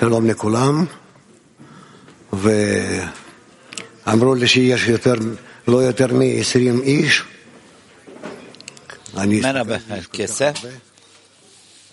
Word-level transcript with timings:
שלום 0.00 0.26
לכולם, 0.26 0.86
ואמרו 2.32 4.34
לי 4.34 4.48
שיש 4.48 4.88
יותר, 4.88 5.14
לא 5.68 5.76
יותר 5.82 6.06
מ-20 6.14 6.82
איש. 6.82 7.22
אני 9.16 9.40
Merhaba 9.40 9.74
הסתכלתי 9.74 10.26
herkese. 10.26 10.52
כל 10.52 10.58
כך 10.58 10.64
הרבה, 10.64 10.68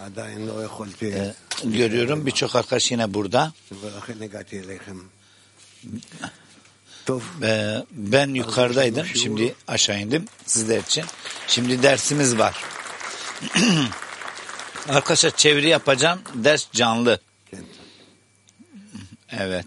עדיין 0.05 0.47
לא 0.47 0.63
יכולתי, 0.63 1.11
Ee, 1.13 1.33
görüyorum 1.63 2.25
birçok 2.25 2.55
arkadaş 2.55 2.91
yine 2.91 3.13
burada. 3.13 3.51
ולכן 3.71 4.21
הגעתי 4.21 4.59
אליכם. 4.59 4.97
טוב, 7.05 7.21
Ee, 7.43 7.83
ben 7.91 8.29
yukarıdaydım. 8.35 9.05
Şimdi 9.05 9.55
aşağı 9.67 9.99
indim 9.99 10.25
sizler 10.45 10.79
için. 10.79 11.05
Şimdi 11.47 11.83
dersimiz 11.83 12.37
var. 12.37 12.63
Arkadaşlar 14.89 15.31
çeviri 15.31 15.69
yapacağım. 15.69 16.19
Ders 16.33 16.67
canlı. 16.73 17.19
Evet. 19.32 19.66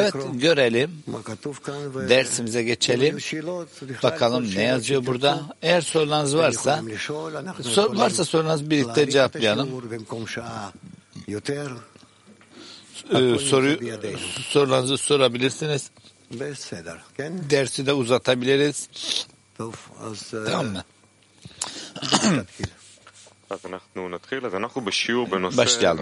Evet 0.00 0.14
görelim. 0.40 1.02
Dersimize 2.08 2.62
geçelim. 2.62 3.18
Bakalım 4.02 4.44
ne 4.56 4.62
yazıyor 4.62 5.06
burada. 5.06 5.42
Eğer 5.62 5.80
sorularınız 5.80 6.36
varsa 6.36 6.82
sor, 7.62 7.96
varsa 7.96 8.24
sorularınız 8.24 8.70
birlikte 8.70 9.10
cevaplayalım. 9.10 9.68
Ee, 13.10 13.38
soru, 13.38 13.78
sorularınızı 14.48 14.96
sorabilirsiniz. 14.98 15.90
Dersi 17.50 17.86
de 17.86 17.92
uzatabiliriz. 17.92 18.88
Tamam 20.46 20.66
mı? 20.66 20.84
Başlayalım. 25.56 25.98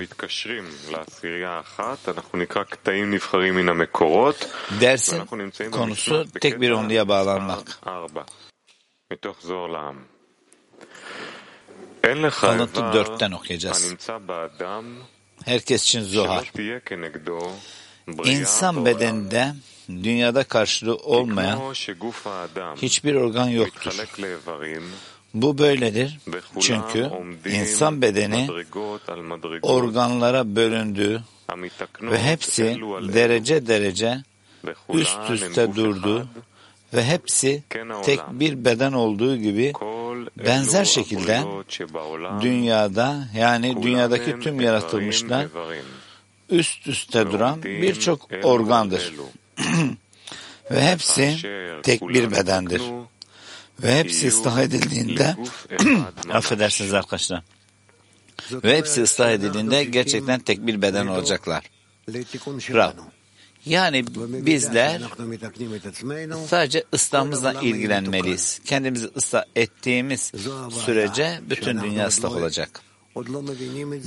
Dersin 4.81 5.17
konusu 5.71 6.27
tek 6.41 6.61
bir 6.61 6.71
onluya 6.71 7.09
bağlanmak. 7.09 7.79
Kalıntı 12.31 12.81
dörtten 12.93 13.31
okuyacağız. 13.33 13.95
Herkes 15.45 15.83
için 15.85 16.03
zuhar. 16.03 16.53
İnsan 18.25 18.85
bedeninde 18.87 19.55
dünyada 19.89 20.45
karşılığı 20.45 20.97
olmayan 20.97 21.59
hiçbir 22.83 23.15
organ 23.15 23.49
yoktur. 23.49 23.91
Bu 25.43 25.59
böyledir 25.59 26.19
çünkü 26.61 27.11
insan 27.47 28.03
bedeni 28.03 28.49
organlara 29.63 30.57
bölündü 30.57 31.23
ve 32.03 32.23
hepsi 32.23 32.65
derece 33.15 33.67
derece 33.67 34.19
üst 34.93 35.31
üste 35.31 35.75
durdu 35.77 36.29
ve 36.95 37.05
hepsi 37.05 37.63
tek 38.05 38.21
bir 38.31 38.65
beden 38.65 38.93
olduğu 38.93 39.37
gibi 39.37 39.73
benzer 40.47 40.85
şekilde 40.85 41.43
dünyada 42.41 43.29
yani 43.37 43.83
dünyadaki 43.83 44.41
tüm 44.41 44.61
yaratılmışlar 44.61 45.47
üst 46.51 46.87
üste 46.87 47.33
duran 47.33 47.63
birçok 47.63 48.29
organdır. 48.43 49.15
ve 50.71 50.83
hepsi 50.83 51.37
tek 51.83 52.09
bir 52.09 52.31
bedendir 52.31 52.83
ve 53.83 53.99
hepsi 53.99 54.29
ıslah 54.29 54.63
edildiğinde 54.63 55.37
affedersiniz 56.33 56.95
arkadaşlar 56.95 57.43
ve 58.53 58.77
hepsi 58.77 59.03
ıslah 59.03 59.31
edildiğinde 59.31 59.85
gerçekten 59.85 60.41
tek 60.41 60.67
bir 60.67 60.83
beden 60.83 61.07
olacaklar. 61.07 61.71
Rab. 62.75 62.93
Yani 63.67 64.05
bizler 64.47 65.01
sadece 66.47 66.85
ıslahımızla 66.95 67.53
ilgilenmeliyiz. 67.53 68.61
Kendimizi 68.65 69.11
ıslah 69.17 69.45
ettiğimiz 69.57 70.33
sürece 70.85 71.41
bütün 71.51 71.83
dünya 71.83 72.07
ıslah 72.07 72.33
olacak. 72.33 72.81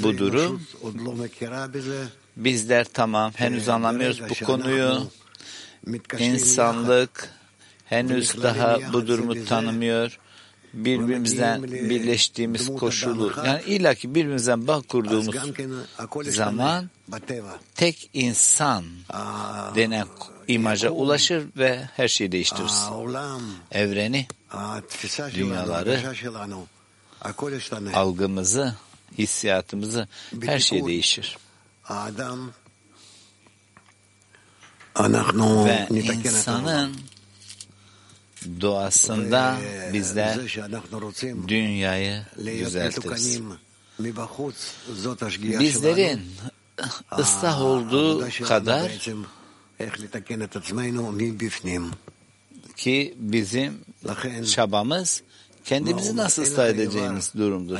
Bu 0.03 0.17
durum 0.17 0.61
bizler 2.37 2.87
tamam 2.93 3.31
henüz 3.35 3.69
anlamıyoruz 3.69 4.21
bu 4.29 4.45
konuyu. 4.45 5.07
İnsanlık 6.19 7.40
henüz 7.91 8.43
daha 8.43 8.93
bu 8.93 9.07
durumu 9.07 9.45
tanımıyor. 9.45 10.19
Birbirimizden 10.73 11.63
birleştiğimiz 11.63 12.75
koşulu, 12.75 13.33
yani 13.45 13.61
illaki 13.65 14.15
birbirimizden 14.15 14.67
bağ 14.67 14.81
kurduğumuz 14.81 15.35
zaman 16.25 16.89
tek 17.75 18.09
insan 18.13 18.85
denen 19.75 20.07
imaja 20.47 20.89
ulaşır 20.89 21.45
ve 21.57 21.89
her 21.95 22.07
şeyi 22.07 22.31
değiştirir. 22.31 22.71
Evreni, 23.71 24.27
dünyaları, 25.35 25.99
algımızı, 27.93 28.75
hissiyatımızı, 29.17 30.07
her 30.45 30.59
şey 30.59 30.85
değişir. 30.85 31.37
Ve 35.65 35.87
insanın 35.91 36.95
doğasında 38.61 39.57
bizler 39.93 40.37
dünyayı 41.47 42.21
düzeltiriz. 42.65 43.39
Bizlerin 45.59 46.21
ıslah 47.19 47.61
olduğu 47.61 48.19
kadar 48.47 48.91
ki 52.77 53.13
bizim 53.17 53.73
çabamız 54.45 55.23
kendimizi 55.65 56.15
nasıl 56.17 56.41
ıslah 56.43 56.67
edeceğimiz 56.67 57.33
durumdur. 57.37 57.77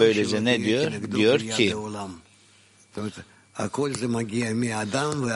Böylece 0.00 0.44
ne 0.44 0.60
diyor? 0.64 0.92
Diyor 1.16 1.40
ki 1.40 1.74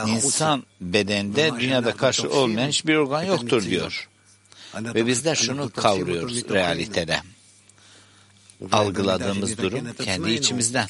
insan 0.08 0.62
bedende 0.80 1.50
dünyada 1.60 1.96
karşı 1.96 2.30
olmayan 2.30 2.68
hiçbir 2.68 2.94
organ 2.94 3.22
yoktur 3.22 3.62
diyor. 3.64 4.08
Ve 4.74 5.06
bizler 5.06 5.34
şunu 5.34 5.70
kavruyoruz 5.70 6.48
realitede. 6.48 7.20
Algıladığımız 8.72 9.58
durum 9.58 9.94
kendi 10.04 10.30
içimizden. 10.32 10.88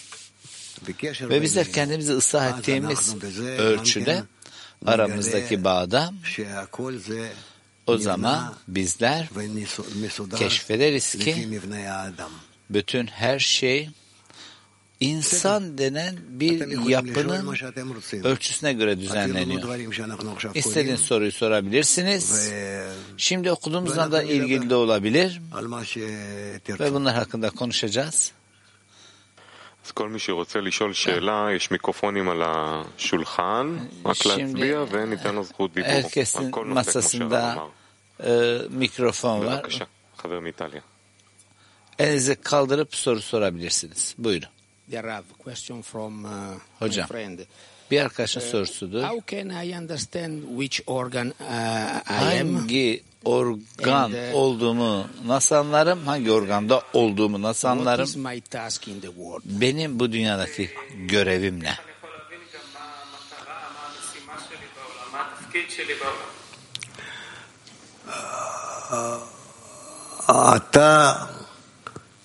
Ve 1.21 1.43
bizler 1.43 1.73
kendimizi 1.73 2.13
ıslah 2.13 2.59
ettiğimiz 2.59 3.15
ölçüde 3.59 4.23
aramızdaki 4.87 5.65
bağda 5.65 6.13
o 7.87 7.99
zaman 7.99 8.55
bizler 8.69 9.29
keşfederiz 10.37 11.15
ki 11.15 11.61
bütün 12.71 13.07
her 13.07 13.39
şey 13.39 13.91
insan 15.00 15.78
denen 15.78 16.14
אתם 16.18 16.40
bir 16.40 16.54
יכולים 16.54 16.80
לשאול 16.80 17.44
מה 17.46 17.54
yapının 17.54 17.56
שאתם 17.56 17.90
רוצים. 17.96 18.24
ölçüsüne 18.24 18.74
göre 18.74 18.94
אפילו 18.94 19.02
düzenleniyor. 19.02 19.62
דברים 19.62 19.92
שאנחנו 19.92 20.32
עכשיו 20.32 20.52
קוראים, 20.54 20.60
İstediğiniz 20.60 21.00
soruyu 21.02 21.32
sorabilirsiniz. 21.32 22.32
ו- 22.32 22.94
Şimdi 23.18 23.52
okuduğumuzdan 23.52 24.12
da 24.12 24.24
ilgili 24.24 24.70
de 24.70 24.76
olabilir 24.76 25.42
על 25.54 25.66
מה 25.68 25.86
שתרצו. 25.86 26.80
ve 26.84 26.94
bunlar 26.94 27.16
hakkında 27.16 27.50
konuşacağız. 27.50 28.32
אז 29.86 29.92
כל 29.92 30.10
מי 30.10 30.20
שרוצה 30.20 30.62
לשאול 30.62 30.94
שאלה, 30.94 31.48
יש 31.56 31.72
מיקרופונים 31.72 32.30
על 32.30 32.42
השולחן, 32.46 33.68
רק 34.06 34.16
şimdi 34.16 34.30
להצביע 34.30 34.84
וניתן 34.92 35.36
לו 35.36 35.44
זכות 35.44 35.74
דיבור. 35.74 36.02
herkesin 36.10 36.38
על 36.40 36.52
כל 36.52 36.66
נושא, 36.66 36.92
כמו 36.92 37.02
שהרב 37.02 37.32
masasında 37.34 37.54
אמר. 37.54 37.68
e, 38.20 38.24
mikrofon 38.70 39.46
var. 39.46 39.62
בבקשה, 39.62 39.86
חבר 40.18 40.40
מאיטליה. 40.40 40.82
Elinizi 42.00 42.36
kaldırıp 42.36 42.96
soru 42.96 43.22
sorabilirsiniz. 43.22 44.16
Buyurun. 44.18 44.50
Dear 44.92 45.04
Rav, 45.04 45.24
question 45.44 45.82
from 45.82 46.26
uh, 46.26 46.30
my 46.30 46.58
Hocam. 46.80 47.08
friend. 47.08 47.40
Bir 47.92 48.02
arkadaşın 48.02 48.40
sorusudur. 48.40 49.04
How 49.04 49.22
can 49.36 49.50
I 49.66 49.78
understand 49.78 50.44
which 50.60 50.82
organ 50.88 51.28
uh, 51.28 51.34
I 52.34 52.40
am? 52.42 52.56
Hangi 52.56 53.04
organ 53.26 54.04
And, 54.04 54.14
uh, 54.14 54.36
olduğumu 54.36 55.08
nasıl 55.26 55.56
anlarım? 55.56 56.06
Hangi 56.08 56.32
organda 56.32 56.82
olduğumu 56.94 57.42
nasıl 57.42 57.68
What 57.68 57.80
anlarım? 57.82 58.04
is 58.06 58.16
my 58.16 58.42
task 58.42 58.88
in 58.88 59.00
the 59.02 59.08
world? 59.08 59.42
Benim 59.46 60.00
bu 60.00 60.12
dünyadaki 60.12 60.70
görevim 61.08 61.64
ne? 61.64 61.68
אני 61.70 61.76
יכול 61.98 62.10
להבין 62.10 62.40
גם 62.54 62.62
מה 62.74 62.80
המטרה, 63.04 63.56
מה 63.74 63.80
המשימה 63.88 64.34
שלי 64.50 64.68
בעולם, 64.76 65.12
מה 65.12 65.20
התפקיד 65.34 65.70
שלי 65.70 65.94
בעולם. 66.00 66.30
אתה 70.58 71.14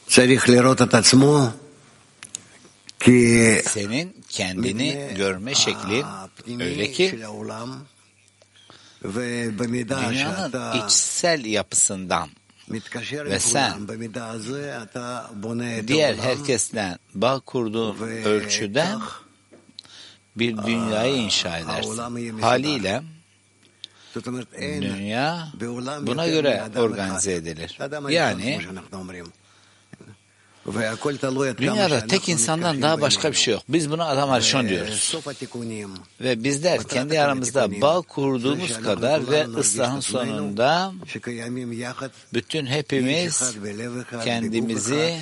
צריך 0.07 0.49
לראות 0.49 0.83
את 0.83 0.95
עצמו 0.95 1.39
כי 1.51 1.62
senin 3.66 4.24
kendini 4.30 5.10
görme 5.18 5.56
şekli. 5.56 6.04
Öyle 6.60 6.92
ki 6.92 7.20
dünyanın 9.90 10.86
içsel 10.86 11.46
yapısından. 11.46 12.30
Ve 13.10 13.40
sen 13.40 13.74
diğer 15.88 16.16
herkesle 16.16 16.98
bağ 17.14 17.40
kurduğun 17.40 17.98
ölçüden 18.02 19.00
bir 20.36 20.58
dünyayı 20.58 21.16
inşa 21.16 21.58
edersin. 21.58 21.98
Haliyle 22.42 23.04
dünya 24.62 25.48
buna 26.02 26.28
göre 26.28 26.64
organize 26.78 27.34
edilir. 27.34 27.80
Yani 28.10 28.60
dünyada 31.58 32.08
tek 32.08 32.30
insandan 32.30 32.82
daha 32.82 33.02
başka 33.02 33.32
bir 33.32 33.38
şey 33.38 33.54
yok. 33.54 33.64
Biz 33.70 33.92
buna 33.92 34.06
adam 34.06 34.32
arşon 34.32 34.70
diyoruz. 34.70 35.16
Ve 36.22 36.44
bizler 36.44 36.84
kendi 36.84 37.22
aramızda 37.22 37.82
bağ 37.82 38.02
kurduğumuz 38.02 38.82
kadar 38.82 39.32
ve 39.32 39.46
ıslahın 39.48 40.00
sonunda 40.00 40.94
bütün 42.34 42.66
hepimiz 42.66 43.56
kendimizi 44.24 45.18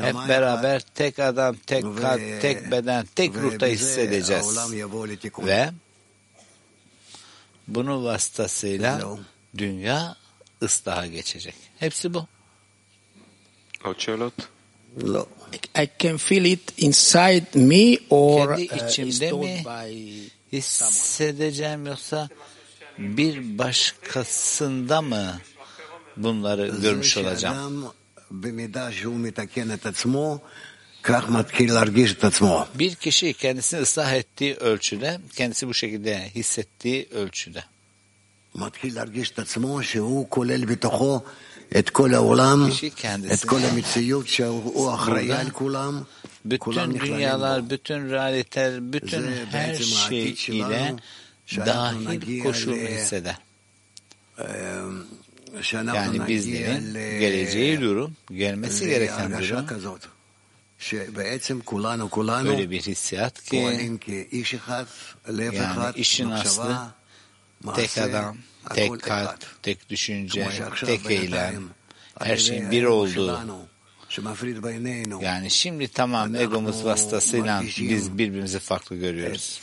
hep 0.00 0.14
beraber 0.28 0.80
tek 0.94 1.18
adam, 1.18 1.56
tek 1.66 1.82
kalp, 1.82 2.20
tek 2.42 2.70
beden, 2.70 3.06
tek 3.14 3.36
ruhta 3.36 3.66
hissedeceğiz. 3.66 4.58
Ve 5.38 5.70
bunun 7.68 8.04
vasıtasıyla 8.04 9.00
dünya 9.58 10.16
ıslaha 10.62 11.06
geçecek. 11.06 11.54
Hepsi 11.78 12.14
bu. 12.14 12.26
עוד 13.83 13.99
שאלות? 13.99 14.47
לא. 14.97 15.27
I 15.77 15.85
can 15.99 16.17
feel 16.17 16.45
it 16.45 16.71
inside 16.77 17.55
me 17.55 17.97
or 18.09 18.47
Kendi 18.47 18.61
uh, 18.61 18.75
it's 18.75 18.83
içimde 18.83 19.29
told 19.29 19.43
mi 19.43 19.63
by 19.65 19.93
hissedeceğim 20.53 21.85
yoksa 21.85 22.29
bir 22.97 23.57
başkasında 23.57 25.01
mı 25.01 25.41
bunları 26.17 26.67
görmüş 26.67 27.17
olacağım? 27.17 27.93
במידה 28.33 28.91
שהוא 28.91 29.15
מתקן 29.15 29.73
את 29.73 29.85
עצמו, 29.85 30.39
כך 31.03 31.29
מתחיל 31.29 31.73
להרגיש 31.73 32.11
את 32.11 32.23
עצמו. 32.23 32.67
Bir 32.75 32.95
kişi 32.95 33.33
kendisini 33.33 33.81
ıslah 33.81 34.13
ettiği 34.13 34.55
ölçüde, 34.55 35.19
kendisi 35.35 35.67
bu 35.67 35.73
şekilde 35.73 36.31
hissettiği 36.35 37.07
ölçüde. 37.11 37.63
מתחיל 38.55 38.95
להרגיש 38.95 39.31
את 39.31 39.39
עצמו 39.39 39.83
שהוא 39.83 40.29
כולל 40.29 40.65
בתוכו 40.65 41.15
את 41.17 41.21
כל 41.21 41.21
העולם, 41.21 41.21
Kişi 42.70 42.90
kendisine 42.90 43.32
bütün 46.44 46.70
dünyalar, 47.00 47.70
bütün 47.70 48.10
realiteler, 48.10 48.92
bütün 48.92 49.22
her 49.50 49.74
şey 49.74 50.34
ile 50.58 50.96
dahil 51.56 52.42
koşulunu 52.42 52.78
hisseder. 52.78 53.36
Yani 55.94 56.28
bizlerin 56.28 56.94
geleceği 57.20 57.80
durum, 57.80 58.16
gelmesi 58.32 58.86
gereken 58.88 59.32
durum. 59.32 59.38
öyle 62.46 62.70
bir 62.70 62.80
hissiyat 62.80 63.42
ki 63.44 63.56
yani 65.56 65.92
işin 65.96 66.30
aslı 66.30 66.76
tek 67.74 67.98
adam, 67.98 68.36
tek 68.74 69.02
kalp, 69.02 69.62
tek 69.62 69.90
düşünce, 69.90 70.48
tek 70.86 71.10
eylem, 71.10 71.64
her 72.20 72.36
şeyin 72.36 72.70
bir 72.70 72.84
olduğu. 72.84 73.40
Yani 75.20 75.50
şimdi 75.50 75.88
tamam 75.88 76.34
egomuz 76.34 76.84
vasıtasıyla 76.84 77.62
biz 77.78 78.18
birbirimizi 78.18 78.58
farklı 78.58 78.96
görüyoruz. 78.96 79.60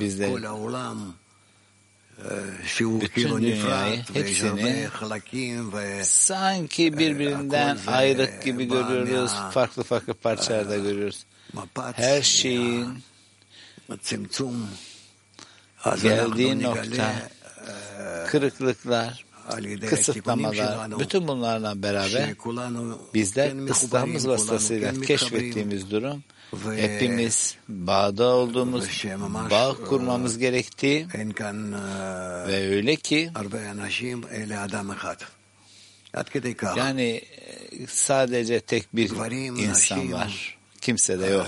Bizler 0.00 0.30
bütün 3.00 3.42
dünyayı 3.42 4.04
hepsini 4.12 4.88
sanki 6.02 6.98
birbirinden 6.98 7.78
ayrık 7.86 8.44
gibi 8.44 8.64
görüyoruz. 8.64 9.32
Farklı 9.52 9.82
farklı 9.82 10.14
parçalarda 10.14 10.76
görüyoruz. 10.76 11.24
Her 11.94 12.22
şeyin 12.22 12.98
geldiği 16.02 16.62
nokta, 16.62 17.12
kırıklıklar, 18.26 19.24
kısıtlamalar, 19.88 21.00
bütün 21.00 21.28
bunlarla 21.28 21.82
beraber 21.82 22.34
bizler 23.14 23.70
İslam'ımız 23.70 24.28
vasıtasıyla 24.28 25.00
keşfettiğimiz 25.00 25.90
durum 25.90 26.22
hepimiz 26.76 27.56
bağda 27.68 28.24
olduğumuz, 28.24 29.04
bağ 29.50 29.74
kurmamız 29.88 30.38
gerektiği 30.38 31.06
ve 32.48 32.68
öyle 32.76 32.96
ki 32.96 33.30
yani 36.76 37.02
e, 37.02 37.86
sadece 37.86 38.60
tek 38.60 38.96
bir 38.96 39.10
insan 39.58 40.12
var. 40.12 40.58
Kimse 40.80 41.20
de 41.20 41.26
yok. 41.26 41.46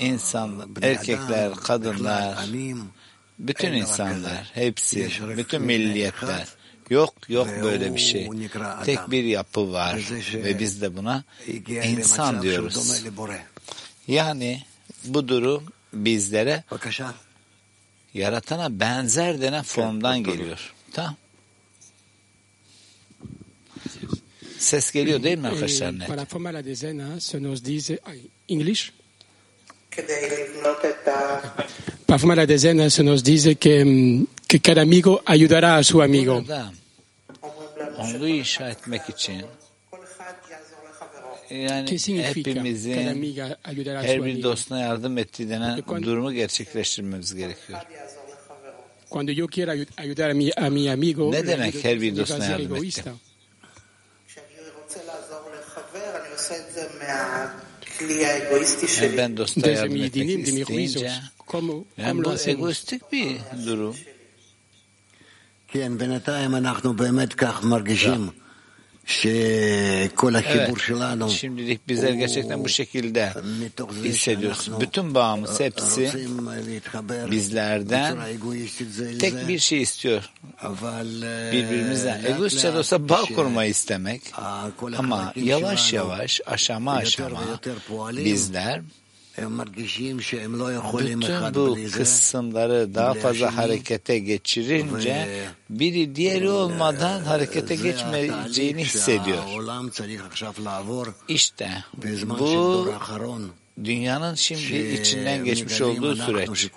İnsan, 0.00 0.68
erkekler, 0.82 1.54
kadınlar, 1.54 2.46
bütün 3.40 3.72
insanlar, 3.72 4.50
hepsi, 4.54 5.10
bütün 5.36 5.62
milliyetler. 5.62 6.46
Yok 6.90 7.14
yok 7.28 7.48
böyle 7.62 7.94
bir 7.94 8.00
şey. 8.00 8.30
Tek 8.84 9.10
bir 9.10 9.24
yapı 9.24 9.72
var 9.72 10.10
ve 10.34 10.58
biz 10.58 10.82
de 10.82 10.96
buna 10.96 11.24
insan 11.66 12.42
diyoruz. 12.42 13.04
Yani 14.08 14.62
bu 15.04 15.28
durum 15.28 15.64
bizlere 15.92 16.64
yaratana 18.14 18.80
benzer 18.80 19.40
denen 19.40 19.62
formdan 19.62 20.24
geliyor. 20.24 20.74
Tamam. 20.92 21.16
Ses 24.58 24.92
geliyor 24.92 25.22
değil 25.22 25.38
mi 25.38 25.48
arkadaşlar? 25.48 26.06
Para 26.06 26.24
forma 26.24 26.54
la 26.54 26.64
dezena 26.64 27.20
se 27.20 27.42
nos 27.42 27.64
diz 27.64 27.90
English 28.48 28.92
Parfuma 32.06 32.34
la 32.34 32.46
decena 32.46 32.90
se 32.90 33.02
nos 33.02 33.22
dice 33.22 33.54
que, 33.54 33.84
mm, 33.84 34.26
que 34.48 34.60
cada 34.60 34.82
amigo 34.82 35.22
ayudará 35.24 35.76
a 35.76 35.84
su 35.84 36.02
amigo. 36.02 36.44
Yani 41.50 41.98
hepimizin, 42.24 42.94
her 44.02 44.24
bir 44.24 44.42
dostuna 44.42 44.80
yardım 44.80 45.18
ettiği 45.18 45.48
denen. 45.48 45.82
Cuando 49.10 49.32
yo 49.32 49.48
quiera 49.48 49.74
ayudar 49.96 50.30
a 50.30 50.34
mi, 50.34 50.50
a 50.56 50.70
mi 50.70 50.90
amigo, 50.90 51.32
ne 51.32 51.46
demek 51.46 51.84
her 51.84 52.00
bir 52.00 52.16
dostuna 52.16 52.44
yardım? 52.44 52.76
ebben 59.00 59.34
Dostojevnek 59.34 60.14
istinge, 60.14 61.12
ebben 61.96 62.24
az 62.24 62.46
egoistik 62.46 63.02
mi, 63.10 63.40
Duru? 63.64 63.92
כן, 65.72 65.98
בינתיים 65.98 66.54
אנחנו 66.54 66.94
באמת 66.94 67.34
כך 67.34 67.64
מרגישים. 67.64 68.28
Yeah. 68.28 68.49
Evet, 70.48 70.68
şimdilik 71.30 71.88
bizler 71.88 72.12
gerçekten 72.12 72.64
bu 72.64 72.68
şekilde 72.68 73.32
hissediyoruz. 74.04 74.70
Bütün 74.80 75.14
bağımız 75.14 75.60
hepsi 75.60 76.10
bizlerden 77.30 78.16
tek 79.18 79.48
bir 79.48 79.58
şey 79.58 79.82
istiyor. 79.82 80.30
Birbirimizden. 81.52 82.24
Egoistçe 82.24 82.74
de 82.74 82.78
olsa 82.78 83.08
bağ 83.08 83.22
kurmayı 83.36 83.70
istemek. 83.70 84.22
Ama 84.98 85.32
yavaş 85.36 85.92
yavaş, 85.92 86.40
aşama 86.46 86.92
aşama 86.92 87.40
bizler 88.24 88.80
bütün 91.20 91.54
bu 91.54 91.78
kısımları 91.92 92.94
daha 92.94 93.14
fazla 93.14 93.56
harekete 93.56 94.18
geçirince 94.18 95.28
biri 95.70 96.14
diğeri 96.14 96.50
olmadan 96.50 97.20
harekete 97.22 97.74
geçmeyeceğini 97.74 98.84
hissediyor. 98.84 99.42
İşte 101.28 101.70
bu 102.38 102.92
dünyanın 103.84 104.34
şimdi 104.34 104.76
içinden 104.76 105.44
geçmiş 105.44 105.80
olduğu 105.80 106.16
süreç. 106.16 106.70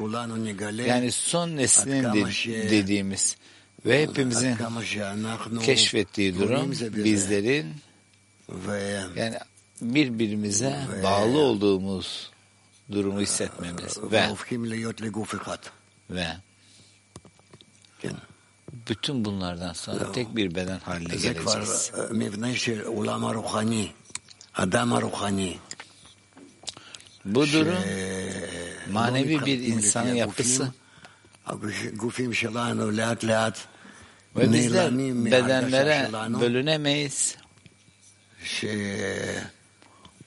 Yani 0.87 1.11
son 1.11 1.57
neslin 1.57 2.03
dediğimiz 2.47 3.37
ve 3.85 4.01
hepimizin 4.01 4.55
keşfettiği 5.61 6.39
durum 6.39 6.71
bizlerin 6.95 7.65
yani 9.15 9.37
birbirimize 9.81 10.75
bağlı 11.03 11.39
olduğumuz 11.39 12.32
durumu 12.93 13.21
hissetmemiz 13.21 13.97
ve 14.11 14.29
ve 16.09 16.27
bütün 18.87 19.25
bunlardan 19.25 19.73
sonra 19.73 20.11
tek 20.11 20.35
bir 20.35 20.55
beden 20.55 20.79
haline 20.79 21.15
geleceğiz. 21.15 21.91
Bu 27.25 27.47
durum 27.51 27.75
manevi 28.91 29.45
bir 29.45 29.59
insanın 29.59 30.13
yapısı. 30.13 30.71
Ve 34.35 34.53
bizler 34.53 34.91
bedenlere 35.31 36.09
bölünemeyiz. 36.41 37.37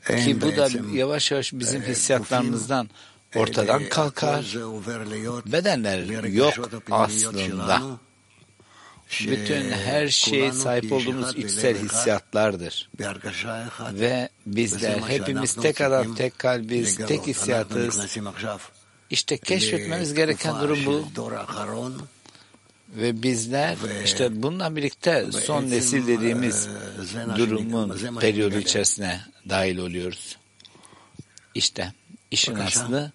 Ki 0.07 0.41
bu 0.41 0.57
da 0.57 0.69
yavaş 0.93 1.31
yavaş 1.31 1.53
bizim 1.53 1.83
hissiyatlarımızdan 1.83 2.91
ortadan 3.37 3.89
kalkar. 3.89 4.57
Bedenler 5.47 6.25
yok 6.25 6.55
aslında. 6.91 7.83
Bütün 9.21 9.71
her 9.71 10.09
şeye 10.09 10.53
sahip 10.53 10.93
olduğumuz 10.93 11.37
içsel 11.37 11.77
hissiyatlardır. 11.77 12.91
Ve 13.93 14.29
bizler 14.47 14.99
hepimiz 14.99 15.55
tek 15.55 15.81
adam, 15.81 16.15
tek 16.15 16.39
kalbiz, 16.39 16.97
tek 16.97 17.27
hissiyatız. 17.27 18.19
İşte 19.11 19.39
keşfetmemiz 19.39 20.15
gereken 20.15 20.61
durum 20.61 20.79
bu. 20.87 21.05
Ve 22.90 23.24
bizler 23.24 23.78
işte 24.06 24.44
bununla 24.44 24.76
birlikte 24.76 25.26
son 25.46 25.70
nesil 25.70 26.08
dediğimiz 26.08 26.70
durumun 27.38 27.98
periyodu 28.20 28.58
içerisine 28.58 29.22
dahil 29.50 29.78
oluyoruz. 29.78 30.38
İşte 31.56 31.94
işin 32.32 32.56
aslı 32.56 33.12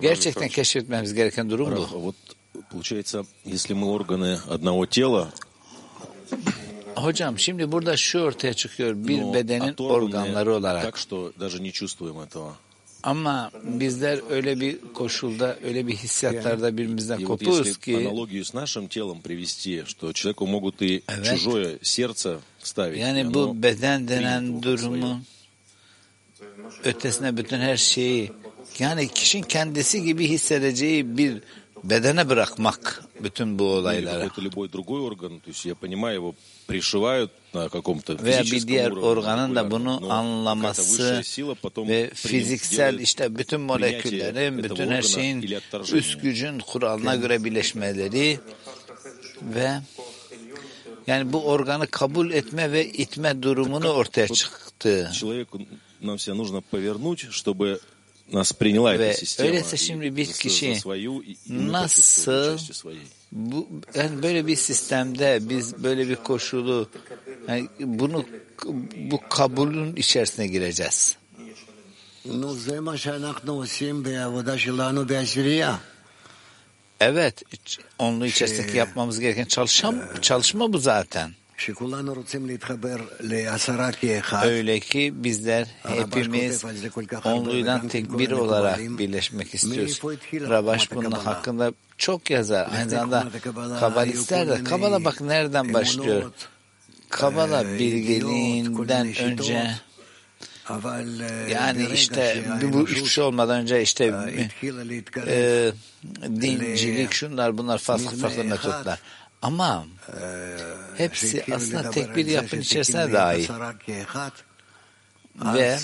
gerçekten 0.00 0.48
keşfetmemiz 0.48 1.14
gereken 1.14 1.50
durum 1.50 1.76
bu. 1.76 2.14
Получается, 2.72 3.24
если 3.44 3.74
мы 3.74 3.86
органы 3.92 4.38
одного 4.48 4.86
тела, 4.86 5.30
Hocam 6.96 7.38
şimdi 7.38 7.72
burada 7.72 7.96
şu 7.96 8.20
ortaya 8.20 8.54
çıkıyor 8.54 8.94
bir 8.96 9.34
bedenin 9.34 9.74
organları 9.78 10.54
olarak. 10.54 10.82
так 10.82 10.96
что 10.96 11.32
даже 11.40 11.60
не 11.60 11.72
чувствуем 11.72 12.18
этого. 12.20 12.56
Ama 13.03 13.51
bizler 13.63 14.19
öyle 14.29 14.59
bir 14.59 14.77
koşulda, 14.93 15.57
öyle 15.63 15.87
bir 15.87 15.95
hissiyatlarda 15.95 16.77
birbirimizden 16.77 17.17
kopuyoruz 17.23 17.77
ki... 17.77 17.91
Evet. 21.09 21.27
Yani 22.97 23.33
bu 23.33 23.63
beden 23.63 24.07
denen 24.07 24.63
durumu 24.63 25.21
ötesine 26.83 27.37
bütün 27.37 27.59
her 27.59 27.77
şeyi 27.77 28.31
yani 28.79 29.07
kişinin 29.07 29.43
kendisi 29.43 30.03
gibi 30.03 30.27
hissedeceği 30.27 31.17
bir 31.17 31.41
bedene 31.83 32.29
bırakmak 32.29 33.03
bütün 33.20 33.58
bu 33.58 33.64
свое. 33.64 33.98
Или 33.98 34.06
olayları. 34.06 34.28
какой-то 34.28 34.40
любой 34.42 34.68
другой 34.68 35.00
орган, 35.00 35.40
то 35.40 35.50
есть 35.50 35.64
я 35.64 35.74
понимаю, 35.74 36.14
его 36.16 36.34
пришивают 36.66 37.30
на 37.52 37.68
каком-то 37.68 38.14
Veya 38.14 38.40
bir 38.40 38.44
физическом 38.44 38.68
diğer 38.68 38.90
уровне, 38.90 39.06
organın 39.06 39.54
da 39.54 39.62
молекулярном, 39.62 39.70
bunu 39.70 39.84
но 39.84 39.98
какая-то 40.00 40.14
anlaması 40.14 40.82
высшая 40.82 41.22
сила 41.22 41.54
потом 41.54 41.88
ve 41.88 42.10
принят- 42.10 42.14
fiziksel 42.14 42.92
делает 42.92 43.02
işte 43.02 43.38
bütün 43.38 43.60
moleküllerin, 43.60 44.58
этого 44.58 44.62
bütün 44.62 44.76
her 44.76 44.98
органа 44.98 45.02
şeyin 45.02 45.42
или 45.42 45.56
отторжение. 45.58 46.00
üst 46.00 46.22
gücün 46.22 46.58
kuralına 46.58 47.16
göre 47.16 47.44
birleşmeleri 47.44 48.38
ve 49.42 49.70
yani 51.06 51.32
bu 51.32 51.44
organı 51.44 51.86
kabul 51.86 52.30
etme 52.30 52.72
ve 52.72 52.86
itme 52.86 53.42
durumunu 53.42 53.88
ortaya 53.88 54.28
çıktı. 54.28 55.10
Человеку 55.20 55.58
нам 56.02 56.16
всегда 56.16 56.34
нужно 56.34 56.60
повернуть, 56.60 57.20
чтобы 57.30 57.80
nasıl 58.33 58.55
приняла 58.55 58.99
Ve 58.99 59.09
эта 59.09 59.13
система. 59.13 59.49
Öyleyse 59.49 59.77
şimdi 59.77 60.15
bir 60.15 60.25
kişi 60.25 60.77
nasıl 61.49 62.57
bu, 63.31 63.67
yani 63.95 64.23
böyle 64.23 64.47
bir 64.47 64.55
sistemde 64.55 65.39
biz 65.41 65.83
böyle 65.83 66.09
bir 66.09 66.15
koşulu 66.15 66.89
yani 67.47 67.67
bunu 67.79 68.25
bu 69.11 69.19
kabulün 69.29 69.95
içerisine 69.95 70.47
gireceğiz. 70.47 71.17
Evet, 76.99 77.43
onun 77.99 78.25
içerisindeki 78.25 78.77
yapmamız 78.77 79.19
gereken 79.19 79.45
çalışma, 79.45 79.93
çalışma 80.21 80.73
bu 80.73 80.77
zaten. 80.77 81.31
Öyle 84.45 84.79
ki 84.79 85.13
bizler 85.15 85.67
hepimiz 85.83 86.63
onluydan 87.25 87.87
tek 87.87 88.19
bir 88.19 88.31
olarak 88.31 88.79
birleşmek 88.79 89.55
istiyoruz. 89.55 90.01
Rabaş 90.49 90.91
bunun 90.91 91.11
hakkında 91.11 91.73
çok 91.97 92.29
yazar. 92.29 92.69
Aynı 92.77 92.89
zamanda 92.89 93.29
kabalistler 93.79 94.47
de 94.49 94.63
kabala 94.63 95.05
bak 95.05 95.21
nereden 95.21 95.73
başlıyor. 95.73 96.31
Kabala 97.09 97.65
bilgeliğinden 97.79 99.07
önce 99.23 99.71
yani 101.51 101.87
işte 101.93 102.43
bu 102.73 102.87
hiçbir 102.87 103.05
şey 103.09 103.23
olmadan 103.23 103.61
önce 103.61 103.81
işte 103.81 104.13
e, 105.27 105.71
dincilik 106.41 107.11
şunlar 107.11 107.57
bunlar 107.57 107.77
farklı 107.77 108.17
farklı 108.17 108.43
metotlar. 108.43 108.99
Ama 109.41 109.85
hepsi 110.97 111.45
aslında 111.55 111.91
tek 111.91 112.15
bir 112.15 112.25
yapının 112.25 112.61
içerisine 112.61 113.13
dahil. 113.13 113.49
Ve 115.35 115.79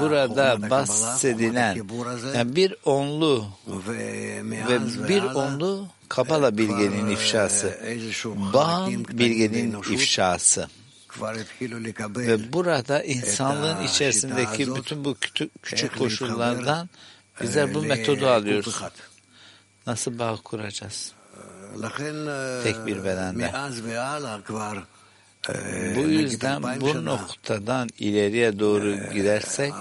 burada 0.00 0.70
bahsedilen 0.70 1.74
yani 2.34 2.56
bir 2.56 2.74
onlu 2.84 3.46
ve 4.68 5.08
bir 5.08 5.22
onlu 5.22 5.88
Kabala 6.08 6.58
bilgenin 6.58 7.10
ifşası, 7.10 7.78
Bağın 8.24 9.04
bilgenin 9.08 9.82
ifşası. 9.92 10.68
Ve 12.16 12.52
burada 12.52 13.02
insanlığın 13.02 13.84
içerisindeki 13.84 14.74
bütün 14.74 15.04
bu 15.04 15.14
küçük, 15.14 15.62
küçük 15.62 15.98
koşullardan 15.98 16.88
bizler 17.40 17.74
bu 17.74 17.82
metodu 17.82 18.26
alıyoruz. 18.28 18.82
Nasıl 19.86 20.18
bağ 20.18 20.36
kuracağız? 20.44 21.12
Tek 22.64 22.86
bir 22.86 23.04
bedende. 23.04 23.50
Bu 25.96 26.00
yüzden 26.00 26.62
bu 26.80 27.04
noktadan 27.04 27.88
ileriye 27.98 28.58
doğru 28.58 28.96
gidersek, 29.14 29.72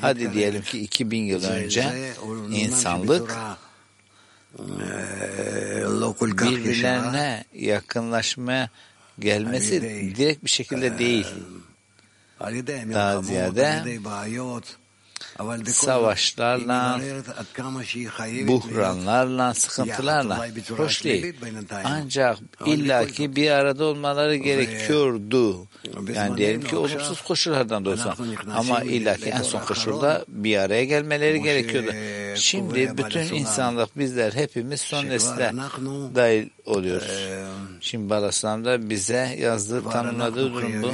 hadi 0.00 0.32
diyelim 0.32 0.62
ki 0.62 0.78
2000 0.80 1.22
yıl 1.22 1.44
önce 1.44 2.14
insanlık 2.50 3.32
birbirlerine 6.50 7.44
yakınlaşmaya 7.54 8.70
gelmesi 9.18 9.82
direkt 10.16 10.44
bir 10.44 10.50
şekilde 10.50 10.98
değil. 10.98 11.26
Daha 12.94 13.22
ziyade 13.22 13.82
savaşlarla, 15.66 17.00
buhranlarla, 18.48 19.54
sıkıntılarla 19.54 20.48
hoş 20.76 21.04
değil. 21.04 21.34
Ancak 21.84 22.38
illaki 22.66 23.36
bir 23.36 23.50
arada 23.50 23.84
olmaları 23.84 24.36
gerekiyordu. 24.36 25.66
Yani 26.14 26.36
diyelim 26.36 26.62
ki 26.62 26.76
olumsuz 26.76 27.22
koşullardan 27.22 27.84
da 27.84 27.90
olsa. 27.90 28.14
Ama 28.54 28.82
illaki 28.82 29.30
en 29.30 29.42
son 29.42 29.60
koşulda 29.60 30.24
bir 30.28 30.56
araya 30.56 30.84
gelmeleri 30.84 31.42
gerekiyordu. 31.42 31.92
Şimdi 32.36 32.98
bütün 32.98 33.34
insanlık 33.34 33.98
bizler 33.98 34.32
hepimiz 34.32 34.80
son 34.80 35.04
nesle 35.06 35.52
dahil 36.14 36.48
oluyoruz. 36.66 37.28
Şimdi 37.80 38.10
Balaslam'da 38.10 38.90
bize 38.90 39.36
yazdığı, 39.40 39.90
tanımladığı 39.90 40.52
durum 40.52 40.82
bu. 40.82 40.92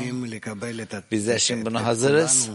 Bizler 1.11 1.39
şimdi 1.39 1.67
buna 1.67 1.85
hazırız. 1.85 2.51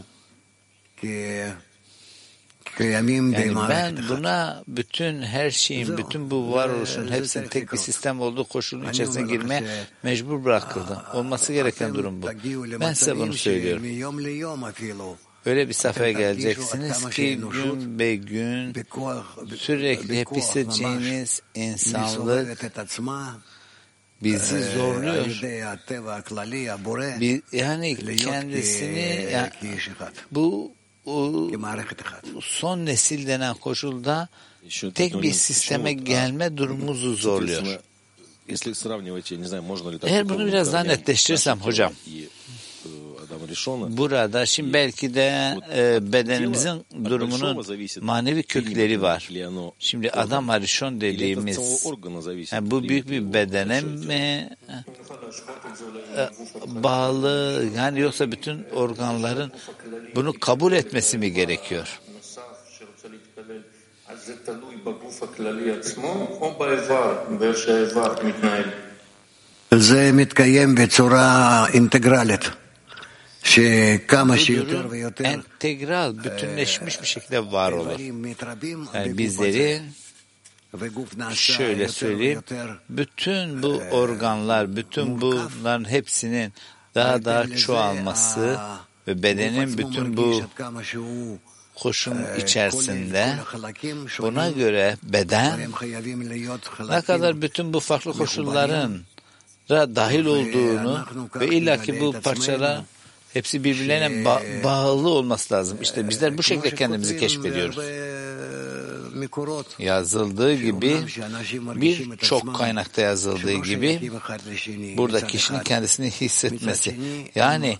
Yani 2.80 3.70
ben 3.70 3.98
buna 4.10 4.64
bütün 4.68 5.22
her 5.22 5.52
şeyin, 5.52 5.98
bütün 5.98 6.32
bu 6.32 6.52
varoluşun 6.54 7.12
hepsinin 7.12 7.48
tek 7.48 7.74
bir 7.74 7.78
sistem 7.78 8.22
olduğu 8.22 8.44
koşulun 8.44 8.90
içerisine 8.90 9.28
girmeye 9.28 9.64
mecbur 10.04 10.44
bırakıldım. 10.46 10.98
Olması 11.14 11.54
gereken 11.54 11.94
durum 11.96 12.22
bu. 12.22 12.28
Ben 12.80 12.94
size 12.94 13.18
bunu 13.18 13.34
söylüyorum. 13.34 13.84
Öyle 15.46 15.70
bir 15.70 15.74
safhaya 15.74 16.12
geleceksiniz 16.12 17.10
ki 17.10 17.36
gün 17.52 18.00
be 18.00 18.16
gün 18.16 18.76
sürekli 19.58 20.20
hep 20.20 20.32
hissedeceğiniz 20.32 21.42
insanlık 21.56 22.64
bizi 24.24 24.64
zorluyor. 24.64 25.26
Bir, 27.22 27.42
yani 27.52 28.16
kendisini 28.16 29.28
yani 29.32 29.50
bu 30.32 30.74
o 31.06 31.50
son 32.42 32.86
nesil 32.86 33.28
denen 33.28 33.54
koşulda 33.56 34.28
tek 34.94 35.22
bir 35.22 35.32
sisteme 35.32 35.94
gelme 35.94 36.58
durumumuzu 36.58 37.16
zorluyor. 37.16 37.64
Eğer 40.04 40.30
bunu 40.30 40.48
biraz 40.48 40.74
daha 40.74 40.84
netleştirirsem 40.84 41.60
hocam, 41.60 41.94
burada 43.89 44.47
şimdi 44.47 44.73
belki 44.73 45.15
de 45.15 45.57
e, 45.75 46.13
bedenimizin 46.13 46.85
durumunun 47.05 47.65
manevi 48.01 48.43
kökleri 48.43 49.03
var. 49.03 49.29
Şimdi 49.79 50.11
adam 50.11 50.49
harişon 50.49 51.01
dediğimiz 51.01 51.85
yani 52.53 52.71
bu 52.71 52.83
büyük 52.83 53.11
bir 53.11 53.33
bedene 53.33 53.81
mi 53.81 54.49
e, 56.17 56.29
bağlı 56.67 57.65
yani 57.77 58.01
yoksa 58.01 58.33
bütün 58.33 58.65
organların 58.75 59.53
bunu 60.15 60.33
kabul 60.41 60.73
etmesi 60.73 61.19
mi 61.19 61.33
gerekiyor? 61.33 62.01
אז 64.09 64.27
זה 64.27 64.35
תלוי 64.45 64.77
בגוף 64.77 65.23
הכללי 65.23 65.73
עצמו 65.73 66.39
או 66.41 66.55
באיבר, 66.59 67.19
באיך 67.39 67.57
שהאיבר 67.59 68.15
מתנהל? 68.25 68.65
זה 69.75 70.11
מתקיים 70.13 70.75
בצורה 70.75 71.67
אינטגרלית, 71.75 72.41
שכמה 72.45 72.62
bu 73.44 74.70
durum 74.70 74.94
entegral, 75.24 76.24
bütünleşmiş 76.24 77.02
bir 77.02 77.08
şekilde 77.08 77.52
var 77.52 77.72
olur. 77.72 78.00
Yani 78.94 79.18
bizleri 79.18 79.82
şöyle 81.34 81.88
söyleyeyim, 81.88 82.42
bütün 82.90 83.64
bu 83.64 83.82
organlar, 83.92 84.76
bütün 84.76 85.22
bunların 85.22 85.90
hepsinin 85.90 86.54
daha 86.96 87.26
daha 87.26 87.48
çoğalması 87.48 88.60
ve 89.08 89.24
bedenin 89.24 89.78
bütün 89.78 90.18
bu 90.18 90.44
koşun 91.76 92.18
içerisinde 92.38 93.36
buna 94.20 94.50
göre 94.50 94.98
beden 95.04 95.60
ne 96.90 97.02
kadar 97.02 97.42
bütün 97.42 97.74
bu 97.74 97.80
farklı 97.80 98.14
koşulların 98.14 99.02
dahil 99.70 100.26
olduğunu 100.26 101.06
ve 101.36 101.48
illaki 101.48 102.02
bu 102.02 102.14
parçalara 102.24 102.86
hepsi 103.34 103.64
birbirlerine 103.64 104.24
ba- 104.30 104.64
bağlı 104.64 105.10
olması 105.10 105.54
lazım. 105.54 105.78
İşte 105.82 106.10
bizler 106.10 106.38
bu 106.38 106.44
şekilde 106.44 106.76
kendimizi 106.76 107.18
keşfediyoruz. 107.18 107.78
Yazıldığı 109.80 110.54
gibi 110.54 110.88
birçok 111.82 112.42
kaynakta 112.58 113.02
yazıldığı 113.02 113.52
gibi 113.64 114.00
burada 114.98 115.28
kişinin 115.28 115.60
kendisini 115.64 116.12
hissetmesi 116.12 116.96
yani 117.36 117.78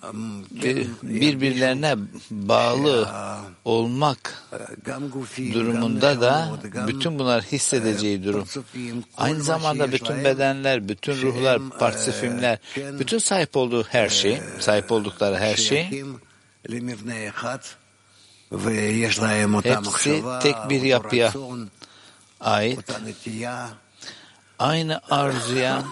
bir- 0.52 0.88
birbirlerine 1.04 1.96
bağlı 2.32 3.10
olmak 3.66 4.44
durumunda 5.54 6.22
da 6.22 6.50
bütün 6.88 7.20
bunlar 7.20 7.44
hissedeceği 7.44 8.24
durum. 8.24 8.46
Aynı 9.18 9.44
zamanda 9.44 9.92
bütün 9.92 10.08
bedenler, 10.24 10.90
bütün 10.90 11.22
ruhlar, 11.22 11.62
partifimler, 11.80 12.58
bütün 13.00 13.18
sahip 13.18 13.58
olduğu 13.58 13.84
her 13.84 14.10
şey, 14.10 14.40
sahip 14.60 14.92
oldukları 14.92 15.38
her 15.38 15.56
şey 15.56 16.04
Hepsi 19.64 20.24
tek 20.42 20.56
bir 20.70 20.82
yapıya 20.82 21.34
ait. 22.40 22.80
Aynı 24.60 25.02
arzuya, 25.10 25.84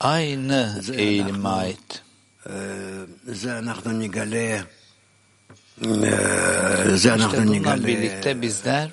aynı 0.00 0.82
eğilime 0.92 1.48
ait. 1.48 2.02
İşte 6.94 7.46
bununla 7.46 7.86
birlikte 7.86 8.42
bizler 8.42 8.90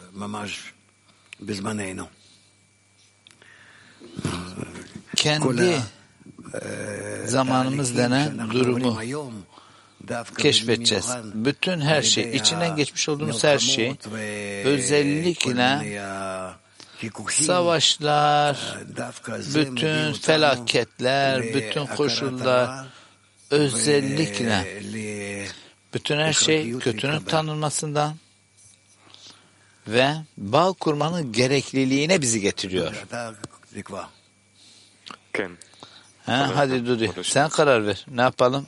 kendi 5.15 5.79
zamanımız 7.25 7.97
denen 7.97 8.49
durumu 8.51 8.99
keşfedeceğiz. 10.37 11.09
Bütün 11.33 11.81
her 11.81 12.01
şey, 12.01 12.35
içinden 12.35 12.75
geçmiş 12.75 13.09
olduğumuz 13.09 13.43
her 13.43 13.59
şey, 13.59 13.95
özellikle 14.63 15.99
savaşlar, 17.29 18.77
bütün 19.55 20.13
felaketler, 20.13 21.43
bütün 21.43 21.85
koşullar, 21.85 22.85
özellikle 23.51 24.81
bütün 25.93 26.17
her 26.17 26.33
şey 26.33 26.79
kötünün 26.79 27.19
tanınmasından 27.19 28.15
ve 29.87 30.15
bağ 30.37 30.73
kurmanın 30.73 31.31
gerekliliğine 31.31 32.21
bizi 32.21 32.41
getiriyor. 32.41 33.05
Ha, 36.25 36.51
hadi 36.55 36.85
Dudi 36.85 37.11
sen 37.23 37.49
karar 37.49 37.87
ver. 37.87 38.05
Ne 38.11 38.21
yapalım? 38.21 38.67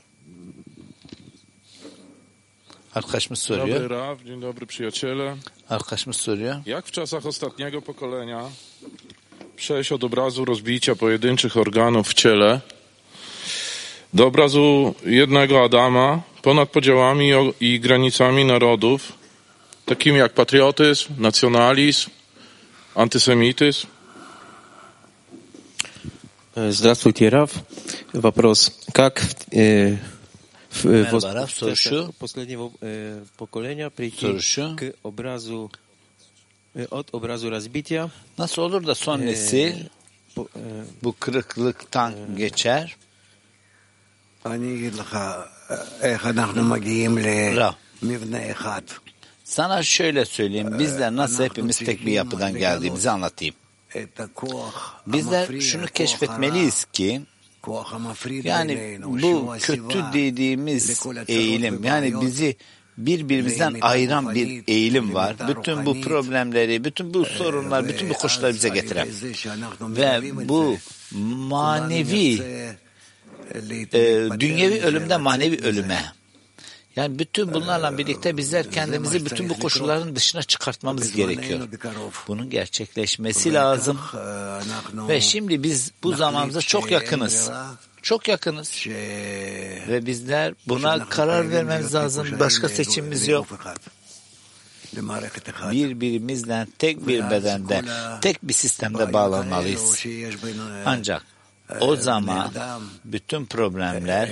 Arkadaşımız 2.96 3.48
Dobry 3.48 3.60
soruyor. 3.60 3.90
Raw, 3.90 4.24
dzień 4.28 4.42
dobry 4.42 4.66
przyjaciele. 4.66 5.34
Arkadaşımız 5.70 6.16
soruyor. 6.16 6.54
Jak 6.66 6.86
w 6.86 6.90
czasach 6.90 7.26
ostatniego 7.26 7.82
pokolenia 7.82 8.42
przejść 9.56 9.92
od 9.92 10.04
obrazu 10.04 10.44
rozbicia 10.44 10.94
pojedynczych 10.94 11.56
organów 11.56 12.08
w 12.08 12.14
ciele 12.14 12.60
do 14.14 14.26
obrazu 14.26 14.94
jednego 15.06 15.64
Adama 15.64 16.20
ponad 16.42 16.68
podziałami 16.70 17.34
o- 17.34 17.52
i 17.60 17.80
granicami 17.80 18.44
narodów, 18.44 19.12
takimi 19.86 20.18
jak 20.18 20.32
patriotyzm, 20.32 21.14
nacjonalizm, 21.18 22.10
antysemityzm? 22.94 23.86
Э, 26.56 26.70
Здравствуйте, 26.72 27.30
Раф. 27.30 27.50
Вопрос. 28.14 28.70
Как 28.92 29.20
э, 29.20 29.24
в, 29.24 29.34
э, 29.56 29.96
Merhaba, 30.83 31.19
soru 31.47 31.75
şu. 31.75 32.13
Soru 34.19 34.41
şu. 34.41 34.75
Nasıl 38.37 38.61
olur 38.61 38.87
da 38.87 38.95
son 38.95 39.19
nesil 39.21 39.75
bu 41.03 41.15
kırıklıktan 41.19 42.13
geçer? 42.37 42.95
Ra. 47.55 47.75
Sana 49.43 49.83
şöyle 49.83 50.25
söyleyeyim. 50.25 50.79
Bizler 50.79 51.15
nasıl 51.15 51.43
hepimiz 51.43 51.77
tek 51.79 52.05
bir 52.05 52.11
yapıdan 52.11 52.51
geldiğimizi 52.59 53.09
anlatayım. 53.09 53.55
Bizler 55.07 55.45
şunu 55.61 55.81
keşfetmeliyiz 55.87 56.85
ki 56.93 57.21
yani 58.43 58.99
bu 59.21 59.55
kötü 59.59 60.03
dediğimiz 60.13 61.05
eğilim 61.27 61.83
yani 61.83 62.21
bizi 62.21 62.55
birbirimizden 62.97 63.75
ayıran 63.81 64.35
bir 64.35 64.63
eğilim 64.67 65.13
var. 65.13 65.35
Bütün 65.47 65.85
bu 65.85 66.01
problemleri, 66.01 66.83
bütün 66.83 67.13
bu 67.13 67.25
sorunlar, 67.25 67.87
bütün 67.87 68.09
bu 68.09 68.13
koşulları 68.13 68.53
bize 68.53 68.69
getiren 68.69 69.07
ve 69.81 70.21
bu 70.47 70.77
manevi 71.49 72.41
e, 73.93 74.29
dünyevi 74.39 74.81
ölümden 74.81 75.21
manevi 75.21 75.59
ölüme 75.63 76.01
yani 76.97 77.19
bütün 77.19 77.53
bunlarla 77.53 77.97
birlikte 77.97 78.37
bizler 78.37 78.71
kendimizi 78.71 79.25
bütün 79.25 79.49
bu 79.49 79.59
koşulların 79.59 80.15
dışına 80.15 80.43
çıkartmamız 80.43 81.11
gerekiyor. 81.11 81.67
Bunun 82.27 82.49
gerçekleşmesi 82.49 83.53
lazım. 83.53 83.99
Ve 84.93 85.21
şimdi 85.21 85.63
biz 85.63 85.91
bu 86.03 86.15
zamanımıza 86.15 86.61
çok 86.61 86.91
yakınız. 86.91 87.51
Çok 88.01 88.27
yakınız. 88.27 88.87
Ve 89.87 90.05
bizler 90.05 90.53
buna 90.67 91.09
karar 91.09 91.51
vermemiz 91.51 91.95
lazım. 91.95 92.27
Başka 92.39 92.69
seçimimiz 92.69 93.27
yok. 93.27 93.47
Birbirimizle 95.71 96.67
tek 96.77 97.07
bir 97.07 97.29
bedende, 97.29 97.81
tek 98.21 98.43
bir 98.43 98.53
sistemde 98.53 99.13
bağlanmalıyız. 99.13 100.05
Ancak 100.85 101.36
o 101.79 101.95
zaman 101.95 102.51
bütün 103.05 103.45
problemler 103.45 104.29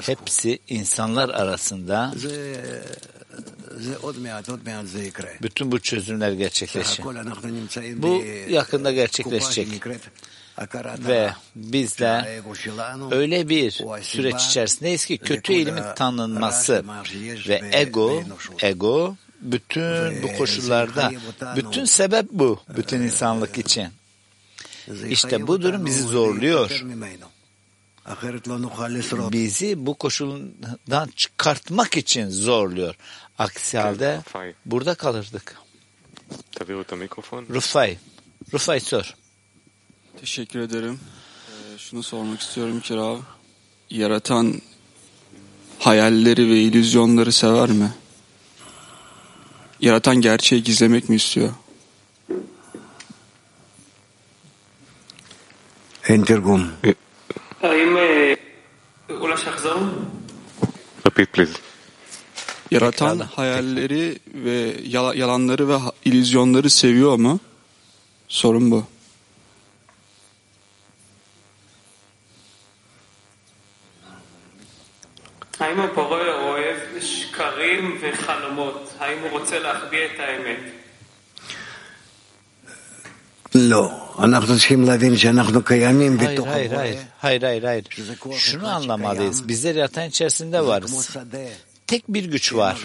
hepsi 0.00 0.58
insanlar 0.68 1.28
arasında 1.28 2.12
bütün 5.42 5.72
bu 5.72 5.80
çözümler 5.80 6.32
gerçekleşir. 6.32 7.04
Bu 7.96 8.24
yakında 8.48 8.92
gerçekleşecek. 8.92 9.68
Ve 10.98 11.30
bizler 11.56 12.40
öyle 13.10 13.48
bir 13.48 13.70
süreç 14.02 14.46
içerisindeyiz 14.46 15.06
ki 15.06 15.18
kötü 15.18 15.52
eğilimin 15.52 15.84
tanınması 15.96 16.84
ve 17.48 17.60
ego, 17.72 18.22
ego 18.62 19.16
bütün 19.40 20.22
bu 20.22 20.38
koşullarda, 20.38 21.12
bütün 21.56 21.84
sebep 21.84 22.26
bu, 22.30 22.60
bütün 22.76 23.00
insanlık 23.00 23.58
için. 23.58 23.88
İşte 25.08 25.46
bu 25.46 25.62
durum 25.62 25.86
bizi 25.86 26.02
zorluyor. 26.02 26.70
Bizi 29.32 29.86
bu 29.86 29.94
koşuldan 29.94 31.08
çıkartmak 31.16 31.96
için 31.96 32.28
zorluyor. 32.30 32.94
Aksi 33.38 33.78
halde 33.78 34.20
burada 34.66 34.94
kalırdık. 34.94 35.56
Rufay, 37.54 37.98
Rufay 38.52 38.80
sor. 38.80 39.14
Teşekkür 40.20 40.60
ederim. 40.60 41.00
Ee, 41.48 41.78
şunu 41.78 42.02
sormak 42.02 42.40
istiyorum 42.40 42.80
ki 42.80 42.94
Rav, 42.96 43.18
yaratan 43.90 44.62
hayalleri 45.78 46.48
ve 46.48 46.60
illüzyonları 46.60 47.32
sever 47.32 47.70
mi? 47.70 47.92
Yaratan 49.80 50.16
gerçeği 50.20 50.62
gizlemek 50.62 51.08
mi 51.08 51.16
istiyor? 51.16 51.52
E, 56.08 56.14
Repeat 61.06 61.32
please. 61.32 61.52
Yaratan 62.70 63.18
hayalleri 63.18 64.18
ve 64.34 64.74
yalanları 65.14 65.68
ve 65.68 65.76
illüzyonları 66.04 66.70
seviyor 66.70 67.16
mu? 67.16 67.40
Sorun 68.28 68.70
bu. 68.70 68.84
האם 75.60 75.80
הפורע 75.80 76.36
Hayır, 86.26 86.38
hayır, 86.52 86.70
hayır. 86.70 86.98
Hayır, 87.18 87.42
hayır, 87.42 87.62
hayır. 87.62 87.84
Şunu 88.38 88.68
anlamalıyız. 88.68 89.48
Bizler 89.48 89.74
yatan 89.74 90.08
içerisinde 90.08 90.66
varız. 90.66 90.90
Tek 91.86 92.04
bir 92.08 92.24
güç 92.24 92.54
var. 92.54 92.76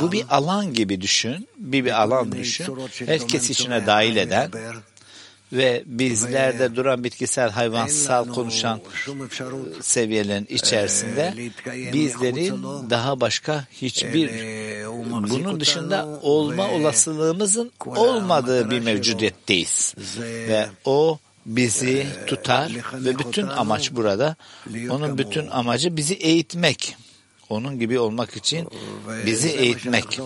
Bu 0.00 0.12
bir 0.12 0.24
alan 0.30 0.74
gibi 0.74 1.00
düşün. 1.00 1.48
Bir 1.56 1.84
bir 1.84 2.02
alan 2.02 2.32
düşün. 2.32 2.64
Herkes 3.06 3.50
içine 3.50 3.86
dahil 3.86 4.16
eden 4.16 4.50
ve 5.52 5.82
bizlerde 5.86 6.76
duran 6.76 7.04
bitkisel, 7.04 7.50
hayvansal 7.50 8.28
konuşan 8.28 8.80
seviyelerin 9.80 10.46
içerisinde 10.50 11.34
bizlerin 11.92 12.62
daha 12.90 13.20
başka 13.20 13.64
hiçbir 13.72 14.30
bunun 15.30 15.60
dışında 15.60 16.06
olma 16.22 16.70
olasılığımızın 16.70 17.72
olmadığı 17.86 18.70
bir 18.70 18.80
mevcudiyetteyiz. 18.80 19.94
Ve 20.24 20.66
o 20.84 21.18
bizi 21.46 22.06
tutar 22.26 22.72
ve 22.94 23.18
bütün 23.18 23.46
amaç 23.46 23.92
burada, 23.92 24.36
onun 24.90 25.18
bütün 25.18 25.46
amacı 25.46 25.96
bizi 25.96 26.14
eğitmek. 26.14 26.96
Onun 27.48 27.78
gibi 27.78 27.98
olmak 27.98 28.36
için 28.36 28.68
bizi 29.26 29.48
eğitmek. 29.48 30.20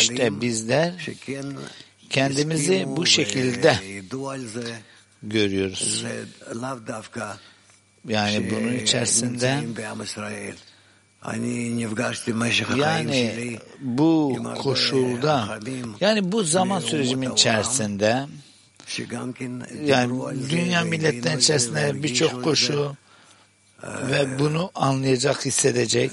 İşte 0.00 0.40
bizler 0.40 0.94
kendimizi 2.10 2.84
bu 2.86 3.06
şekilde 3.06 3.78
görüyoruz. 5.22 6.04
Yani 8.08 8.50
bunun 8.50 8.72
içerisinde 8.74 9.64
yani 12.76 13.58
bu 13.80 14.38
koşulda 14.58 15.58
yani 16.00 16.32
bu 16.32 16.42
zaman 16.42 16.80
sürecimin 16.80 17.30
içerisinde 17.30 18.26
yani 19.84 20.20
dünya 20.50 20.84
milletlerin 20.84 21.38
içerisinde 21.38 22.02
birçok 22.02 22.44
koşu 22.44 22.96
ve 23.82 24.38
bunu 24.38 24.70
anlayacak, 24.74 25.46
hissedecek. 25.46 26.10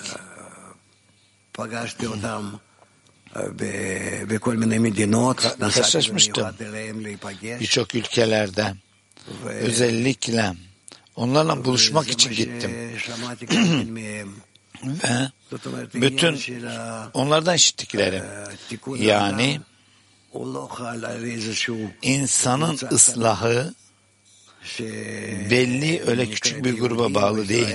Karşılaşmıştım 5.59 6.47
birçok 7.59 7.95
ülkelerde. 7.95 8.73
Özellikle 9.45 10.53
onlarla 11.15 11.65
buluşmak 11.65 12.09
için 12.09 12.31
gittim. 12.31 12.71
ve 15.03 15.31
bütün 15.93 16.39
onlardan 17.13 17.55
işittiklerim 17.55 18.23
yani 18.97 19.61
insanın 22.01 22.79
ıslahı 22.91 23.73
belli 25.49 26.03
öyle 26.07 26.29
küçük 26.29 26.65
bir 26.65 26.79
gruba 26.79 27.13
bağlı 27.13 27.49
değil. 27.49 27.67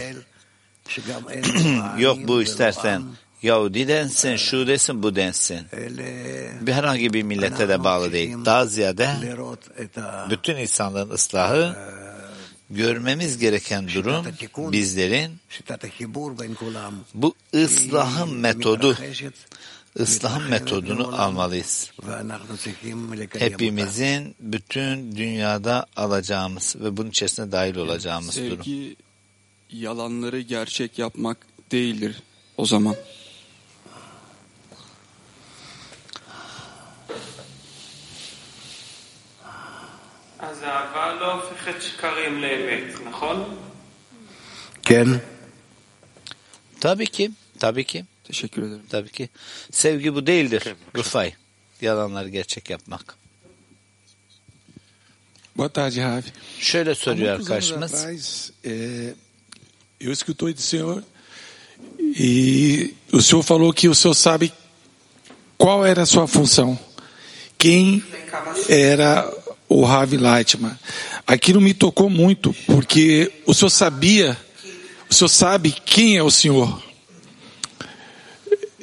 Yok 1.99 2.19
bu 2.29 2.43
istersen 2.43 3.03
Yahudi 3.43 3.89
densin, 3.89 4.37
şu 4.37 4.67
desin, 4.67 5.03
bu 5.03 5.17
densin. 5.17 5.61
Bir 6.61 6.73
herhangi 6.73 7.13
bir 7.13 7.23
millete 7.23 7.69
de 7.69 7.85
bağlı 7.85 8.13
değil. 8.13 8.35
Daha 8.45 8.67
ziyade 8.67 9.11
bütün 10.31 10.57
insanların 10.57 11.11
ıslahı 11.11 11.77
görmemiz 12.71 13.39
gereken 13.39 13.89
durum 13.89 14.27
bizlerin 14.57 15.33
bu 17.15 17.35
ıslahın 17.55 18.35
metodu 18.35 18.97
ıslahın 20.01 20.51
metodunu 20.51 21.23
almalıyız. 21.23 21.91
Hepimizin 23.39 24.35
bütün 24.41 25.17
dünyada 25.17 25.87
alacağımız 25.97 26.77
ve 26.81 26.97
bunun 26.97 27.11
içerisine 27.11 27.53
dahil 27.53 27.77
olacağımız 27.77 28.35
Sevgi, 28.35 28.51
durum. 28.51 28.65
Sevgi 28.65 28.97
yalanları 29.71 30.41
gerçek 30.41 30.99
yapmak 30.99 31.47
değildir 31.73 32.23
o 32.57 32.67
zaman. 32.67 32.97
אז 40.40 40.64
אהבה 40.64 41.14
לא 41.20 41.34
הופכת 41.34 41.82
שקרים 41.82 42.42
לאמת, 42.42 43.02
נכון? 43.06 43.58
כן. 44.84 45.08
Tabii 46.80 47.08
ki, 47.08 47.32
tabii 47.60 47.84
ki. 47.84 48.06
Teşekkür 48.24 48.62
ederim. 48.64 48.82
Tabii 48.90 49.12
ki. 49.12 49.30
Sevgi 49.72 50.16
bu 50.16 50.28
değildir. 50.28 50.64
Rufay. 50.96 51.34
Yalanları 51.82 52.30
gerçek 52.30 52.70
yapmak. 52.70 53.16
Boa 55.58 55.70
tarde, 55.70 56.04
Ravi. 56.04 56.24
Şöyle 56.60 56.90
Há 56.92 56.96
soruyor 56.96 57.36
muitos 57.38 57.52
anos 57.52 57.72
arkadaşımız. 57.72 57.94
atrás, 57.94 58.52
é, 58.66 59.14
eu 60.02 60.12
escutei 60.12 60.54
do 60.58 60.62
senhor 60.62 61.02
e 62.20 62.92
o 63.14 63.22
senhor 63.22 63.44
falou 63.44 63.72
que 63.74 63.90
o 63.90 63.96
senhor 63.96 64.16
sabe 64.16 64.50
qual 65.60 65.86
era 65.86 66.02
a 66.02 66.06
sua 66.06 66.28
função, 66.28 66.78
quem 67.60 68.04
era 68.70 69.32
o 69.69 69.85
Ravi 69.85 70.17
Lightman. 70.17 70.77
Aquilo 71.27 71.61
me 71.61 71.75
tocou 71.75 72.09
muito, 72.11 72.55
porque 72.67 73.31
o 73.47 73.53
senhor 73.55 73.71
sabia, 73.71 74.37
o 75.11 75.15
senhor 75.15 75.29
sabe 75.29 75.73
quem 75.73 76.17
é 76.17 76.23
o 76.23 76.31
senhor. 76.31 76.83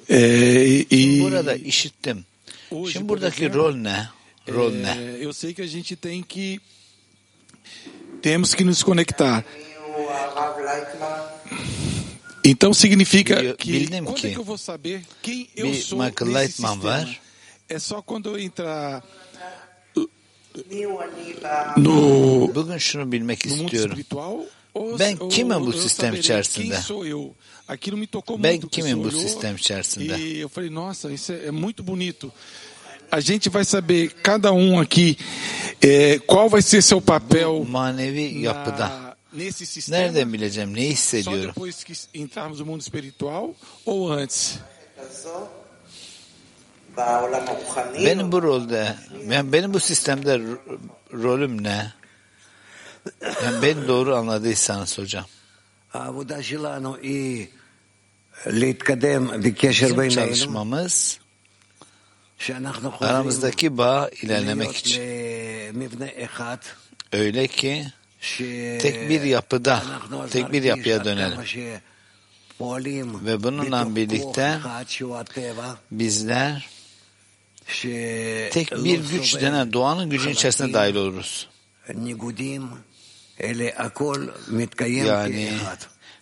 É, 0.07 0.85
e, 0.91 1.19
Burada 1.21 1.55
işittim. 1.55 2.25
Şimdi 2.91 3.09
buradaki 3.09 3.47
rol 3.49 3.73
ne? 3.75 4.09
Rol 4.47 4.71
ne? 4.71 4.89
é, 4.89 5.25
eu 5.25 5.33
sei 5.33 5.53
que 5.53 5.61
a 5.63 5.67
gente 5.67 5.95
tem 5.95 6.21
que 6.21 6.59
temos 8.21 8.53
que 8.53 8.63
nos 8.65 8.83
conectar. 8.83 9.43
Então 12.43 12.73
significa 12.73 13.35
Bil- 13.41 13.55
que 13.57 13.71
bildim 13.71 14.03
quando 14.03 14.15
ki 14.21 14.27
é 14.27 14.31
que 14.31 14.37
eu 14.37 14.43
vou 14.43 14.57
saber 14.57 15.01
quem 15.21 15.47
eu 15.55 15.73
sou 15.73 15.97
Michael 15.97 16.31
Lightman 16.31 16.73
sistema? 16.73 16.75
var. 16.75 17.17
É 17.67 17.79
só 17.79 18.01
quando 18.01 18.29
eu 18.29 18.39
entrar 18.39 19.03
no 21.77 22.55
Bugün 22.55 22.77
şunu 22.77 23.11
bilmek 23.11 23.45
istiyorum. 23.45 23.91
espiritual 23.91 24.39
ou, 24.73 24.99
Ben 24.99 25.17
kimim 25.29 25.61
bu 25.61 25.71
eu 25.71 25.73
sistem 25.73 26.13
içerisinde? 26.15 26.77
Ben 28.43 28.59
kimim 28.59 29.03
bu 29.03 29.11
sistem 29.11 29.55
içerisinde? 29.55 30.15
E 30.15 30.37
eu 30.39 30.49
falei, 30.49 30.69
nossa, 30.69 31.11
isso 31.11 31.33
é, 31.33 31.45
é 31.47 31.51
muito 31.51 31.87
bonito. 31.87 32.31
A 33.11 33.21
gente 33.21 33.49
vai 33.49 33.63
saber, 33.63 34.09
cada 34.23 34.51
um 34.51 34.79
aqui, 34.79 35.17
é, 35.81 36.19
qual 36.27 36.49
vai 36.49 36.61
ser 36.61 36.81
seu 36.81 37.01
papel 37.01 37.63
Manevi 37.69 38.41
yapıda. 38.41 39.15
nesse 39.33 39.65
sistema. 39.65 39.97
Nereden 39.97 40.33
bileceğim? 40.33 40.75
Só 40.75 40.81
hissediyorum? 40.81 41.53
depois 41.55 41.83
que 41.83 41.93
entrarmos 42.13 42.59
no 42.59 42.65
mundo 42.65 42.81
espiritual 42.81 43.53
ou 43.85 44.11
antes? 44.11 44.59
Benim 48.05 48.31
bu 48.31 48.43
rolde, 48.43 48.95
yani 49.29 49.51
benim 49.53 49.73
bu 49.73 49.79
sistemde 49.79 50.41
rolüm 51.13 51.63
ne? 51.63 51.93
Yani 53.43 53.61
beni 53.61 53.87
doğru 53.87 54.15
anladıysanız 54.15 54.97
hocam. 54.97 55.25
Bizim 58.45 60.09
çalışmamız 60.09 61.19
aramızdaki 62.99 63.77
bağ 63.77 64.09
ilerlemek 64.21 64.75
için. 64.75 65.01
Öyle 67.13 67.47
ki 67.47 67.85
tek 68.81 69.09
bir 69.09 69.21
yapıda, 69.21 69.83
tek 70.31 70.51
bir 70.51 70.63
yapıya 70.63 71.05
dönelim. 71.05 71.39
Ve 73.25 73.43
bununla 73.43 73.95
birlikte 73.95 74.59
bizler 75.91 76.69
tek 78.51 78.71
bir 78.71 78.99
güç 79.11 79.41
denen 79.41 79.73
doğanın 79.73 80.09
gücünün 80.09 80.33
içerisine 80.33 80.73
dahil 80.73 80.95
oluruz. 80.95 81.47
Yani 85.07 85.49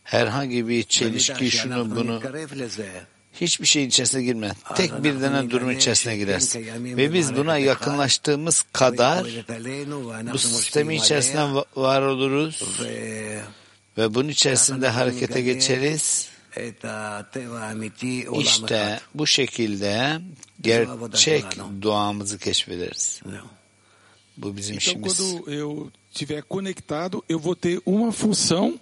herhangi 0.04 0.68
bir 0.68 0.84
çelişki 0.84 1.52
şunu 1.52 1.96
bunu 1.96 2.22
hiçbir 3.42 3.66
şeyin 3.66 3.88
içerisine 3.88 4.24
girme. 4.24 4.52
Tek 4.76 5.04
bir 5.04 5.22
denen 5.22 5.50
durumun 5.50 5.74
içerisine 5.74 6.18
girersin. 6.18 6.68
Ve 6.98 7.14
biz 7.14 7.36
buna 7.36 7.58
yakınlaştığımız 7.58 8.66
kadar 8.74 9.26
bu 10.34 10.38
sistemin 10.38 10.96
içerisinde 10.96 11.64
var 11.76 12.02
oluruz. 12.02 12.82
Ve 13.98 14.14
bunun 14.14 14.30
içerisinde 14.30 14.88
harekete 14.88 15.42
geçeriz. 15.42 16.33
İşte 18.40 19.00
bu 19.14 19.28
şekilde 19.28 20.20
gerçek 20.62 21.46
doğamızı 21.82 22.38
keşfederiz. 22.38 23.22
Bu 24.38 24.58
bizim 24.58 24.78
işimiz. 24.78 25.36
Tiver 26.14 26.44
conectado, 26.52 27.22
eu 27.30 27.40
vou 27.44 27.56
ter 27.56 27.80
uma 27.86 28.12
função. 28.12 28.80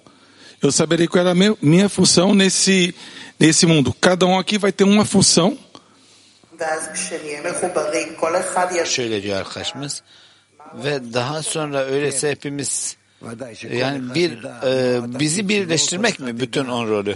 Eu 0.63 0.71
saberei 0.71 1.07
qual 1.07 1.25
era 1.25 1.31
a 1.31 1.55
minha 1.61 1.89
função 1.89 2.35
nesse 2.35 2.93
nesse 3.39 3.65
mundo. 3.65 3.93
Cada 4.01 4.25
um 4.25 4.37
aqui 4.37 4.61
vai 4.61 4.71
ter 4.71 4.85
uma 4.85 5.05
função. 5.05 5.57
Şöyle 8.85 9.23
diyor 9.23 9.37
arkadaşımız 9.37 10.03
ve 10.73 11.13
daha 11.13 11.43
sonra 11.43 11.85
öyleyse 11.85 12.31
hepimiz 12.31 12.97
yani 13.71 14.15
bir 14.15 14.43
e, 14.43 15.19
bizi 15.19 15.49
birleştirmek 15.49 16.19
mi 16.19 16.39
bütün 16.39 16.65
on 16.65 16.87
rolü? 16.87 17.15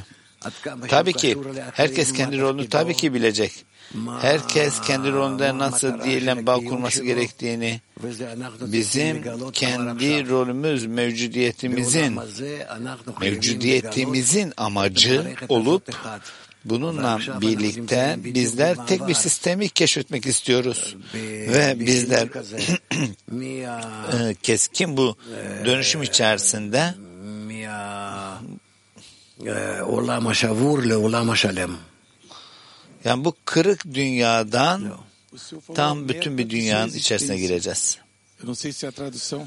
Tabii 0.90 1.14
ki. 1.14 1.38
Herkes 1.74 2.14
kendi 2.14 2.40
rolünü 2.40 2.70
tabii 2.70 2.94
ki 2.94 3.14
bilecek. 3.14 3.66
Herkes 4.22 4.82
kendi 4.82 5.12
rolünde 5.12 5.58
nasıl 5.58 6.04
diyelim 6.04 6.46
bağ 6.46 6.56
kurması 6.56 7.04
gerektiğini, 7.04 7.82
bizim 8.62 9.24
kendi 9.54 10.30
rolümüz 10.30 10.86
mevcudiyetimizin 10.86 12.20
mevcudiyetimizin 13.22 14.54
amacı 14.58 15.36
olup 15.50 15.96
bununla 16.66 17.20
birlikte 17.42 18.16
bizler 18.18 18.88
tek 18.88 19.08
bir 19.08 19.14
sistemi 19.14 19.70
keşfetmek 19.70 20.26
istiyoruz. 20.26 20.96
Ve 21.54 21.80
bizler 21.80 22.24
e, 24.30 24.36
keskin 24.44 24.98
bu 24.98 25.16
dönüşüm 25.66 26.04
içerisinde 26.04 26.94
עולם 29.81 30.27
השבור 30.27 30.79
לעולם 30.83 31.31
השלם. 31.31 31.79
yani 33.05 33.25
bu 33.25 33.35
kırık 33.45 33.85
dünyadan 33.95 34.99
tam 35.75 36.09
bütün 36.09 36.39
bir 36.39 36.51
dünyanın 36.51 36.93
içerisine 36.93 37.37
gireceğiz. 37.39 37.99
Eu 38.43 38.47
não 38.51 38.55
sei 38.55 38.73
se 38.73 38.87
é 38.87 38.91
a 38.91 38.93
tradução. 38.93 39.43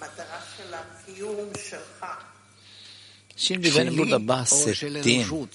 המטרה 0.00 0.38
של 0.56 0.74
הקיום 0.74 1.52
שלך 1.70 2.00
Şimdi 3.36 3.76
benim 3.76 3.98
burada 3.98 4.28
bahsettiğim 4.28 5.48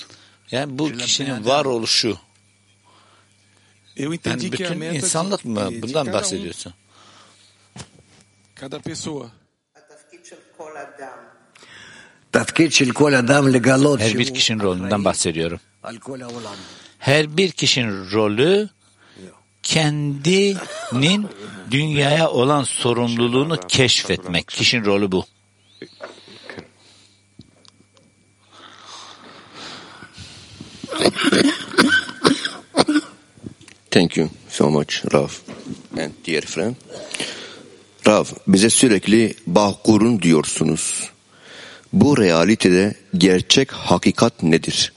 yani 0.51 0.79
bu 0.79 0.91
kişinin 0.97 1.45
varoluşu 1.45 2.17
Eu 3.97 4.13
entendi 4.13 4.45
yani 4.45 4.57
que 4.57 4.65
a 4.65 4.69
bütün 4.69 4.77
meta 4.77 4.93
de- 4.93 4.97
insanlık 4.97 5.45
mı? 5.45 5.71
de 5.71 5.81
Bundan 5.81 6.05
cada 6.05 6.09
um, 6.09 6.13
bahsediyorsun. 6.13 6.73
cada 8.55 8.79
pessoa. 8.79 9.27
Her 14.00 14.18
bir 14.18 14.34
kişinin 14.34 14.60
rolünden 14.60 15.04
bahsediyorum. 15.04 15.60
Her 16.98 17.36
bir 17.36 17.50
kişinin 17.50 18.10
rolü 18.10 18.68
kendinin 19.62 21.28
dünyaya 21.70 22.30
olan 22.30 22.62
sorumluluğunu 22.62 23.60
keşfetmek. 23.68 24.48
Kişinin 24.48 24.84
rolü 24.84 25.12
bu. 25.12 25.24
Thank 33.90 34.16
you 34.16 34.28
so 34.48 34.70
much 34.70 35.04
Rav 35.12 35.28
and 35.98 36.12
dear 36.26 36.40
friend. 36.42 36.74
Rav 38.06 38.24
bize 38.48 38.70
sürekli 38.70 39.34
bahkurun 39.46 40.22
diyorsunuz. 40.22 41.11
Bu 41.92 42.18
realitede 42.18 42.94
gerçek 43.16 43.72
hakikat 43.72 44.42
nedir? 44.42 44.92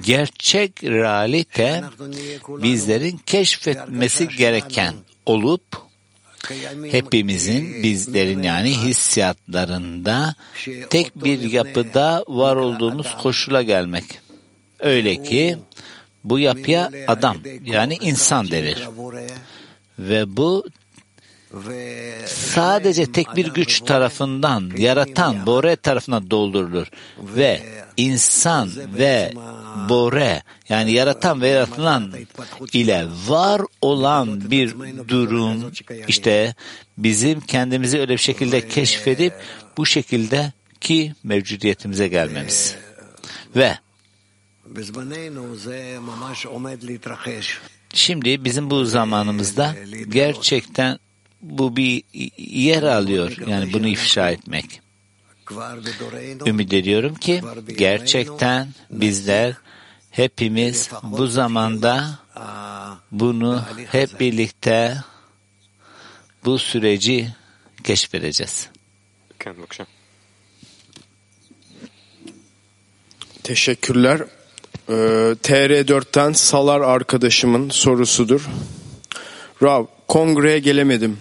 Gerçek 0.00 0.84
realite 0.84 1.84
bizlerin 2.48 3.20
keşfetmesi 3.26 4.28
gereken 4.28 4.94
olup 5.26 5.89
hepimizin 6.90 7.82
bizlerin 7.82 8.42
yani 8.42 8.70
hissiyatlarında 8.70 10.34
tek 10.90 11.24
bir 11.24 11.40
yapıda 11.40 12.24
var 12.28 12.56
olduğumuz 12.56 13.16
koşula 13.22 13.62
gelmek. 13.62 14.04
Öyle 14.80 15.22
ki 15.22 15.58
bu 16.24 16.38
yapıya 16.38 16.90
adam 17.06 17.36
yani 17.64 17.98
insan 18.00 18.50
denir. 18.50 18.88
Ve 19.98 20.36
bu 20.36 20.66
sadece 22.26 23.12
tek 23.12 23.36
bir 23.36 23.46
güç 23.54 23.80
tarafından, 23.80 24.70
yaratan 24.76 25.46
Bore 25.46 25.76
tarafından 25.76 26.30
doldurulur. 26.30 26.86
Ve 27.18 27.62
insan 27.96 28.70
ve 28.98 29.32
Bore 29.88 30.42
yani 30.68 30.92
yaratan 30.92 31.40
ve 31.40 31.48
yaratılan 31.48 32.12
ile 32.72 33.06
var 33.26 33.62
olan 33.82 34.50
bir 34.50 34.74
durum 35.08 35.72
işte 36.08 36.54
bizim 36.98 37.40
kendimizi 37.40 38.00
öyle 38.00 38.12
bir 38.12 38.18
şekilde 38.18 38.68
keşfedip 38.68 39.34
bu 39.76 39.86
şekilde 39.86 40.52
ki 40.80 41.14
mevcudiyetimize 41.24 42.08
gelmemiz. 42.08 42.76
Ve 43.56 43.78
şimdi 47.94 48.44
bizim 48.44 48.70
bu 48.70 48.84
zamanımızda 48.84 49.74
gerçekten 50.08 50.98
bu 51.42 51.76
bir 51.76 52.02
yer 52.38 52.82
alıyor. 52.82 53.36
Yani 53.46 53.72
bunu 53.72 53.88
ifşa 53.88 54.30
etmek. 54.30 54.80
Ümit 56.46 56.72
ediyorum 56.72 57.14
ki 57.14 57.42
gerçekten 57.78 58.68
bizler 58.90 59.54
hepimiz 60.10 60.90
bu 61.02 61.26
zamanda 61.26 62.18
bunu 63.10 63.62
hep 63.92 64.20
birlikte 64.20 64.96
bu 66.44 66.58
süreci 66.58 67.34
keşfedeceğiz. 67.84 68.68
Teşekkürler. 73.42 74.20
Ee, 74.88 74.92
TR4'ten 75.42 76.32
Salar 76.32 76.80
arkadaşımın 76.80 77.70
sorusudur. 77.70 78.48
Rab, 79.62 79.86
kongreye 80.08 80.58
gelemedim 80.58 81.18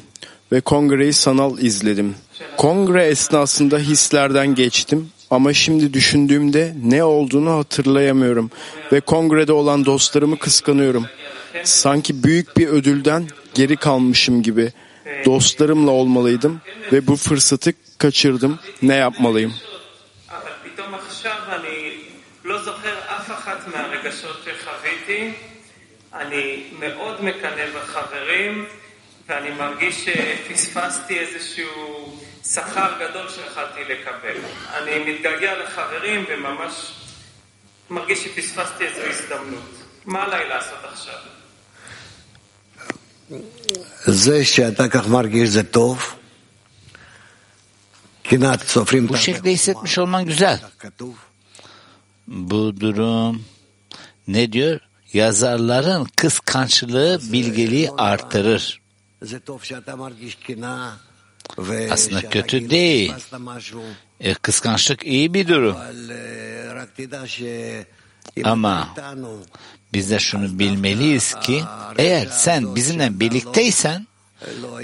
ve 0.52 0.60
kongreyi 0.60 1.12
sanal 1.12 1.58
izledim. 1.58 2.14
Kongre 2.56 3.04
esnasında 3.04 3.78
hislerden 3.78 4.54
geçtim 4.54 5.10
ama 5.30 5.52
şimdi 5.52 5.94
düşündüğümde 5.94 6.74
ne 6.84 7.04
olduğunu 7.04 7.50
hatırlayamıyorum 7.50 8.50
ve 8.92 9.00
kongrede 9.00 9.52
olan 9.52 9.84
dostlarımı 9.84 10.38
kıskanıyorum. 10.38 11.06
Sanki 11.64 12.24
büyük 12.24 12.56
bir 12.56 12.68
ödülden 12.68 13.28
geri 13.54 13.76
kalmışım 13.76 14.42
gibi. 14.42 14.72
Dostlarımla 15.24 15.90
olmalıydım 15.90 16.60
ve 16.92 17.06
bu 17.06 17.16
fırsatı 17.16 17.72
kaçırdım. 17.98 18.58
Ne 18.82 18.94
yapmalıyım? 18.94 19.54
אבל 20.36 20.54
פתאום 20.64 20.94
עכשיו 20.94 21.38
אני 21.56 21.78
לא 22.44 22.56
זוכר 22.66 22.94
אף 23.16 23.30
אחת 23.30 23.60
מהרגשות 23.72 24.36
שחוויתי. 24.44 25.32
אני 26.14 26.64
מאוד 26.80 27.24
מקנא 27.24 27.64
בחברים, 27.76 28.66
ואני 29.28 29.50
מרגיש 29.50 30.04
שפספסתי 30.04 31.18
איזשהו 31.18 32.20
שכר 32.44 32.92
גדול 33.00 33.28
שיכלתי 33.28 33.80
לקבל. 33.84 34.36
אני 34.76 35.12
מתגעגע 35.12 35.52
לחברים 35.64 36.24
וממש 36.28 36.72
מרגיש 37.90 38.24
שפספסתי 38.24 38.84
איזו 38.84 39.00
הזדמנות. 39.02 39.70
מה 40.04 40.22
עליי 40.22 40.48
לעשות 40.48 40.78
עכשיו? 40.92 41.14
זה 44.06 44.44
שאתה 44.44 44.88
כך 44.88 45.06
מרגיש 45.08 45.48
זה 45.48 45.62
טוב. 45.62 46.14
קנאת 48.22 48.62
סופרים 48.62 49.08
Bu 49.08 49.16
şekilde 49.16 49.50
hissetmiş 49.50 49.98
olman 49.98 50.24
güzel. 50.24 50.58
כתוב. 50.78 51.14
Bu 52.28 52.80
durum 52.80 53.44
ne 54.28 54.52
diyor? 54.52 54.80
Yazarların 55.12 56.04
kıskançlığı 56.16 57.20
bilgeliği 57.32 57.90
artırır. 57.90 58.80
Aslında 61.91 62.29
kötü 62.29 62.69
değil. 62.69 63.13
E, 64.19 64.33
kıskançlık 64.33 65.05
iyi 65.05 65.33
bir 65.33 65.47
durum. 65.47 65.75
Ama 68.43 68.95
biz 69.93 70.11
de 70.11 70.19
şunu 70.19 70.59
bilmeliyiz 70.59 71.35
ki 71.35 71.63
eğer 71.97 72.25
sen 72.25 72.75
bizimle 72.75 73.19
birlikteysen 73.19 74.07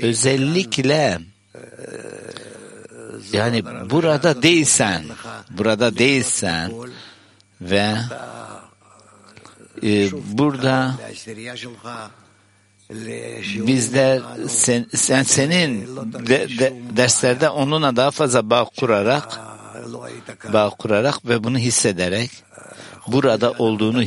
özellikle 0.01 1.19
yani 3.31 3.89
burada 3.89 4.41
değilsen 4.41 5.05
burada 5.49 5.97
değilsen 5.97 6.71
ve 7.61 7.95
e, 9.83 10.11
burada 10.11 10.95
bizler 13.67 14.21
sen, 14.47 14.85
sen 14.95 15.23
senin 15.23 15.87
de, 16.27 16.47
de, 16.59 16.73
derslerde 16.97 17.49
onunla 17.49 17.95
daha 17.95 18.11
fazla 18.11 18.49
bağ 18.49 18.65
kurarak 18.77 19.39
bağ 20.53 20.69
kurarak 20.69 21.25
ve 21.25 21.43
bunu 21.43 21.57
hissederek 21.57 22.31
burada 23.07 23.51
olduğunu 23.51 24.03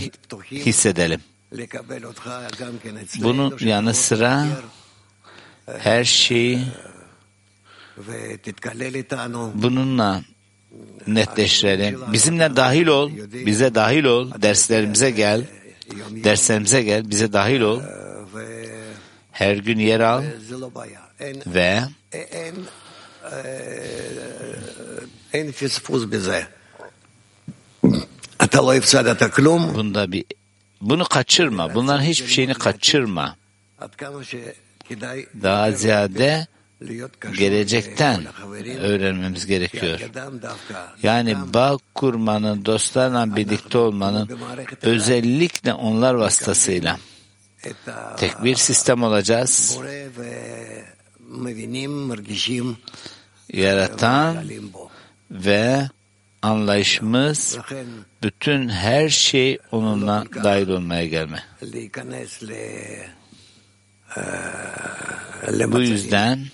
hissedelim. 0.53 1.21
Bunun 3.19 3.59
yanı 3.61 3.95
sıra 3.95 4.47
her 5.79 6.05
şeyi 6.05 6.61
bununla 9.55 10.23
netleştirelim. 11.07 12.01
Bizimle 12.13 12.57
dahil 12.57 12.87
ol, 12.87 13.11
bize 13.33 13.75
dahil 13.75 14.05
ol, 14.05 14.31
derslerimize 14.43 15.11
gel, 15.11 15.45
derslerimize 16.25 16.83
gel, 16.83 17.11
bize 17.11 17.33
dahil 17.33 17.61
ol. 17.61 17.81
Her 19.39 19.57
gün 19.57 19.79
yer 19.79 20.01
al 20.01 20.23
ve 21.47 21.83
Bunda 29.75 30.13
bir 30.13 30.25
bunu 30.81 31.05
kaçırma. 31.05 31.75
Bunların 31.75 32.03
hiçbir 32.03 32.29
şeyini 32.29 32.55
kaçırma. 32.55 33.37
Daha 35.43 35.73
ziyade 35.73 36.47
gelecekten 37.39 38.27
öğrenmemiz 38.81 39.47
gerekiyor. 39.47 40.01
Yani 41.03 41.37
bağ 41.55 41.79
kurmanın, 41.95 42.65
dostlarla 42.65 43.37
birlikte 43.37 43.79
olmanın 43.79 44.39
özellikle 44.83 45.75
onlar 45.75 46.15
vasıtasıyla 46.15 46.99
tek 48.17 48.45
bir 48.45 48.57
sistem 48.57 49.03
olacağız. 49.03 49.79
Yaratan 53.53 54.37
ve 55.31 55.89
anlayışımız 56.43 57.59
bütün 58.23 58.69
her 58.69 59.09
şey 59.09 59.59
onunla 59.73 60.25
dahil 60.45 60.69
olmaya 60.69 61.07
gelme. 61.07 61.43
Bu 65.73 65.81
yüzden 65.81 66.47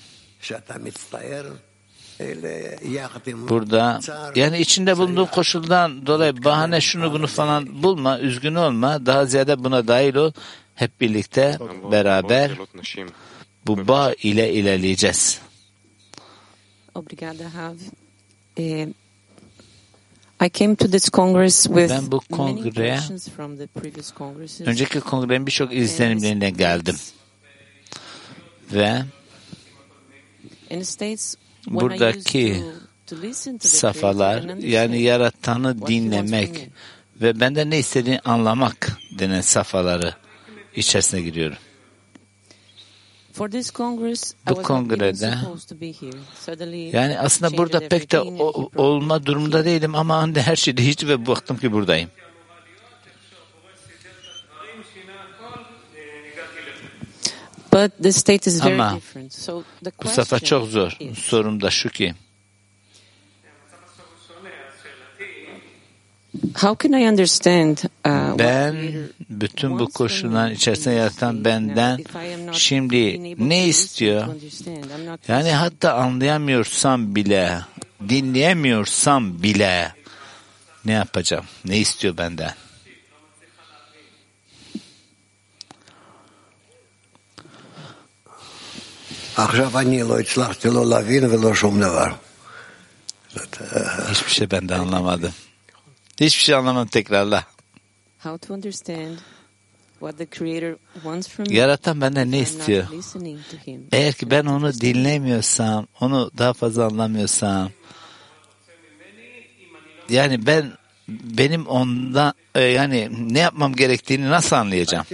burada 3.48 4.00
yani 4.34 4.58
içinde 4.58 4.96
bulunduğun 4.96 5.26
koşuldan 5.26 6.06
dolayı 6.06 6.44
bahane 6.44 6.80
şunu 6.80 7.12
bunu 7.12 7.26
falan 7.26 7.82
bulma, 7.82 8.18
üzgün 8.18 8.54
olma, 8.54 9.06
daha 9.06 9.26
ziyade 9.26 9.64
buna 9.64 9.88
dahil 9.88 10.14
ol. 10.14 10.32
Hep 10.74 11.00
birlikte 11.00 11.58
beraber 11.90 12.52
bu 13.66 13.88
bağ 13.88 14.14
ile 14.22 14.52
ilerleyeceğiz. 14.52 15.40
Obrigada. 16.94 17.74
Eh, 18.56 18.86
I 20.40 20.50
came 20.52 20.76
to 20.76 20.90
this 20.90 21.10
congress 21.10 21.62
with 21.66 21.90
ben 21.90 22.10
bu 22.12 22.20
kongreye 22.20 23.00
önceki 24.66 25.00
kongrenin 25.00 25.46
birçok 25.46 25.74
izlenimlerinden 25.74 26.56
geldim. 26.56 26.96
Ve 28.72 29.02
buradaki 31.66 32.64
safhalar 33.60 34.58
yani 34.58 35.02
yaratanı 35.02 35.86
dinlemek 35.86 36.70
ve 37.20 37.40
benden 37.40 37.70
ne 37.70 37.78
istediğini 37.78 38.20
anlamak 38.20 38.98
denen 39.18 39.40
safhaları 39.40 40.14
içerisine 40.76 41.20
giriyorum. 41.20 41.56
Bu 44.48 44.62
kongrede 44.62 45.34
yani 46.92 47.18
aslında 47.18 47.58
burada 47.58 47.88
pek 47.88 48.12
de 48.12 48.20
o, 48.20 48.70
olma 48.76 49.26
durumunda 49.26 49.64
değilim 49.64 49.94
ama 49.94 50.16
anda 50.16 50.40
her 50.40 50.56
şey 50.56 50.76
değişti 50.76 51.08
ve 51.08 51.26
baktım 51.26 51.56
ki 51.56 51.72
buradayım. 51.72 52.10
But 57.72 58.02
the 58.02 58.12
state 58.12 58.50
is 58.50 58.64
very 58.64 58.74
Ama 58.74 58.96
different. 58.96 59.32
So 59.32 59.62
the 59.84 59.92
bu 60.04 60.08
sefer 60.08 60.40
çok 60.40 60.68
zor. 60.68 60.96
is, 61.00 61.18
Sorum 61.18 61.60
da 61.60 61.70
şu 61.70 61.88
ki 61.88 62.14
how 62.14 62.22
can 64.42 64.50
I 64.50 64.62
understand 64.62 64.82
uh, 65.50 65.62
what 66.12 66.23
ben 68.38 68.76
bütün 69.30 69.78
bu 69.78 69.88
koşulların 69.88 70.54
içerisinde 70.54 70.94
yaratan 70.94 71.44
benden 71.44 72.04
şimdi 72.52 73.34
ne 73.48 73.66
istiyor? 73.66 74.26
Yani 75.28 75.50
hatta 75.50 75.94
anlayamıyorsam 75.94 77.14
bile, 77.14 77.60
dinleyemiyorsam 78.08 79.42
bile 79.42 79.92
ne 80.84 80.92
yapacağım? 80.92 81.44
Ne 81.64 81.78
istiyor 81.78 82.16
benden? 82.16 82.54
Aç 89.36 89.56
şavani 89.56 90.08
loyslar 90.08 90.54
telo 90.54 90.90
lavin 90.90 91.30
ve 91.30 91.36
loşum 91.36 91.80
ne 91.80 91.88
var? 91.88 92.14
Hiçbir 94.10 94.30
şey 94.30 94.50
benden 94.50 94.78
anlamadım. 94.78 95.32
Hiçbir 96.20 96.42
şey 96.42 96.54
anlamadım 96.54 96.88
tekrarla. 96.88 97.44
How 98.22 98.46
to 98.46 98.54
understand 98.54 99.18
what 99.98 100.18
the 100.18 100.26
creator 100.38 100.76
wants 100.94 101.28
from 101.28 101.46
Yaratan 101.50 102.00
benden 102.00 102.32
ne 102.32 102.38
istiyor? 102.38 102.86
Eğer 103.92 104.12
ki 104.12 104.30
ben 104.30 104.44
onu 104.44 104.74
dinlemiyorsam, 104.74 105.86
onu 106.00 106.30
daha 106.38 106.52
fazla 106.52 106.84
anlamıyorsam, 106.84 107.70
yani 110.08 110.46
ben 110.46 110.72
benim 111.08 111.66
ondan 111.66 112.34
e, 112.54 112.60
yani 112.62 113.08
ne 113.34 113.38
yapmam 113.38 113.74
gerektiğini 113.74 114.30
nasıl 114.30 114.56
anlayacağım? 114.56 115.06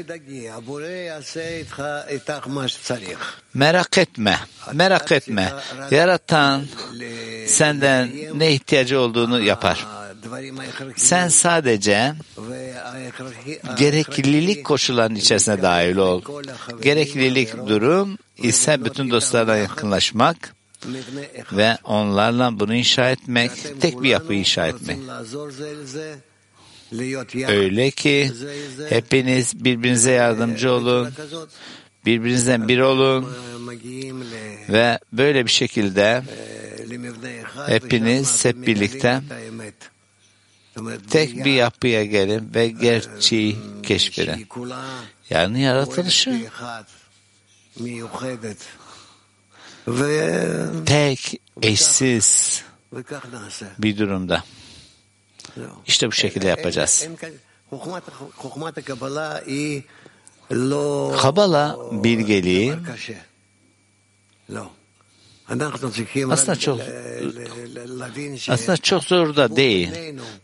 Merak 3.55 3.99
etme, 3.99 4.39
merak 4.73 5.13
etme. 5.13 5.53
Yaratan 5.91 6.67
senden 7.47 8.11
ne 8.35 8.53
ihtiyacı 8.53 9.01
olduğunu 9.01 9.43
yapar. 9.43 9.87
Sen 10.97 11.29
sadece 11.29 12.15
gereklilik 13.79 14.65
koşullarının 14.65 15.17
içerisine 15.17 15.63
dahil 15.63 15.97
ol. 15.97 16.23
Gereklilik 16.83 17.67
durum 17.67 18.19
ise 18.39 18.85
bütün 18.85 19.11
dostlarla 19.11 19.57
yakınlaşmak 19.57 20.55
ve 21.53 21.79
onlarla 21.85 22.61
bunu 22.61 22.75
inşa 22.75 23.11
etmek, 23.11 23.51
tek 23.81 24.03
bir 24.03 24.09
yapı 24.09 24.35
inşa 24.35 24.67
etmek. 24.67 24.99
Öyle 27.49 27.91
ki 27.91 28.33
hepiniz 28.89 29.65
birbirinize 29.65 30.13
yardımcı 30.13 30.73
olun, 30.73 31.09
birbirinizden 32.07 32.69
bir 32.69 32.79
olun 32.79 33.27
ve 34.69 34.99
böyle 35.13 35.47
bir 35.47 35.51
şekilde 35.51 36.23
hepiniz 37.67 38.45
hep 38.45 38.67
birlikte 38.67 39.21
tek 41.11 41.45
bir 41.45 41.53
yapıya 41.53 42.05
gelin 42.05 42.55
ve 42.55 42.69
gerçeği 42.69 43.59
keşfedin. 43.83 44.49
Yani 45.31 45.61
yaratılışı 45.61 46.51
tek, 50.87 51.41
eşsiz 51.63 52.63
bir 53.79 53.99
durumda. 53.99 54.45
İşte 55.87 56.07
bu 56.07 56.13
şekilde 56.13 56.47
yapacağız. 56.47 57.09
Kabala 61.19 61.79
bilgeliği 61.93 62.75
aslında 66.33 66.59
çok 66.59 66.81
aslında 68.49 68.77
çok 68.77 69.05
zor 69.05 69.37
da 69.37 69.57
değil. 69.57 69.91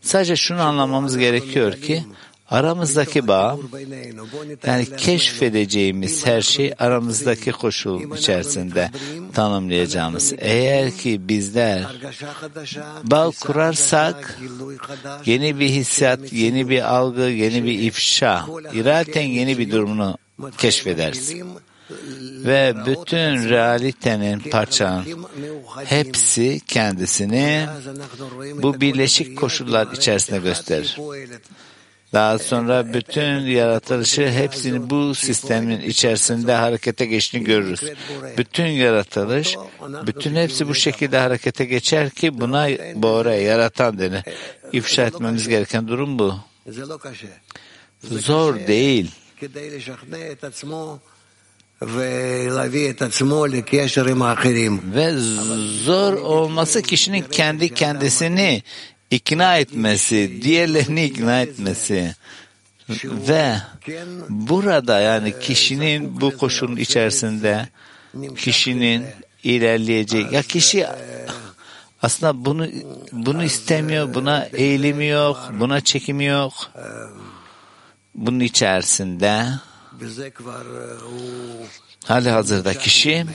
Sadece 0.01 0.35
şunu 0.35 0.61
anlamamız 0.61 1.17
gerekiyor 1.17 1.73
ki 1.73 2.03
aramızdaki 2.49 3.27
bağ 3.27 3.57
yani 4.67 4.87
keşfedeceğimiz 4.97 6.25
her 6.25 6.41
şey 6.41 6.73
aramızdaki 6.79 7.51
koşul 7.51 8.17
içerisinde 8.17 8.91
tanımlayacağımız. 9.33 10.33
Eğer 10.37 10.97
ki 10.97 11.27
bizler 11.27 11.85
bağ 13.03 13.31
kurarsak 13.41 14.39
yeni 15.25 15.59
bir 15.59 15.69
hissiyat, 15.69 16.33
yeni 16.33 16.69
bir 16.69 16.95
algı, 16.95 17.21
yeni 17.21 17.63
bir 17.63 17.79
ifşa, 17.79 18.45
iraten 18.73 19.21
yeni 19.21 19.57
bir 19.57 19.71
durumunu 19.71 20.17
keşfederiz 20.57 21.35
ve 22.45 22.73
bütün 22.85 23.49
realitenin 23.49 24.39
parçan 24.39 25.05
hepsi 25.85 26.59
kendisini 26.67 27.65
bu 28.53 28.81
birleşik 28.81 29.37
koşullar 29.37 29.87
içerisinde 29.91 30.39
gösterir. 30.39 30.97
Daha 32.13 32.39
sonra 32.39 32.93
bütün 32.93 33.39
yaratılışı 33.39 34.29
hepsini 34.29 34.89
bu 34.89 35.15
sistemin 35.15 35.81
içerisinde 35.81 36.53
harekete 36.53 37.05
geçtiğini 37.05 37.43
görürüz. 37.43 37.83
Bütün 38.37 38.65
yaratılış, 38.65 39.55
bütün 40.07 40.35
hepsi 40.35 40.67
bu 40.67 40.75
şekilde 40.75 41.17
harekete 41.17 41.65
geçer 41.65 42.09
ki 42.09 42.39
buna 42.39 42.67
Bora 42.95 43.35
yaratan 43.35 43.99
denir. 43.99 44.23
İfşa 44.73 45.03
etmemiz 45.03 45.47
gereken 45.47 45.87
durum 45.87 46.19
bu. 46.19 46.35
Zor 48.03 48.55
değil 48.67 49.11
ve 54.95 55.13
zor 55.83 56.13
olması 56.13 56.81
kişinin 56.81 57.21
kendi 57.31 57.73
kendisini 57.73 58.63
ikna 59.11 59.57
etmesi, 59.57 60.39
diğerlerini 60.41 61.03
ikna 61.03 61.41
etmesi 61.41 62.15
ve 63.03 63.55
burada 64.29 64.99
yani 64.99 65.39
kişinin 65.39 66.21
bu 66.21 66.37
koşulun 66.37 66.75
içerisinde 66.75 67.67
kişinin 68.37 69.05
ilerleyeceği 69.43 70.27
ya 70.31 70.41
kişi 70.41 70.87
aslında 72.01 72.45
bunu 72.45 72.67
bunu 73.11 73.43
istemiyor, 73.43 74.13
buna 74.13 74.43
eğilimi 74.53 75.07
yok, 75.07 75.51
buna 75.59 75.81
çekimi 75.81 76.25
yok. 76.25 76.53
Bunun 78.15 78.39
içerisinde 78.39 79.45
hali 82.05 82.29
hazırda 82.29 82.73
kişi 82.77 83.25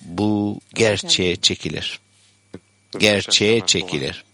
bu 0.00 0.60
gerçeğe 0.74 1.36
çekilir. 1.36 2.00
Gerçeğe 2.98 3.66
çekilir. 3.66 4.24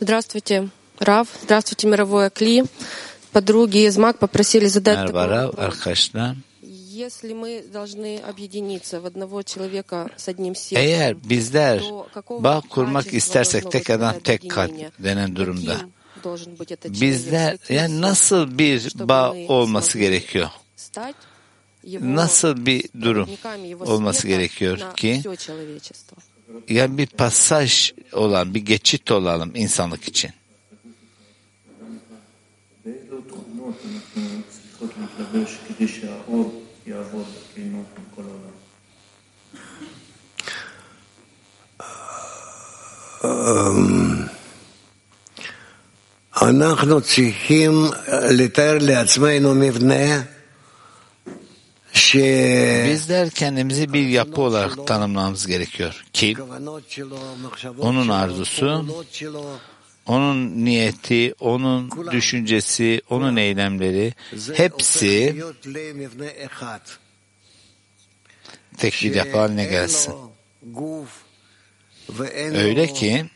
Здравствуйте, 0.00 0.68
Рав. 1.00 1.26
Здравствуйте, 1.42 1.86
мировое 1.88 2.28
Кли. 2.30 2.64
Подруги 3.32 3.86
из 3.86 3.96
МАК 3.98 4.18
попросили 4.18 4.66
задать 4.66 4.98
Merhaba 4.98 5.22
такой 5.24 5.36
Rav, 5.36 5.50
arkadaşlar. 5.58 6.36
Eğer 10.78 11.28
bizler 11.28 11.82
bağ 12.30 12.62
kurmak 12.70 13.14
istersek 13.14 13.70
tek 13.70 13.90
adam 13.90 14.18
tek 14.18 14.50
kalp 14.50 14.72
denen 14.98 15.36
durumda 15.36 15.76
bizler 16.84 17.56
yani 17.68 18.00
nasıl 18.00 18.58
bir 18.58 18.92
bağ 18.98 19.34
olması 19.48 19.98
gerekiyor? 19.98 20.48
Nasıl 22.00 22.66
bir 22.66 22.84
durum 23.00 23.28
olması 23.80 24.28
gerekiyor 24.28 24.94
ki 24.96 25.22
yani 26.68 26.98
bir 26.98 27.06
pasaj 27.06 27.92
olan, 28.12 28.54
bir 28.54 28.60
geçit 28.60 29.10
olalım 29.10 29.52
insanlık 29.54 30.08
için. 30.08 30.30
באילו 36.87 37.03
תכונות 37.13 37.21
אנחנו 37.21 37.21
צריכות 37.21 37.25
להתלבש 37.25 37.25
כדי 37.25 37.25
שהאור 37.25 37.25
יעבוד 37.25 37.25
בקלינות 37.51 37.85
עם 37.97 38.03
כל 38.15 38.21
העולם? 38.21 38.61
אנחנו 46.41 47.01
צריכים 47.01 47.85
לתאר 48.31 48.77
לעצמנו 48.81 49.55
מבנה 49.55 50.21
ש... 51.93 52.15
Bizler 52.87 53.29
kendimizi 53.29 53.93
bir 53.93 54.07
yapı 54.07 54.41
olarak 54.41 54.87
tanımlamamız 54.87 55.47
gerekiyor 55.47 56.05
ki 56.13 56.35
onun 57.79 58.09
arzusu, 58.09 58.85
onun 60.06 60.64
niyeti, 60.64 61.34
onun 61.40 61.90
düşüncesi, 62.10 63.02
onun 63.10 63.36
eylemleri 63.36 64.14
hepsi 64.54 65.44
tek 68.76 69.00
bir 69.02 69.14
yapı 69.14 69.38
haline 69.38 69.64
gelsin. 69.64 70.14
Öyle 72.54 72.86
ki 72.86 73.26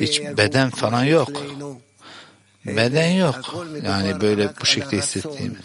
hiç 0.00 0.20
beden 0.20 0.70
falan 0.70 1.04
yok. 1.04 1.28
Beden 2.66 3.10
yok. 3.10 3.54
Yani 3.84 4.20
böyle 4.20 4.50
bu 4.60 4.66
şekilde 4.66 4.98
hissettiğimiz. 4.98 5.60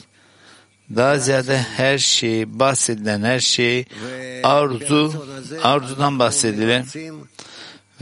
Daha 0.96 1.18
ziyade 1.18 1.58
her 1.58 1.98
şey, 1.98 2.60
bahsedilen 2.60 3.24
her 3.24 3.40
şey 3.40 3.86
arzu, 4.44 5.28
arzudan 5.64 6.20
bahsedilen 6.20 6.86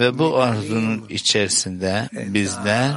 ve 0.01 0.19
bu 0.19 0.37
arzunun 0.37 1.05
içerisinde 1.09 2.09
bizler 2.13 2.91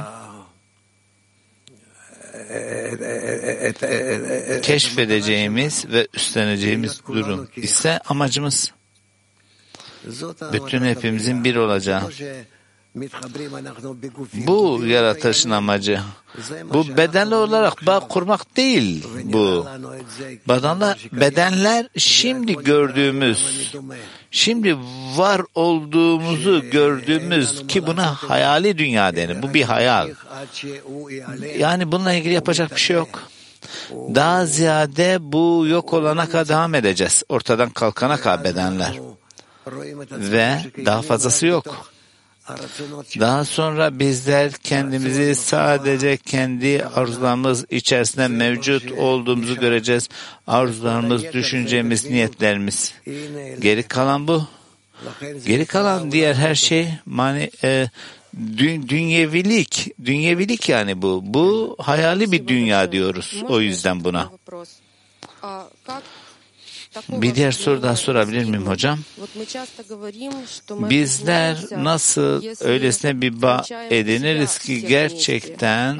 keşfedeceğimiz 4.61 5.85
ve 5.89 6.07
üstleneceğimiz 6.13 7.01
durum 7.07 7.49
ise 7.55 7.99
amacımız. 8.05 8.71
Bütün 10.53 10.85
hepimizin 10.85 11.43
bir 11.43 11.55
olacağı. 11.55 12.01
Bu 14.47 14.85
yaratışın 14.85 15.49
amacı. 15.49 15.99
Bu 16.73 16.97
bedenli 16.97 17.35
olarak 17.35 17.85
bağ 17.85 17.99
kurmak 17.99 18.57
değil 18.57 19.03
bu. 19.23 19.65
Bedenler, 20.47 21.09
bedenler 21.11 21.87
şimdi 21.97 22.53
gördüğümüz, 22.55 23.71
şimdi 24.31 24.77
var 25.15 25.41
olduğumuzu 25.55 26.69
gördüğümüz 26.69 27.67
ki 27.67 27.87
buna 27.87 28.13
hayali 28.13 28.77
dünya 28.77 29.15
denir. 29.15 29.41
Bu 29.41 29.53
bir 29.53 29.63
hayal. 29.63 30.09
Yani 31.57 31.91
bununla 31.91 32.13
ilgili 32.13 32.33
yapacak 32.33 32.71
bir 32.71 32.79
şey 32.81 32.95
yok. 32.95 33.21
Daha 33.91 34.45
ziyade 34.45 35.17
bu 35.21 35.65
yok 35.67 35.93
olana 35.93 36.25
kadar 36.29 36.47
devam 36.47 36.75
edeceğiz. 36.75 37.23
Ortadan 37.29 37.69
kalkana 37.69 38.17
kadar 38.17 38.43
bedenler. 38.43 38.99
Ve 40.11 40.57
daha 40.85 41.01
fazlası 41.01 41.45
yok. 41.47 41.94
Daha 43.19 43.45
sonra 43.45 43.99
bizler 43.99 44.51
kendimizi 44.51 45.35
sadece 45.35 46.17
kendi 46.17 46.85
arzularımız 46.95 47.65
içerisinde 47.69 48.27
mevcut 48.27 48.91
olduğumuzu 48.91 49.59
göreceğiz. 49.59 50.09
Arzularımız, 50.47 51.33
düşüncemiz, 51.33 52.05
niyetlerimiz. 52.05 52.93
Geri 53.61 53.83
kalan 53.83 54.27
bu. 54.27 54.47
Geri 55.45 55.65
kalan 55.65 56.11
diğer 56.11 56.35
her 56.35 56.55
şey 56.55 56.89
mani, 57.05 57.51
e, 57.63 57.89
dü, 58.57 58.89
dünyevilik. 58.89 59.91
Dünyevilik 60.05 60.69
yani 60.69 61.01
bu. 61.01 61.21
Bu 61.23 61.75
hayali 61.79 62.31
bir 62.31 62.47
dünya 62.47 62.91
diyoruz. 62.91 63.43
O 63.49 63.59
yüzden 63.61 64.03
buna. 64.03 64.29
Bir 67.09 67.35
diğer 67.35 67.51
soru 67.51 67.83
daha 67.83 67.95
sorabilir 67.95 68.45
miyim 68.45 68.67
hocam? 68.67 68.99
Bizler 70.69 71.57
nasıl 71.77 72.43
öylesine 72.61 73.21
bir 73.21 73.41
bağ 73.41 73.63
ediniriz 73.89 74.57
ki 74.57 74.87
gerçekten 74.87 75.99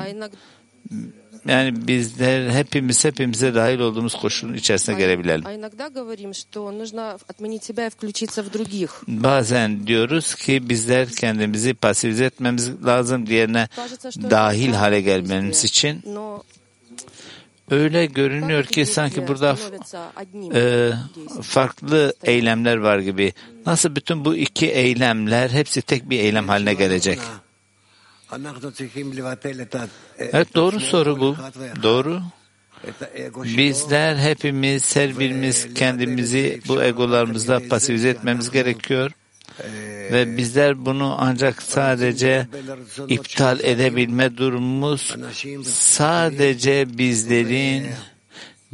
yani 1.47 1.87
bizler 1.87 2.49
hepimiz 2.49 3.05
hepimize 3.05 3.55
dahil 3.55 3.79
olduğumuz 3.79 4.15
koşulun 4.15 4.53
içerisine 4.53 4.95
gelebilelim. 4.95 5.45
Bazen 9.07 9.87
diyoruz 9.87 10.35
ki 10.35 10.69
bizler 10.69 11.09
kendimizi 11.11 11.73
pasifize 11.73 12.25
etmemiz 12.25 12.85
lazım 12.85 13.27
diğerine 13.27 13.67
dahil 14.31 14.73
hale 14.73 15.01
gelmemiz 15.01 15.63
için. 15.65 16.01
Öyle 17.71 18.05
görünüyor 18.05 18.63
ki 18.63 18.85
sanki 18.85 19.27
burada 19.27 19.57
e, 20.55 20.91
farklı 21.41 22.13
eylemler 22.23 22.77
var 22.77 22.99
gibi. 22.99 23.33
Nasıl 23.65 23.95
bütün 23.95 24.25
bu 24.25 24.35
iki 24.35 24.67
eylemler 24.71 25.49
hepsi 25.49 25.81
tek 25.81 26.09
bir 26.09 26.19
eylem 26.19 26.47
haline 26.47 26.73
gelecek? 26.73 27.19
Evet 30.19 30.55
doğru 30.55 30.79
soru 30.79 31.19
bu. 31.19 31.35
Doğru. 31.83 32.21
Bizler 33.57 34.15
hepimiz 34.15 34.95
her 34.95 35.19
birimiz 35.19 35.73
kendimizi 35.73 36.61
bu 36.67 36.83
egolarımızda 36.83 37.61
pasifize 37.69 38.09
etmemiz 38.09 38.51
gerekiyor. 38.51 39.11
Ve 40.11 40.37
bizler 40.37 40.85
bunu 40.85 41.15
ancak 41.19 41.61
sadece 41.61 42.47
iptal 43.07 43.59
edebilme 43.59 44.37
durumumuz 44.37 45.15
sadece 45.65 46.97
bizlerin 46.97 47.87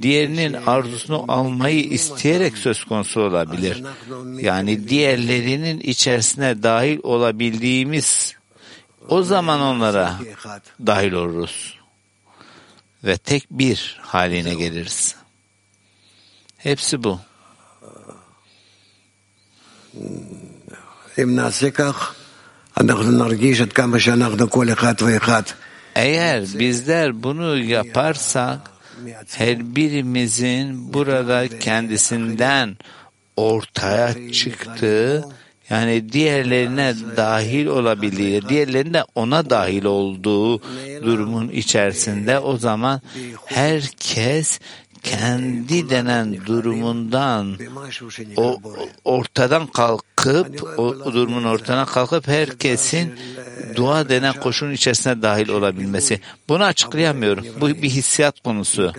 diğerinin 0.01 0.53
arzusunu 0.53 1.25
almayı 1.27 1.83
isteyerek 1.83 2.57
söz 2.57 2.83
konusu 2.83 3.21
olabilir. 3.21 3.83
Yani 4.39 4.87
diğerlerinin 4.87 5.79
içerisine 5.79 6.63
dahil 6.63 6.99
olabildiğimiz 7.03 8.35
o 9.09 9.23
zaman 9.23 9.61
onlara 9.61 10.19
dahil 10.85 11.11
oluruz. 11.11 11.77
Ve 13.03 13.17
tek 13.17 13.51
bir 13.51 13.99
haline 14.01 14.53
geliriz. 14.53 15.15
Hepsi 16.57 17.03
bu. 17.03 17.19
Eğer 25.95 26.45
bizler 26.59 27.23
bunu 27.23 27.57
yaparsak 27.57 28.59
her 29.35 29.75
birimizin 29.75 30.93
burada 30.93 31.59
kendisinden 31.59 32.77
ortaya 33.37 34.31
çıktığı 34.31 35.25
yani 35.69 36.13
diğerlerine 36.13 36.93
dahil 37.17 37.65
olabilir, 37.65 38.49
diğerlerine 38.49 39.03
ona 39.15 39.49
dahil 39.49 39.85
olduğu 39.85 40.61
durumun 41.03 41.49
içerisinde 41.49 42.39
o 42.39 42.57
zaman 42.57 43.01
herkes 43.45 44.59
kendi 45.03 45.89
denen 45.89 46.45
durumundan 46.45 47.57
o 48.37 48.59
ortadan 49.05 49.67
kalkıp 49.67 50.63
o 50.79 51.13
durumun 51.13 51.43
ortadan 51.43 51.85
kalkıp 51.85 52.27
herkesin 52.27 53.15
dua 53.75 54.09
denen 54.09 54.33
koşunun 54.33 54.71
içerisine 54.71 55.21
dahil 55.21 55.49
olabilmesi. 55.49 56.19
Bunu 56.49 56.63
açıklayamıyorum. 56.63 57.45
Bu 57.61 57.67
bir 57.67 57.89
hissiyat 57.89 58.39
konusu. 58.39 58.93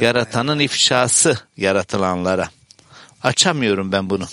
Yaratanın 0.00 0.58
ifşası 0.58 1.38
yaratılanlara. 1.56 2.48
Açamıyorum 3.22 3.92
ben 3.92 4.10
bunu. 4.10 4.24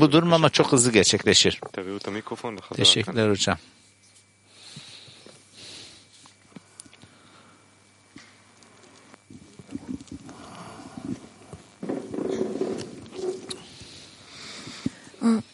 Bu 0.00 0.12
durum 0.12 0.32
ama 0.32 0.50
çok 0.50 0.72
hızlı 0.72 0.92
gerçekleşir. 0.92 1.60
Teşekkürler 2.76 3.30
hocam. 3.30 3.58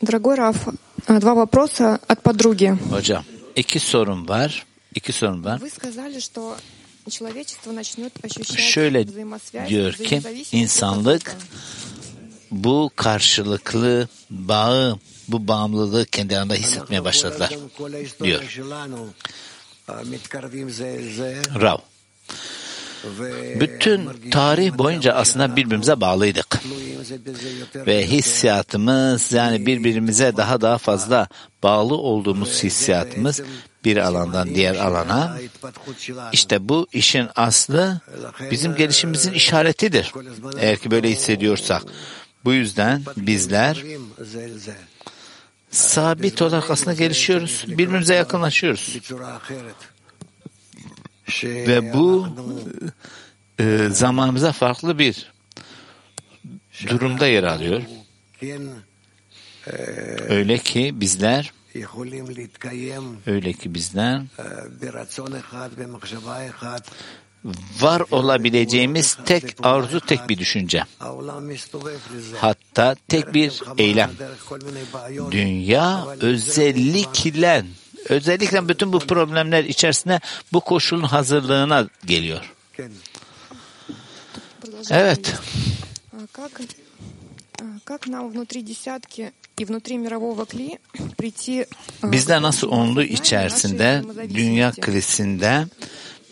Дорогой 0.02 0.36
Раф, 0.36 0.68
два 1.08 1.34
вопроса 1.34 2.00
от 2.08 2.24
подруги. 2.24 2.78
Hocam, 2.90 3.24
iki 3.56 3.80
sorun 3.80 4.28
var. 4.28 4.66
İki 4.96 5.14
sorun 5.14 5.44
var. 5.44 5.60
Вы 5.62 5.70
сказали, 5.70 6.20
что 6.20 6.58
человечество 7.10 7.72
начнет 7.72 8.14
ощущать 8.24 8.60
Şöyle 8.60 9.04
взаимосвязь, 9.04 9.70
diyor 9.70 9.94
ki 9.94 10.18
взаимозависимость 10.18 10.54
insanlık 10.54 11.38
bu 12.52 12.92
karşılıklı 12.96 14.08
bağı, 14.30 15.00
bu 15.28 15.48
bağımlılığı 15.48 16.06
kendi 16.06 16.38
arasında 16.38 16.56
hissetmeye 16.56 17.04
başladılar 17.04 17.50
diyor. 18.24 18.42
Rav. 21.62 21.78
Bütün 23.61 24.11
tarih 24.31 24.79
boyunca 24.79 25.13
aslında 25.13 25.57
birbirimize 25.57 26.01
bağlıydık. 26.01 26.61
Ve 27.75 28.07
hissiyatımız 28.07 29.33
yani 29.33 29.67
birbirimize 29.67 30.37
daha 30.37 30.61
daha 30.61 30.79
fazla 30.79 31.29
bağlı 31.63 31.95
olduğumuz 31.95 32.63
hissiyatımız 32.65 33.43
bir 33.85 33.97
alandan 33.97 34.55
diğer 34.55 34.75
alana. 34.75 35.39
İşte 36.33 36.69
bu 36.69 36.87
işin 36.93 37.29
aslı 37.37 38.01
bizim 38.51 38.75
gelişimimizin 38.75 39.33
işaretidir. 39.33 40.13
Eğer 40.59 40.79
ki 40.79 40.91
böyle 40.91 41.11
hissediyorsak. 41.11 41.83
Bu 42.45 42.53
yüzden 42.53 43.03
bizler 43.17 43.85
sabit 45.71 46.43
olarak 46.43 46.71
aslında 46.71 46.95
gelişiyoruz. 46.95 47.65
Birbirimize 47.69 48.15
yakınlaşıyoruz. 48.15 48.97
Ve 51.43 51.93
bu 51.93 52.29
e, 53.59 53.89
zamanımıza 53.91 54.53
farklı 54.53 54.99
bir 54.99 55.33
durumda 56.87 57.27
yer 57.27 57.45
alıyor. 57.45 57.83
Öyle 60.29 60.59
ki 60.59 61.01
bizler 61.01 61.53
öyle 63.27 63.53
ki 63.53 63.75
bizler 63.75 64.23
var 67.81 68.03
olabileceğimiz 68.11 69.19
tek 69.27 69.45
arzu 69.63 70.01
tek 70.01 70.29
bir 70.29 70.39
düşünce. 70.39 70.83
Hatta 72.37 72.97
tek 73.09 73.35
bir 73.35 73.63
eylem. 73.79 74.11
Dünya 75.31 76.07
özellikle 76.21 77.63
Özellikle 78.09 78.69
bütün 78.69 78.93
bu 78.93 78.99
problemler 78.99 79.65
içerisinde 79.65 80.21
bu 80.53 80.61
koşulun 80.61 81.03
hazırlığına 81.03 81.89
geliyor. 82.05 82.55
Evet. 84.91 85.35
Bizler 92.03 92.43
nasıl 92.43 92.69
onlu 92.69 93.03
içerisinde 93.03 94.03
dünya 94.35 94.73
krizinde 94.73 95.67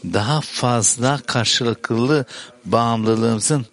daha 0.04 0.40
fazla 0.40 1.20
karşılıklı 1.26 2.24
bağımlılığımızın 2.64 3.66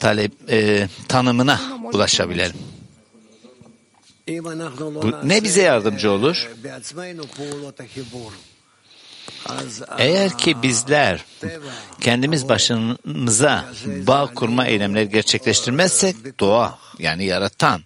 talep 0.00 0.32
e, 0.50 0.88
tanımına 1.08 1.60
ulaşabilelim. 1.92 2.56
Bu 4.78 5.28
ne 5.28 5.44
bize 5.44 5.62
yardımcı 5.62 6.10
olur? 6.10 6.48
Eğer 9.98 10.38
ki 10.38 10.62
bizler 10.62 11.24
kendimiz 12.00 12.48
başımıza 12.48 13.64
bağ 13.86 14.26
kurma 14.34 14.66
eylemleri 14.66 15.08
gerçekleştirmezsek 15.08 16.40
doğa 16.40 16.78
yani 16.98 17.24
yaratan 17.24 17.82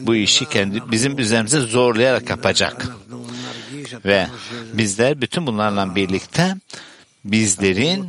bu 0.00 0.14
işi 0.14 0.48
kendi 0.48 0.90
bizim 0.90 1.18
üzerimize 1.18 1.60
zorlayarak 1.60 2.30
yapacak. 2.30 2.86
Ve 4.04 4.26
bizler 4.72 5.20
bütün 5.20 5.46
bunlarla 5.46 5.94
birlikte 5.94 6.56
bizlerin 7.24 8.06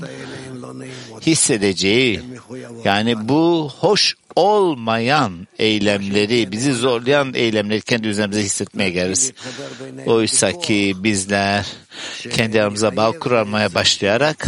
hissedeceği 1.21 2.21
yani 2.83 3.29
bu 3.29 3.71
hoş 3.77 4.15
olmayan 4.35 5.47
eylemleri, 5.59 6.51
bizi 6.51 6.73
zorlayan 6.73 7.33
eylemleri 7.33 7.81
kendi 7.81 8.07
üzerimize 8.07 8.41
hissetmeye 8.41 8.89
geliriz. 8.89 9.33
Oysa 10.05 10.59
ki 10.59 10.95
bizler 10.97 11.65
kendi 12.29 12.61
aramıza 12.61 12.95
bağ 12.95 13.11
kurmaya 13.11 13.73
başlayarak 13.73 14.47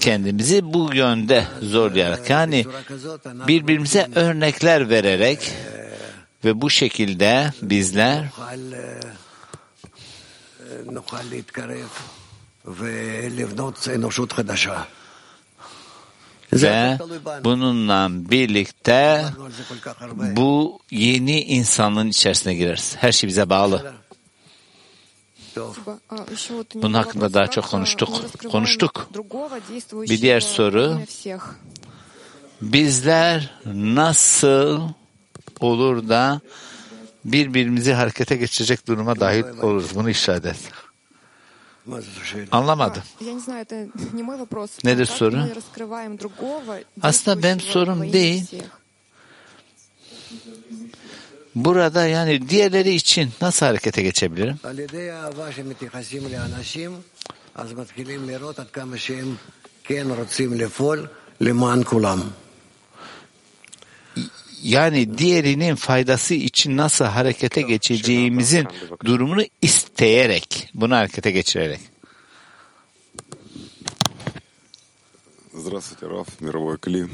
kendimizi 0.00 0.72
bu 0.72 0.90
yönde 0.94 1.44
zorlayarak 1.62 2.30
yani 2.30 2.66
birbirimize 3.48 4.08
örnekler 4.14 4.90
vererek 4.90 5.52
ve 6.44 6.60
bu 6.60 6.70
şekilde 6.70 7.52
bizler 7.62 8.24
ve 16.52 16.98
bununla 17.44 18.08
birlikte 18.10 19.24
bu 20.36 20.80
yeni 20.90 21.40
insanlığın 21.40 22.08
içerisine 22.08 22.54
gireriz. 22.54 22.96
Her 22.98 23.12
şey 23.12 23.28
bize 23.28 23.50
bağlı. 23.50 23.92
Bunun 26.74 26.94
hakkında 26.94 27.34
daha 27.34 27.46
çok 27.46 27.64
konuştuk. 27.64 28.20
Konuştuk. 28.50 29.10
Bir 29.92 30.22
diğer 30.22 30.40
soru. 30.40 31.00
Bizler 32.60 33.54
nasıl 33.74 34.80
olur 35.60 36.08
da 36.08 36.40
birbirimizi 37.24 37.92
harekete 37.92 38.36
geçirecek 38.36 38.88
duruma 38.88 39.20
dahil 39.20 39.44
oluruz? 39.62 39.94
Bunu 39.94 40.10
işaret 40.10 40.46
et. 40.46 40.56
Anlamadım. 42.52 43.02
Nedir 44.84 45.06
soru? 45.06 45.36
Aslında 47.02 47.42
benim 47.42 47.60
sorum 47.60 48.12
değil. 48.12 48.44
Burada 51.54 52.06
yani 52.06 52.48
diğerleri 52.48 52.94
için 52.94 53.30
nasıl 53.40 53.66
harekete 53.66 54.02
geçebilirim? 54.02 54.56
Yani 64.63 65.17
diğerinin 65.17 65.75
faydası 65.75 66.33
için 66.33 66.77
nasıl 66.77 67.05
harekete 67.05 67.61
geçeceğimizin 67.61 68.67
durumunu 69.05 69.43
isteyerek, 69.61 70.69
bunu 70.73 70.95
harekete 70.95 71.31
geçirerek. 71.31 71.79
Здравствуйте, 75.53 76.09
Раф, 76.09 76.27
мировой 76.41 76.77
Кли. 76.77 77.07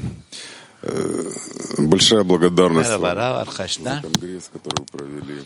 Большая 1.78 2.24
благодарность 2.24 2.90
Merhaba 2.90 3.14
вам 3.14 3.40
arkadaşlar. 3.42 3.96
за 3.96 4.02
конгресс, 4.02 4.48
который 4.52 4.80
вы 4.80 4.86
провели, 4.86 5.42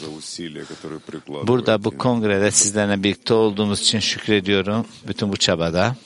за 0.00 0.08
усилия, 0.10 0.64
которые 0.64 1.00
прикладываете. 1.00 1.46
Burada 1.46 1.84
bu 1.84 1.98
kongrede 1.98 2.50
sizlerle 2.50 3.02
birlikte 3.02 3.34
olduğumuz 3.34 3.80
için 3.80 3.98
şükrediyorum. 4.00 4.86
Bütün 5.08 5.32
bu 5.32 5.36
çabada. 5.36 5.96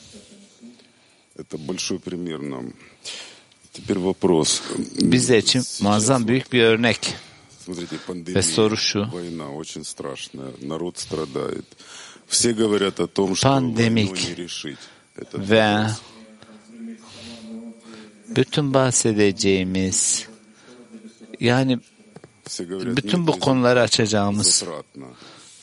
Это 1.39 1.59
большой 1.69 1.99
пример 1.99 2.41
нам. 2.51 2.73
Bizler 5.00 5.38
için 5.38 5.64
muazzam 5.82 6.28
büyük 6.28 6.54
bir 6.54 6.64
örnek. 6.64 7.16
Ve 8.36 8.42
soru 8.42 8.78
şu. 8.78 9.08
Pandemik 13.50 14.36
ve 15.34 15.86
bütün 18.36 18.74
bahsedeceğimiz 18.74 20.28
yani 21.40 21.80
bütün 22.96 23.28
bu 23.28 23.40
konuları 23.40 23.82
açacağımız 23.82 24.64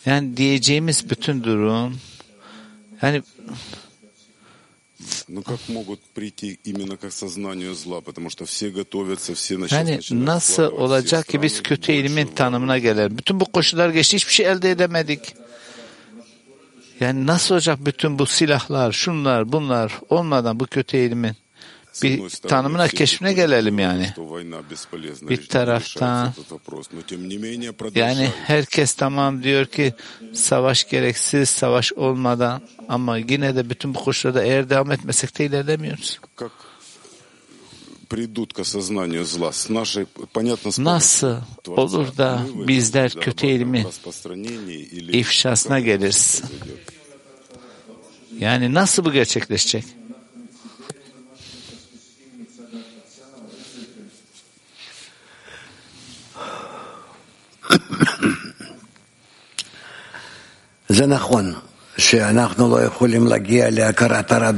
yani 0.07 0.37
diyeceğimiz 0.37 1.11
bütün 1.11 1.45
durum 1.45 1.99
yani 3.03 3.23
yani 9.73 10.01
nasıl 10.13 10.63
olacak 10.63 11.29
ki 11.29 11.43
biz 11.43 11.63
kötü 11.63 11.93
eğilimin 11.93 12.27
tanımına 12.27 12.79
gelelim? 12.79 13.19
Bütün 13.19 13.41
bu 13.41 13.45
koşullar 13.45 13.91
geçti 13.91 14.17
hiçbir 14.17 14.33
şey 14.33 14.47
elde 14.47 14.71
edemedik. 14.71 15.35
Yani 17.01 17.27
nasıl 17.27 17.55
olacak 17.55 17.79
bütün 17.87 18.19
bu 18.19 18.27
silahlar, 18.27 18.93
şunlar, 18.93 19.53
bunlar 19.53 19.93
olmadan 20.11 20.61
bu 20.61 20.67
kötü 20.67 20.97
eğilimin 20.97 21.37
bir 22.03 22.29
tanımına 22.29 22.89
keşfine 22.89 23.33
gelelim 23.33 23.79
yani. 23.79 24.13
Bir 25.23 25.49
taraftan 25.49 26.33
yani 27.95 28.31
herkes 28.45 28.95
tamam 28.95 29.43
diyor 29.43 29.67
ki 29.67 29.95
savaş 30.33 30.89
gereksiz, 30.89 31.51
savaş 31.51 31.93
olmadan 31.93 32.63
ama 32.89 33.19
yine 33.19 33.57
de 33.57 33.71
bütün 33.71 33.95
bu 33.95 34.05
koşullarda 34.05 34.43
eğer 34.45 34.71
devam 34.71 34.93
etmesek 34.93 35.39
de 35.39 35.47
ilerlemiyoruz. 35.47 36.21
Nasıl 40.79 41.37
olur 41.67 42.17
da 42.17 42.43
bizler 42.55 43.13
kötü 43.13 43.47
ilmi 43.47 43.87
ifşasına 45.13 45.81
geliriz? 45.81 46.43
Yani 48.39 48.75
nasıl 48.75 49.05
bu 49.05 49.13
gerçekleşecek? 49.13 49.85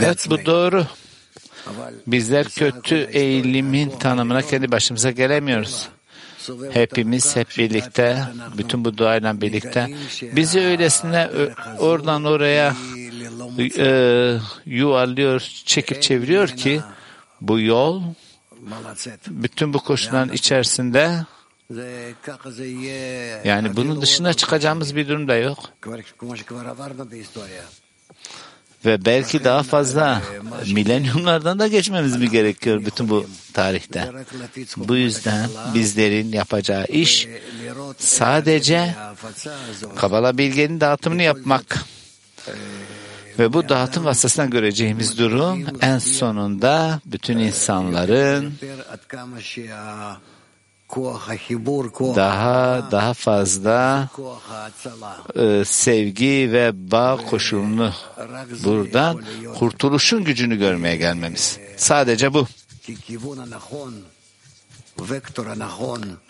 Evet 0.07 0.27
bu 0.31 0.47
doğru. 0.47 0.87
Bizler 2.07 2.49
kötü 2.49 2.97
eğilimin 2.97 3.91
tanımına 3.91 4.43
kendi 4.43 4.73
başımıza 4.73 5.11
gelemiyoruz. 5.11 5.89
Hepimiz 6.73 7.37
hep 7.37 7.49
birlikte, 7.59 8.25
bütün 8.59 8.85
bu 8.85 8.99
duayla 8.99 9.41
birlikte. 9.41 9.87
Bizi 10.23 10.61
öylesine 10.61 11.29
oradan 11.79 12.25
oraya 12.25 12.77
e, 13.79 14.39
yuvarlıyor, 14.67 15.41
çekip 15.65 16.03
çeviriyor 16.03 16.49
ki 16.49 16.81
bu 17.41 17.61
yol 17.61 18.03
bütün 19.29 19.75
bu 19.75 19.79
koşulların 19.79 20.33
içerisinde 20.33 21.27
yani 23.45 23.77
bunun 23.77 24.03
dışına 24.03 24.35
çıkacağımız 24.35 24.97
bir 24.97 25.09
durum 25.09 25.29
da 25.29 25.37
yok. 25.37 25.59
Ve 28.85 29.05
belki 29.05 29.45
daha 29.45 29.63
fazla 29.63 30.23
milenyumlardan 30.73 31.59
da 31.59 31.69
geçmemiz 31.69 32.17
mi 32.17 32.31
gerekiyor 32.31 32.87
bütün 32.87 33.09
bu 33.09 33.27
tarihte? 33.53 34.13
Bu 34.77 34.97
yüzden 34.97 35.51
bizlerin 35.75 36.33
yapacağı 36.33 36.85
iş 36.85 37.29
sadece 37.99 38.95
Kabala 39.97 40.39
bilgenin 40.39 40.81
dağıtımını 40.81 41.23
yapmak. 41.23 41.85
Ve 43.39 43.53
bu 43.53 43.69
dağıtım 43.69 44.05
vasıtasından 44.05 44.51
göreceğimiz 44.51 45.19
durum 45.19 45.67
en 45.81 45.99
sonunda 45.99 47.01
bütün 47.07 47.39
insanların 47.39 48.55
daha 52.17 52.91
daha 52.91 53.15
fazla 53.15 54.09
e, 55.37 55.65
sevgi 55.65 56.49
ve 56.53 56.91
bağ 56.91 57.17
koşulunu 57.31 57.93
buradan 58.65 59.25
kurtuluşun 59.59 60.25
gücünü 60.25 60.57
görmeye 60.59 60.97
gelmemiz. 60.97 61.59
Sadece 61.77 62.35
bu. 62.35 62.47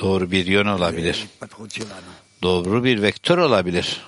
Doğru 0.00 0.30
bir 0.30 0.46
yön 0.46 0.66
olabilir. 0.66 1.28
Doğru 2.42 2.84
bir 2.84 3.02
vektör 3.02 3.38
olabilir. 3.38 4.00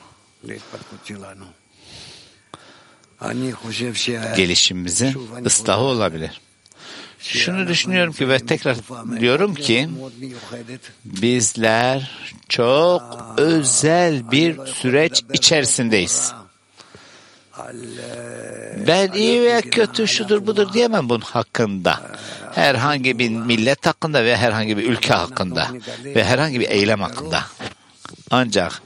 Gelişimimizin 4.37 5.07
ıslahı 5.47 5.81
olabilir. 5.81 6.41
Şunu 7.23 7.69
düşünüyorum 7.69 8.13
ki 8.13 8.29
ve 8.29 8.39
tekrar 8.39 8.77
diyorum 9.21 9.55
ki 9.55 9.89
bizler 11.05 12.11
çok 12.49 13.03
özel 13.37 14.31
bir 14.31 14.67
süreç 14.67 15.23
içerisindeyiz. 15.33 16.33
Ben 18.87 19.13
iyi 19.13 19.43
veya 19.43 19.61
kötü 19.61 20.09
şudur 20.09 20.47
budur 20.47 20.73
diyemem 20.73 21.09
bunun 21.09 21.21
hakkında. 21.21 22.01
Herhangi 22.55 23.19
bir 23.19 23.31
millet 23.31 23.87
hakkında 23.87 24.25
ve 24.25 24.37
herhangi 24.37 24.77
bir 24.77 24.85
ülke 24.91 25.15
hakkında 25.15 25.69
ve 26.05 26.25
herhangi 26.25 26.61
bir 26.61 26.69
eylem 26.69 27.01
hakkında. 27.01 27.43
Ancak 28.31 28.83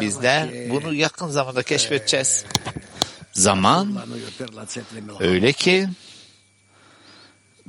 bizler 0.00 0.48
bunu 0.70 0.94
yakın 0.94 1.28
zamanda 1.28 1.62
keşfedeceğiz. 1.62 2.44
Zaman 3.32 3.96
öyle 5.20 5.52
ki 5.52 5.88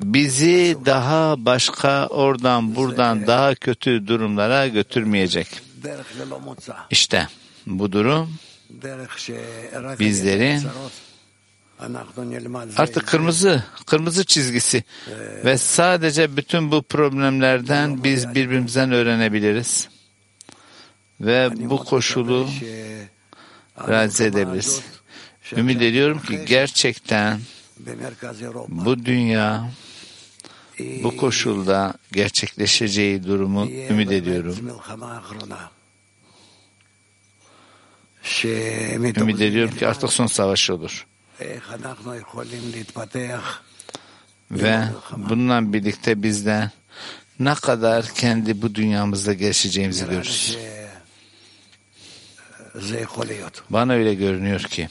bizi 0.03 0.77
daha 0.85 1.45
başka 1.45 2.07
oradan 2.07 2.75
buradan 2.75 3.27
daha 3.27 3.55
kötü 3.55 4.07
durumlara 4.07 4.67
götürmeyecek. 4.67 5.47
İşte 6.89 7.27
bu 7.65 7.91
durum 7.91 8.33
bizleri 9.99 10.59
artık 12.77 13.07
kırmızı 13.07 13.63
kırmızı 13.85 14.25
çizgisi 14.25 14.83
ve 15.45 15.57
sadece 15.57 16.37
bütün 16.37 16.71
bu 16.71 16.81
problemlerden 16.81 18.03
biz 18.03 18.35
birbirimizden 18.35 18.91
öğrenebiliriz. 18.91 19.89
Ve 21.21 21.49
bu 21.69 21.83
koşulu 21.83 22.49
realize 23.87 24.25
edebiliriz. 24.25 24.81
Ümit 25.57 25.81
ediyorum 25.81 26.21
ki 26.21 26.39
gerçekten 26.45 27.39
bu 28.67 29.05
dünya 29.05 29.69
bu 30.79 31.17
koşulda 31.17 31.93
gerçekleşeceği 32.11 33.23
durumu 33.23 33.69
ümit 33.89 34.11
ediyorum. 34.11 34.57
Ümit 39.17 39.41
ediyorum 39.41 39.75
ki 39.75 39.87
artık 39.87 40.13
son 40.13 40.27
savaş 40.27 40.69
olur. 40.69 41.05
Ve 44.51 44.83
bununla 45.17 45.73
birlikte 45.73 46.23
biz 46.23 46.45
de 46.45 46.71
ne 47.39 47.55
kadar 47.55 48.07
kendi 48.07 48.61
bu 48.61 48.75
dünyamızda 48.75 49.33
gelişeceğimizi 49.33 50.05
görürüz. 50.05 50.57
Bana 53.69 53.93
öyle 53.93 54.13
görünüyor 54.13 54.59
ki 54.59 54.89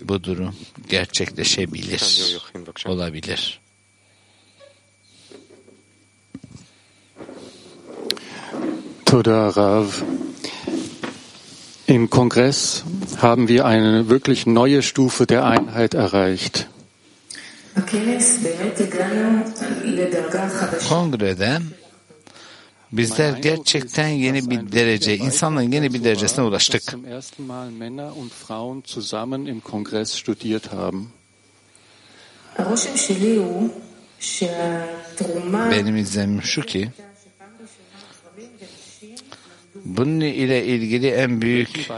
bu 0.00 0.24
durum 0.24 0.56
gerçekleşebilir, 0.88 2.38
olabilir. 2.86 3.61
Toda 9.12 9.48
Rav. 9.48 10.02
Im 11.86 12.08
Kongress 12.08 12.82
haben 13.20 13.46
wir 13.46 13.66
eine 13.66 14.08
wirklich 14.08 14.46
neue 14.46 14.80
Stufe 14.80 15.26
der 15.26 15.44
Einheit 15.44 15.92
erreicht. 15.92 16.66
Kongrede 20.88 21.60
bizler 22.90 23.32
gerçekten 23.32 24.08
yeni 24.08 24.50
bir 24.50 24.72
derece, 24.72 25.16
insanların 25.16 25.72
yeni 25.72 25.94
bir 25.94 26.04
derecesine 26.04 26.44
ulaştık. 26.44 26.82
Benim 35.70 35.96
izlemim 35.96 36.42
şu 36.42 36.62
ki, 36.62 36.90
bunun 39.84 40.20
ile 40.20 40.66
ilgili 40.66 41.08
en 41.08 41.40
büyük 41.40 41.90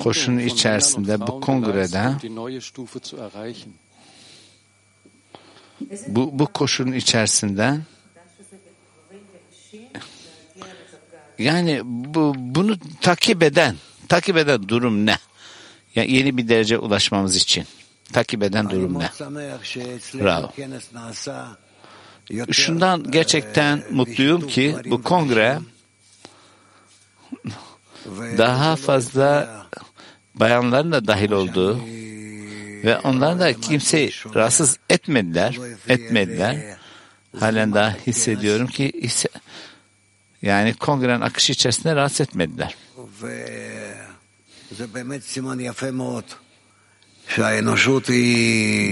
koşunun 0.00 0.38
içerisinde 0.38 1.20
bu 1.20 1.40
kongrede 1.40 2.12
bu, 6.08 6.38
bu 6.38 6.46
koşunun 6.46 6.92
içerisinde 6.92 7.80
Yani 11.40 11.80
bu, 11.84 12.34
bunu 12.36 12.76
takip 13.00 13.42
eden, 13.42 13.76
takip 14.08 14.36
eden 14.36 14.68
durum 14.68 15.06
ne? 15.06 15.16
Yani 15.94 16.12
yeni 16.12 16.36
bir 16.36 16.48
derece 16.48 16.78
ulaşmamız 16.78 17.36
için 17.36 17.64
takip 18.12 18.42
eden 18.42 18.70
durum 18.70 18.98
ne? 18.98 19.10
Bravo. 20.14 20.52
Şundan 22.52 23.10
gerçekten 23.10 23.82
mutluyum 23.90 24.46
ki 24.46 24.76
bu 24.84 25.02
kongre 25.02 25.58
daha 28.38 28.76
fazla 28.76 29.60
bayanların 30.34 30.92
da 30.92 31.06
dahil 31.06 31.30
olduğu 31.30 31.80
ve 32.84 32.98
onlar 32.98 33.40
da 33.40 33.52
kimseyi 33.52 34.10
rahatsız 34.34 34.78
etmediler, 34.90 35.58
etmediler. 35.88 36.76
Halen 37.40 37.74
daha 37.74 37.96
hissediyorum 38.06 38.66
ki 38.66 38.92
hisse, 39.02 39.28
yani 40.42 40.74
kongrenin 40.74 41.20
akışı 41.20 41.52
içerisinde 41.52 41.96
rahatsız 41.96 42.20
etmediler. 42.20 42.74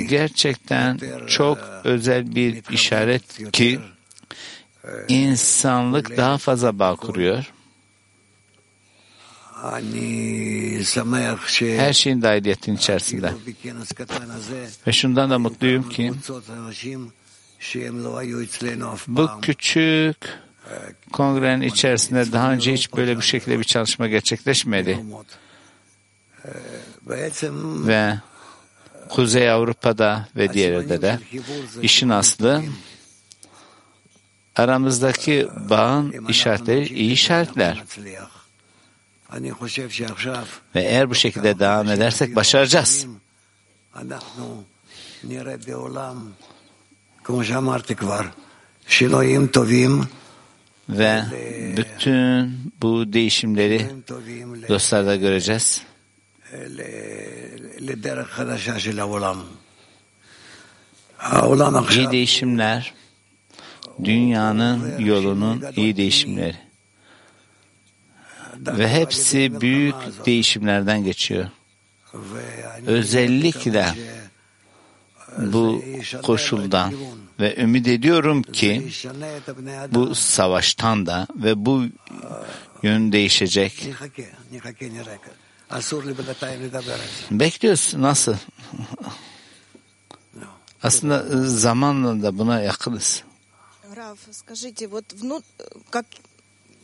Gerçekten 0.09 1.01
çok 1.27 1.59
özel 1.85 2.35
bir 2.35 2.63
işaret 2.71 3.53
ki 3.53 3.81
insanlık 5.09 6.17
daha 6.17 6.39
fazla 6.39 6.79
bağ 6.79 6.97
kuruyor. 6.97 7.53
Her 11.79 11.93
şeyin 11.93 12.23
dahiliyetin 12.23 12.77
içerisinde. 12.77 13.33
Ve 14.87 14.93
şundan 14.93 15.31
da 15.31 15.39
mutluyum 15.39 15.89
ki 15.89 16.13
bu 19.09 19.31
küçük 19.43 20.17
kongrenin 21.13 21.63
içerisinde 21.63 22.33
daha 22.33 22.53
önce 22.53 22.73
hiç 22.73 22.95
böyle 22.97 23.17
bir 23.17 23.23
şekilde 23.23 23.59
bir 23.59 23.65
çalışma 23.65 24.09
gerçekleşmedi. 24.09 24.99
Ve 27.87 28.15
Kuzey 29.09 29.51
Avrupa'da 29.51 30.29
ve 30.37 30.53
diğer 30.53 30.73
yerde 30.73 31.03
de 31.03 31.19
işin 31.83 32.09
aslı 32.09 32.63
aramızdaki 34.57 35.49
bağın 35.71 36.27
işaretleri 36.29 36.87
iyi 36.89 37.13
işaretler. 37.13 37.85
Ve 40.74 40.83
eğer 40.83 41.11
bu 41.11 41.14
şekilde 41.14 41.59
devam 41.59 41.89
edersek 41.89 42.37
başaracağız. 42.37 43.07
Ve 50.89 51.22
bütün 51.76 52.72
bu 52.83 53.12
değişimleri 53.12 53.87
dostlarda 54.68 55.16
göreceğiz. 55.16 55.83
İyi 61.97 62.11
değişimler, 62.11 62.95
dünyanın 64.05 64.99
yolunun 64.99 65.64
iyi 65.76 65.97
değişimleri 65.97 66.68
Ve 68.60 68.89
hepsi 68.89 69.62
büyük 69.62 69.96
değişimlerden 70.26 71.04
geçiyor. 71.04 71.46
Özellikle 72.86 73.86
bu 75.38 75.84
koşuldan 76.24 76.94
ve 77.39 77.56
ümit 77.56 77.88
ediyorum 77.88 78.44
ki 78.44 78.91
bu 79.91 80.16
savaştan 80.16 81.06
da 81.06 81.28
ve 81.36 81.66
bu 81.66 81.84
yön 82.84 83.12
değişecek. 83.12 83.89
Bekliyoruz 87.32 87.94
nasıl? 87.96 88.36
Aslında 90.84 91.26
zamanla 91.48 92.24
da 92.24 92.38
buna 92.38 92.62
yakınız. 92.62 93.24
Раф, 93.96 94.20
скажите, 94.32 94.88
вот 94.88 95.14
вну... 95.14 95.44
как 95.91 96.06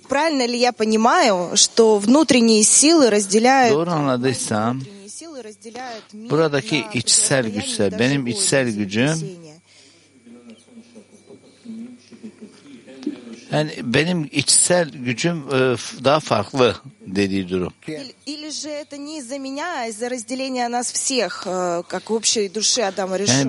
правильно 0.09 0.47
ли 0.47 0.59
я 0.59 0.73
понимаю, 0.73 1.57
что 1.57 1.99
внутренние 1.99 2.63
силы 2.63 3.11
разделяют 3.11 3.75
Doğru 3.75 3.91
anladıysam 3.91 4.83
buradaki 6.13 6.85
içsel 6.95 7.49
güçler, 7.49 7.99
benim 7.99 8.27
içsel 8.27 8.71
gücüm 8.71 9.15
Yani 13.55 13.73
benim 13.83 14.29
içsel 14.33 14.89
gücüm 14.91 15.39
e, 15.39 15.59
daha 16.05 16.21
farklı 16.21 16.75
dediği 17.07 17.49
durum. 17.49 17.73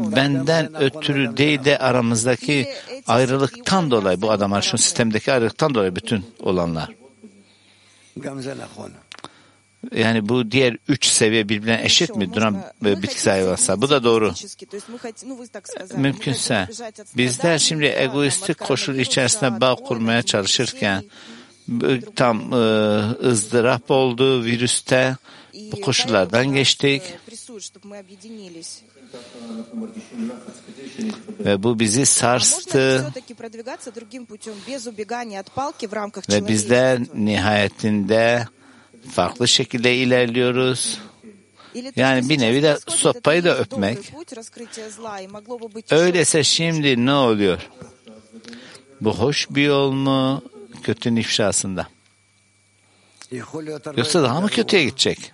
Yani 0.03 0.15
benden 0.15 0.81
ötürü 0.81 1.37
değil 1.37 1.63
de 1.65 1.77
aramızdaki 1.77 2.73
ayrılıktan 3.07 3.91
dolayı 3.91 4.21
bu 4.21 4.31
adam 4.31 4.53
arşın 4.53 4.77
sistemdeki 4.77 5.31
ayrılıktan 5.31 5.75
dolayı 5.75 5.95
bütün 5.95 6.25
olanlar. 6.39 6.89
Yani 9.95 10.29
bu 10.29 10.51
diğer 10.51 10.77
üç 10.87 11.05
seviye 11.05 11.49
birbirine 11.49 11.81
eşit 11.83 12.15
mi? 12.15 12.33
duran 12.33 12.63
bitkisel 12.81 13.33
hayvansa? 13.33 13.81
Bu 13.81 13.89
da 13.89 14.03
doğru. 14.03 14.33
Mümkünse. 15.95 16.67
bizler 17.17 17.57
şimdi 17.57 17.85
egoistik 17.85 18.59
koşul 18.59 18.95
içerisinde 18.95 19.61
bağ 19.61 19.75
kurmaya 19.75 20.21
çalışırken 20.21 21.03
tam 22.15 22.53
e, 22.53 22.55
ızdırap 23.27 23.91
oldu 23.91 24.43
virüste. 24.43 25.17
Bu 25.71 25.81
koşullardan 25.81 26.53
geçtik. 26.53 27.01
ve 31.39 31.63
bu 31.63 31.79
bizi 31.79 32.05
sarstı. 32.05 33.05
ve 36.29 36.47
bizler 36.47 36.99
nihayetinde 37.13 38.47
farklı 39.11 39.47
şekilde 39.47 39.95
ilerliyoruz. 39.95 40.99
Yani 41.95 42.29
bir 42.29 42.39
nevi 42.39 42.63
de 42.63 42.77
sopayı 42.87 43.43
da 43.43 43.57
öpmek. 43.57 44.13
Öyleyse 45.91 46.43
şimdi 46.43 47.05
ne 47.05 47.13
oluyor? 47.13 47.69
Bu 49.01 49.17
hoş 49.17 49.47
bir 49.49 49.63
yol 49.63 49.91
mu? 49.91 50.43
Kötünün 50.83 51.15
ifşasında. 51.15 51.87
Yoksa 53.97 54.23
daha 54.23 54.41
mı 54.41 54.49
kötüye 54.49 54.83
gidecek? 54.83 55.31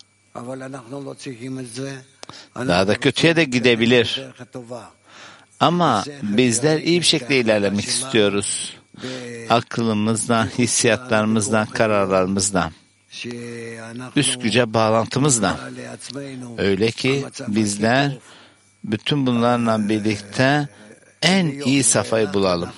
Daha 2.55 2.87
da 2.87 2.99
kötüye 2.99 3.35
de 3.35 3.43
gidebilir. 3.43 4.21
Ama 5.59 6.03
bizler 6.21 6.79
iyi 6.79 6.99
bir 6.99 7.05
şekilde 7.05 7.39
ilerlemek 7.39 7.85
istiyoruz. 7.85 8.73
Aklımızdan, 9.49 10.45
hissiyatlarımızdan, 10.45 11.65
kararlarımızdan. 11.67 12.71
Üst 14.15 14.41
güce 14.41 14.73
bağlantımızla. 14.73 15.59
Öyle 16.57 16.91
ki 16.91 17.25
bizler 17.47 18.17
bütün 18.83 19.25
bunlarla 19.27 19.89
birlikte 19.89 20.69
en 21.21 21.45
iyi 21.47 21.83
safayı 21.83 22.33
bulalım. 22.33 22.69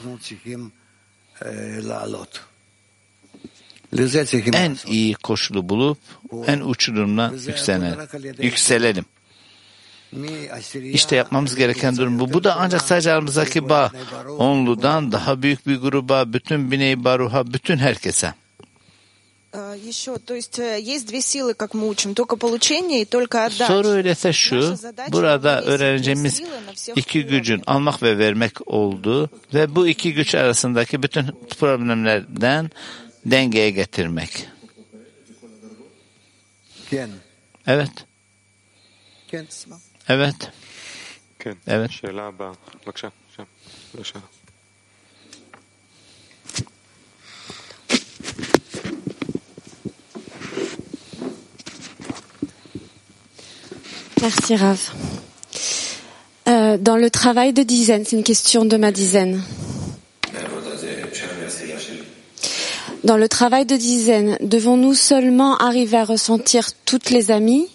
En 4.54 4.78
iyi 4.86 5.14
koşulu 5.14 5.70
bulup 5.70 5.98
en 6.48 6.60
uç 6.60 6.90
durumdan 6.90 7.34
yükselelim. 7.48 8.00
yükselelim. 8.40 9.06
İşte 10.74 11.16
yapmamız 11.16 11.56
gereken 11.56 11.98
durum 11.98 12.20
bu. 12.20 12.34
Bu 12.34 12.44
da 12.44 12.56
ancak 12.56 12.82
sadece 12.82 13.12
aramızdaki 13.12 13.70
bağ. 13.70 13.92
Onludan 14.38 15.12
daha 15.12 15.42
büyük 15.42 15.68
bir 15.68 15.76
gruba, 15.76 16.34
bütün 16.34 16.72
Biney 16.72 17.04
Baruha, 17.04 17.54
bütün 17.54 17.78
herkese. 17.78 18.34
Еще, 19.54 20.18
то 20.18 20.34
есть 20.34 20.58
э, 20.58 20.80
есть 20.82 21.08
две 21.08 21.22
силы, 21.22 21.54
как 21.54 21.76
мы 21.76 21.88
учим, 21.88 22.16
только 22.16 22.38
получение 22.38 23.02
и 23.02 23.06
только 23.06 23.46
отдать. 23.46 23.68
Soru 23.68 23.88
öyleyse 23.88 24.34
şu, 24.34 24.76
burada 25.12 25.62
öğreneceğimiz 25.62 26.42
iki 26.96 27.26
gücün 27.26 27.64
almak 27.68 28.04
ve 28.04 28.18
vermek 28.18 28.68
oldu 28.68 29.30
ve 29.54 29.76
bu 29.76 29.88
iki 29.88 30.14
güç 30.14 30.36
arasındaki 30.36 31.04
bütün 31.04 31.26
problemlerden 31.60 32.72
dengeye 33.26 33.70
getirmek. 33.70 34.48
Evet. 36.92 37.10
Evet. 37.68 38.06
Evet. 40.10 40.52
Evet. 41.68 41.92
Merci 54.24 54.56
Rav. 54.56 54.80
Euh, 56.48 56.78
dans 56.78 56.96
le 56.96 57.10
travail 57.10 57.52
de 57.52 57.62
dizaine, 57.62 58.06
c'est 58.06 58.16
une 58.16 58.24
question 58.24 58.64
de 58.64 58.78
ma 58.78 58.94
dizaine. 58.94 59.44
Dans 63.04 63.18
le 63.18 63.28
travail 63.28 63.66
de 63.66 63.76
dizaine, 63.76 64.38
devons-nous 64.40 64.94
seulement 64.94 65.58
arriver 65.58 65.98
à 65.98 66.06
ressentir 66.06 66.70
toutes 66.86 67.10
les 67.10 67.32
amies? 67.32 67.68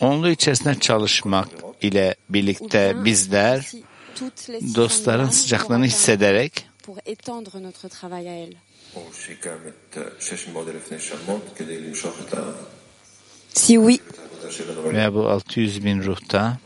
Onlu 0.00 0.30
içerisinde 0.30 0.74
çalışmak 0.80 1.48
ile 1.82 2.14
birlikte 2.30 2.94
bizler 3.04 3.72
dostların 4.74 5.28
sıcaklığını 5.28 5.84
hissederek 5.84 6.66
Si 13.54 13.78
oui, 13.78 13.98
veya 14.92 15.14
bu 15.14 15.28
600 15.28 15.84
bin 15.84 16.02
ruhta 16.02 16.58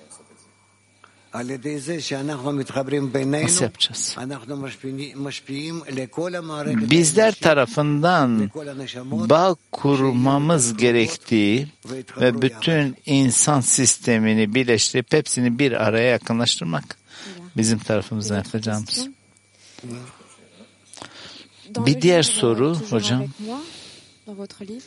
nasıl 3.42 3.64
yapacağız? 3.64 4.16
Bizler 6.90 7.34
tarafından 7.34 8.50
bağ 9.04 9.56
kurmamız 9.72 10.76
gerektiği 10.76 11.68
ve 12.20 12.42
bütün 12.42 12.96
insan 13.06 13.60
sistemini 13.60 14.54
birleştirip 14.54 15.12
hepsini 15.12 15.58
bir 15.58 15.72
araya 15.72 16.08
yakınlaştırmak 16.08 16.98
bizim 17.56 17.78
tarafımızdan 17.78 18.36
yapacağımız. 18.36 19.08
Bir 21.76 22.00
diğer 22.00 22.22
soru 22.22 22.76
hocam. 22.90 23.20
avec 23.20 23.40
moi, 23.40 23.58
dans 24.26 24.36
votre 24.36 24.64
livre, 24.64 24.84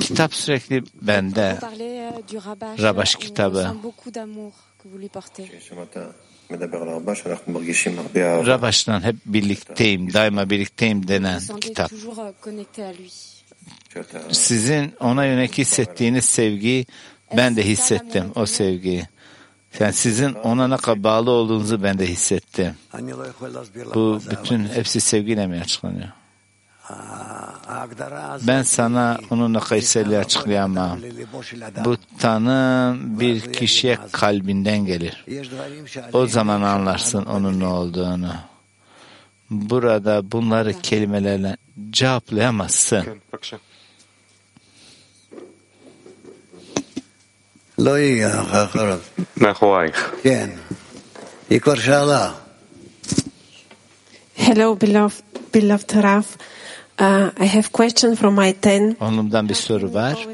Kitap 0.00 0.34
sürekli 0.34 0.84
bende. 1.02 1.58
euh, 1.62 2.12
on 3.16 3.20
kitabı. 3.20 3.64
Rabaş'tan 8.46 9.02
hep 9.02 9.16
birlikteyim, 9.26 10.12
daima 10.12 10.50
birlikteyim 10.50 11.08
denen 11.08 11.40
kitap. 11.60 11.90
euh. 11.90 13.38
Sizin 14.32 14.92
ona 15.00 15.24
yönelik 15.24 15.58
hissettiğiniz 15.58 16.24
sevgiyi 16.24 16.86
ben 17.36 17.56
de 17.56 17.66
hissettim 17.66 18.32
o 18.34 18.46
sevgiyi. 18.46 19.08
Yani 19.80 19.92
sizin 19.92 20.32
ona 20.34 20.68
ne 20.68 20.76
kadar 20.76 21.04
bağlı 21.04 21.30
olduğunuzu 21.30 21.82
ben 21.82 21.98
de 21.98 22.06
hissettim. 22.06 22.74
Bu 23.94 24.20
bütün 24.30 24.64
hepsi 24.64 25.00
sevgiyle 25.00 25.46
mi 25.46 25.60
açıklanıyor? 25.60 26.08
Ben 28.46 28.62
sana 28.62 29.18
onu 29.30 29.52
ne 29.52 29.60
kadar 29.60 30.18
açıklayamam. 30.20 30.98
Bu 31.84 31.96
tanım 32.18 33.20
bir 33.20 33.52
kişiye 33.52 33.98
kalbinden 34.12 34.86
gelir. 34.86 35.24
O 36.12 36.26
zaman 36.26 36.62
anlarsın 36.62 37.24
onun 37.24 37.60
ne 37.60 37.66
olduğunu. 37.66 38.32
Burada 39.50 40.32
bunları 40.32 40.80
kelimelerle 40.80 41.56
cevaplayamazsın. 41.90 43.04
מאחורייך. 49.37 50.11
כן. 50.23 50.49
היא 51.49 51.59
כבר 51.59 51.75
שאלה. 51.75 52.31
Hello, 54.37 54.75
beloved, 54.75 55.23
beloved 55.53 55.93
Rav. 56.03 56.25
Uh, 56.99 57.31
I 57.39 57.45
have 57.45 57.71
question 57.71 58.15
from 58.15 58.33
my 58.35 58.53
ten. 58.61 58.95
Onumdan 58.99 59.49
bir 59.49 59.53
soru 59.53 59.93
var. 59.93 60.27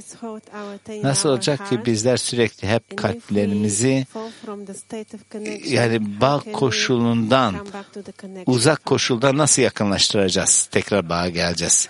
Nasıl 1.04 1.30
olacak 1.30 1.70
ki 1.70 1.86
bizler 1.86 2.18
sürekli 2.18 2.68
hep 2.68 2.98
kalplerimizi 2.98 4.06
yani 5.66 6.22
bağ 6.22 6.42
koşulundan 6.54 7.56
uzak 8.46 8.86
koşuldan 8.86 9.38
nasıl 9.38 9.62
yakınlaştıracağız? 9.62 10.66
Tekrar 10.72 11.10
bağa 11.10 11.30
geleceğiz. 11.30 11.90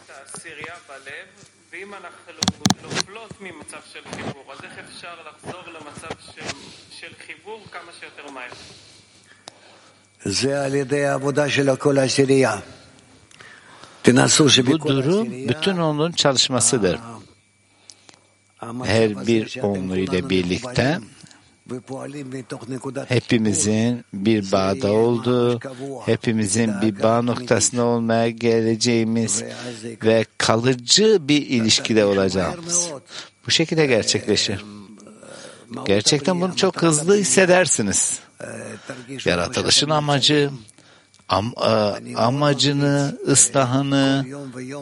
Bu 14.85 14.89
durum 14.89 15.49
bütün 15.49 15.77
onun 15.77 16.13
çalışmasıdır. 16.13 16.99
Her 18.85 19.27
bir 19.27 19.63
onlu 19.63 19.97
ile 19.97 20.31
birlikte 20.31 20.99
hepimizin 23.09 24.05
bir 24.13 24.53
bağda 24.53 24.93
olduğu, 24.93 25.61
hepimizin 26.07 26.73
bir 26.83 27.03
bağ 27.03 27.23
noktasında 27.23 27.85
olmaya 27.85 28.31
geleceğimiz 28.31 29.45
ve 30.05 30.25
kalıcı 30.39 31.29
bir 31.29 31.47
ilişkide 31.47 32.05
olacağımız. 32.05 32.91
Bu 33.47 33.51
şekilde 33.51 33.87
gerçekleşir. 33.87 34.65
Gerçekten 35.87 36.41
bunu 36.41 36.57
çok 36.57 36.83
hızlı 36.83 37.17
hissedersiniz. 37.17 38.19
Yaratılışın 39.25 39.91
amacı, 39.91 40.51
am, 41.29 41.53
a- 41.57 41.95
amacını, 42.17 43.19
ıslahını, 43.29 44.27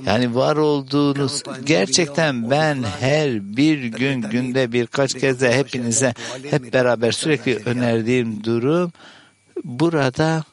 yani 0.07 0.35
var 0.35 0.57
olduğunuz 0.57 1.43
gerçekten 1.65 2.51
ben 2.51 2.83
her 3.01 3.57
bir 3.57 3.85
gün 3.85 4.23
günde 4.23 4.73
birkaç 4.73 5.15
kez 5.15 5.41
de 5.41 5.57
hepinize 5.57 6.15
hep 6.51 6.73
beraber 6.73 7.13
sürekli 7.13 7.57
önerdiğim 7.67 8.45
durum 8.45 8.93
burada 9.65 10.45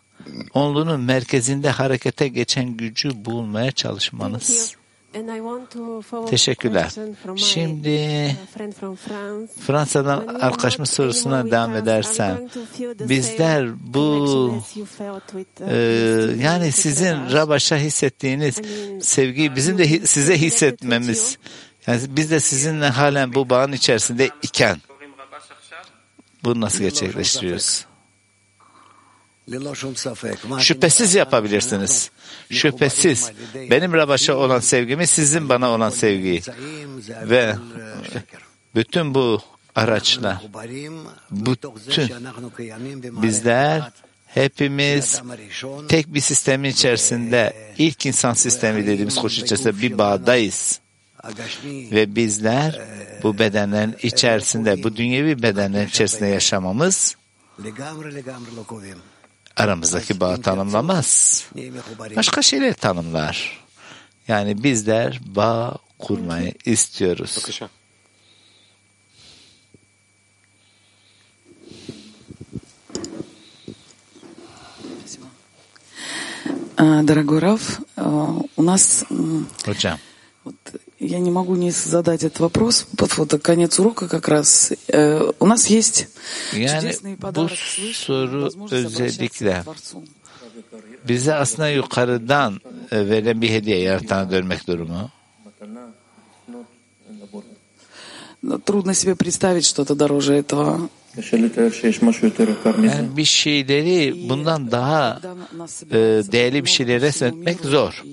onluğun 0.53 0.99
merkezinde 1.01 1.69
harekete 1.69 2.27
geçen 2.27 2.77
gücü 2.77 3.25
bulmaya 3.25 3.71
çalışmanız. 3.71 4.75
And 5.15 5.29
I 5.29 5.37
want 5.37 5.71
to 5.71 6.01
follow 6.01 6.29
Teşekkürler. 6.29 6.91
Şimdi 7.35 7.89
uh. 8.79 8.95
Fransa'dan 9.61 10.39
want 10.41 10.85
sorusuna 10.85 11.51
devam 11.51 11.75
edersem 11.75 12.47
bizler 12.99 13.93
bu 13.93 14.63
e, 15.69 15.75
yani 16.39 16.71
sizin. 16.71 17.33
Rabaş'a 17.33 17.77
hissettiğiniz 17.77 18.61
sevgiyi 19.01 19.55
bizim 19.55 19.77
de 19.77 20.07
size 20.07 20.37
hissetmemiz 20.37 21.37
yani 21.87 22.01
biz 22.07 22.31
de 22.31 22.39
sizinle 22.39 22.89
halen 22.89 23.33
bu 23.33 23.49
bağın 23.49 23.71
içerisinde 23.71 24.29
iken 24.41 24.77
bunu 26.43 26.61
nasıl 26.61 26.79
gerçekleştiriyoruz? 26.79 27.85
Şüphesiz 30.59 31.15
yapabilirsiniz. 31.15 32.11
Şüphesiz. 32.51 33.31
Benim 33.55 33.93
Rabaş'a 33.93 34.35
olan 34.35 34.59
sevgimi 34.59 35.07
sizin 35.07 35.49
bana 35.49 35.69
olan 35.69 35.89
sevgiyi 35.89 36.41
ve 37.23 37.55
bütün 38.75 39.13
bu 39.13 39.41
araçla 39.75 40.41
bütün 41.31 42.09
bizler 43.21 43.91
hepimiz 44.27 45.21
tek 45.87 46.13
bir 46.13 46.19
sistemin 46.19 46.69
içerisinde 46.69 47.73
ilk 47.77 48.05
insan 48.05 48.33
sistemi 48.33 48.87
dediğimiz 48.87 49.15
koşu 49.15 49.41
içerisinde 49.41 49.81
bir 49.81 49.97
bağdayız. 49.97 50.79
Ve 51.65 52.15
bizler 52.15 52.81
bu 53.23 53.39
bedenlerin 53.39 53.95
içerisinde, 54.03 54.83
bu 54.83 54.95
dünyevi 54.95 55.41
bedenlerin 55.41 55.87
içerisinde 55.87 56.27
yaşamamız 56.27 57.15
aramızdaki 59.57 60.19
bağı 60.19 60.41
tanımlamaz. 60.41 61.43
Başka 62.15 62.41
şeyler 62.41 62.73
tanımlar. 62.73 63.65
Yani 64.27 64.63
bizler 64.63 65.19
bağ 65.25 65.77
kurmayı 65.99 66.53
istiyoruz. 66.65 67.37
Bakışa. 67.37 67.69
Дорогой 76.77 77.39
Раф, 77.39 77.79
у 78.55 78.63
нас... 78.63 79.03
Hocam. 79.65 79.97
Я 80.99 81.19
не 81.19 81.31
могу 81.31 81.55
не 81.55 81.71
задать 81.71 82.23
этот 82.23 82.39
вопрос. 82.39 82.87
Вот, 82.97 83.17
вот 83.17 83.41
конец 83.41 83.79
урока 83.79 84.07
как 84.07 84.27
раз. 84.27 84.73
Э, 84.87 85.31
У 85.39 85.45
нас 85.45 85.67
есть 85.67 86.07
yani 86.53 86.81
чудесный 86.81 87.15
bu 87.15 87.21
подарок 87.21 87.57
свыше, 87.57 87.93
soru 87.93 88.49
özellikle 88.71 89.63
bize 91.07 91.33
aslında 91.33 91.69
yukarıdan 91.69 92.61
verilen 92.91 93.41
bir 93.41 93.49
hediye 93.49 93.79
yaratana 93.79 94.31
dönmek 94.31 94.67
durumu. 94.67 95.11
Но 98.43 98.59
Трудно 98.59 98.93
себе 98.93 99.15
представить 99.15 99.65
что-то 99.65 99.95
дороже 99.95 100.35
этого. 100.35 100.89
Yani 102.83 103.17
bir 103.17 103.25
şeyleri 103.25 104.29
bundan 104.29 104.71
daha 104.71 105.21
e, 105.91 105.97
değerli 106.31 106.65
bir 106.65 106.69
şeyleri 106.69 107.01
resmetmek 107.01 107.59
zor. 107.59 108.03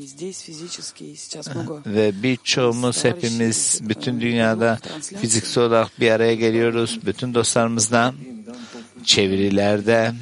Ve 1.87 2.23
birçoğumuz 2.23 3.05
hepimiz 3.05 3.81
bütün 3.83 4.21
dünyada 4.21 4.79
fiziksel 5.21 5.65
olarak 5.65 6.01
bir 6.01 6.11
araya 6.11 6.35
geliyoruz. 6.35 7.01
Bütün 7.07 7.35
dostlarımızla 7.35 8.15
çevirilerde, 9.05 10.13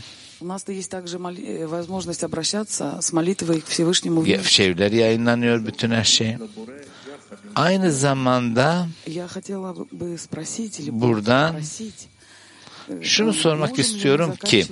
у 0.42 0.44
нас 0.44 0.64
есть 0.68 0.90
также. 0.90 1.18
Şevler 4.44 4.92
yayınlanıyor 4.92 5.66
bütün 5.66 5.90
her 5.90 6.04
şey. 6.04 6.36
Aynı 7.54 7.92
zamanda 7.92 8.86
buradan 10.92 11.54
şunu 13.00 13.32
sormak 13.32 13.78
istiyorum 13.78 14.34
ki 14.44 14.66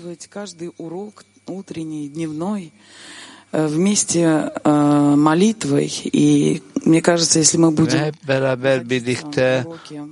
вместе 3.52 4.52
молитвой. 4.64 5.90
И 6.04 6.62
мне 6.84 7.02
кажется, 7.02 7.38
если 7.40 7.58
мы 7.58 7.70
будем... 7.70 8.12
Beraber 8.26 8.90
birlikte 8.90 9.64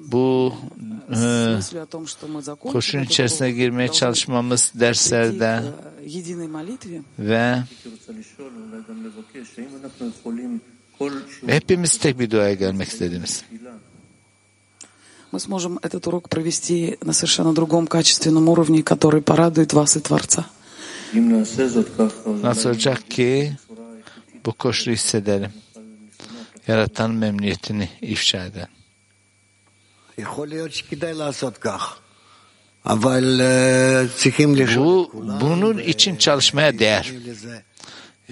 bu 0.06 0.54
e, 1.16 1.58
koşun 2.60 3.02
içerisine 3.02 3.50
girmeye 3.50 3.92
çalışmamız 3.92 4.72
derslerde 4.74 5.62
ve 7.18 7.58
hepimiz 11.46 11.96
tek 11.98 12.18
bir 12.18 12.30
duaya 12.30 12.54
gelmek 12.54 12.88
istediğimiz. 12.88 13.44
мы 15.32 15.40
сможем 15.40 15.78
этот 15.82 16.06
урок 16.06 16.28
провести 16.28 16.98
на 17.02 17.12
совершенно 17.12 17.52
другом 17.54 17.86
качественном 17.86 18.48
уровне, 18.48 18.82
который 18.82 19.22
порадует 19.22 19.72
вас 19.72 19.96
и 19.96 20.00
Творца. 20.00 20.46
Naszol 22.42 22.76
csak 22.76 23.08
ki, 23.08 23.56
bokos 24.44 24.86
részedelem. 24.86 25.52
Ярatan 26.66 27.10
memniyetini 27.10 27.88
ifşa 28.00 28.44
eden. 28.44 28.68
Bu, 34.76 35.10
bunun 35.40 35.78
için 35.78 36.16
çalışmaya 36.16 36.78
değer. 36.78 37.12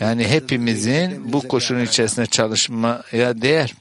Yani 0.00 0.28
hepimizin 0.28 1.32
bu 1.32 1.48
koşulun 1.48 1.80
içerisinde 1.84 2.26
çalışmaya 2.26 3.42
değer. 3.42 3.74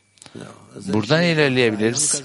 Buradan 0.87 1.23
ilerleyebiliriz. 1.23 2.23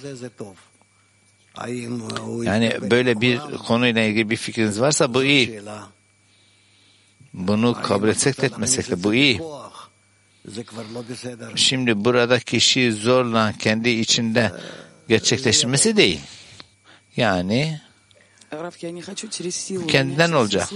Yani 2.45 2.91
böyle 2.91 3.21
bir 3.21 3.39
konuyla 3.67 4.03
ilgili 4.03 4.31
bir 4.31 4.37
fikriniz 4.37 4.81
varsa 4.81 5.15
bu 5.15 5.25
iyi. 5.25 5.63
Bunu 7.35 7.83
kabul 7.83 8.09
etsek 8.09 8.43
de 8.43 8.47
etmesek 8.47 8.91
de 8.91 9.05
bu 9.05 9.15
iyi. 9.15 9.41
Şimdi 11.57 12.05
burada 12.05 12.41
kişi 12.41 12.93
zorla 12.93 13.53
kendi 13.59 13.91
içinde 13.91 14.53
gerçekleştirmesi 15.09 15.97
değil. 15.97 16.21
Yani 17.17 17.81
kendinden 19.89 20.33
olacak. 20.33 20.69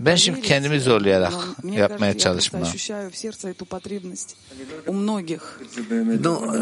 Ben 0.00 0.16
şimdi 0.16 0.40
kendimi 0.42 0.80
zorlayarak 0.80 1.32
yapmaya 1.64 2.18
çalışmam. 2.18 2.62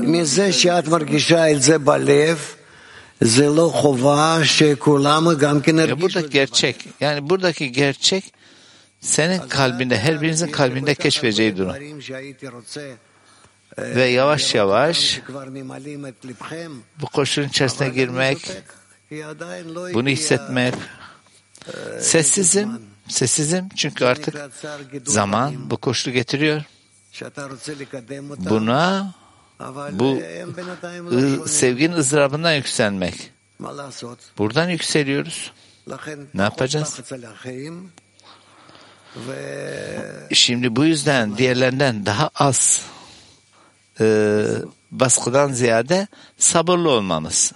מזה 0.03 0.53
שאת 0.53 0.89
מרגישה 0.89 1.53
את 1.53 1.63
זה 1.63 1.79
בלב, 1.79 2.39
זה 3.21 3.47
לא 3.49 3.71
חובה 3.75 4.39
שכולם 4.45 5.35
גם 5.35 5.61
כן 5.61 5.79
ירגישו 5.79 6.19
את 6.19 6.25
זה. 6.25 6.29
gerçek, 6.39 6.77
yani 7.01 7.31
buradaki 7.31 7.73
gerçek 7.73 8.25
senin 9.01 9.49
kalbinde, 9.49 9.99
her 9.99 10.21
birinizin 10.23 10.51
kalbinde 10.51 10.95
keşfedeceği 10.95 11.57
durum. 11.57 11.75
Ve 13.79 14.05
yavaş 14.05 14.55
yavaş 14.55 15.21
bu 17.01 17.07
koşulun 17.07 17.49
içerisine 17.49 17.89
girmek, 17.89 18.39
bunu 19.95 20.09
hissetmek, 20.09 20.75
Sessizim, 22.01 22.83
sessizim 23.09 23.69
çünkü 23.77 24.05
artık 24.05 24.35
zaman 25.07 25.71
bu 25.71 25.77
koşulu 25.77 26.15
getiriyor. 26.15 26.63
Buna 28.39 29.15
bu 29.93 30.23
sevginin 31.49 31.97
ızdırabından 31.97 32.53
yükselmek. 32.53 33.33
Buradan 34.39 34.69
yükseliyoruz. 34.69 35.53
Ne 36.35 36.43
yapacağız? 36.43 37.01
Şimdi 40.33 40.77
bu 40.77 40.85
yüzden 40.85 41.39
diğerlerinden 41.39 42.07
daha 42.07 42.31
az 42.35 42.83
e, 44.01 44.47
baskıdan 44.91 45.53
ziyade 45.53 46.07
sabırlı 46.39 46.91
olmamız. 46.91 47.53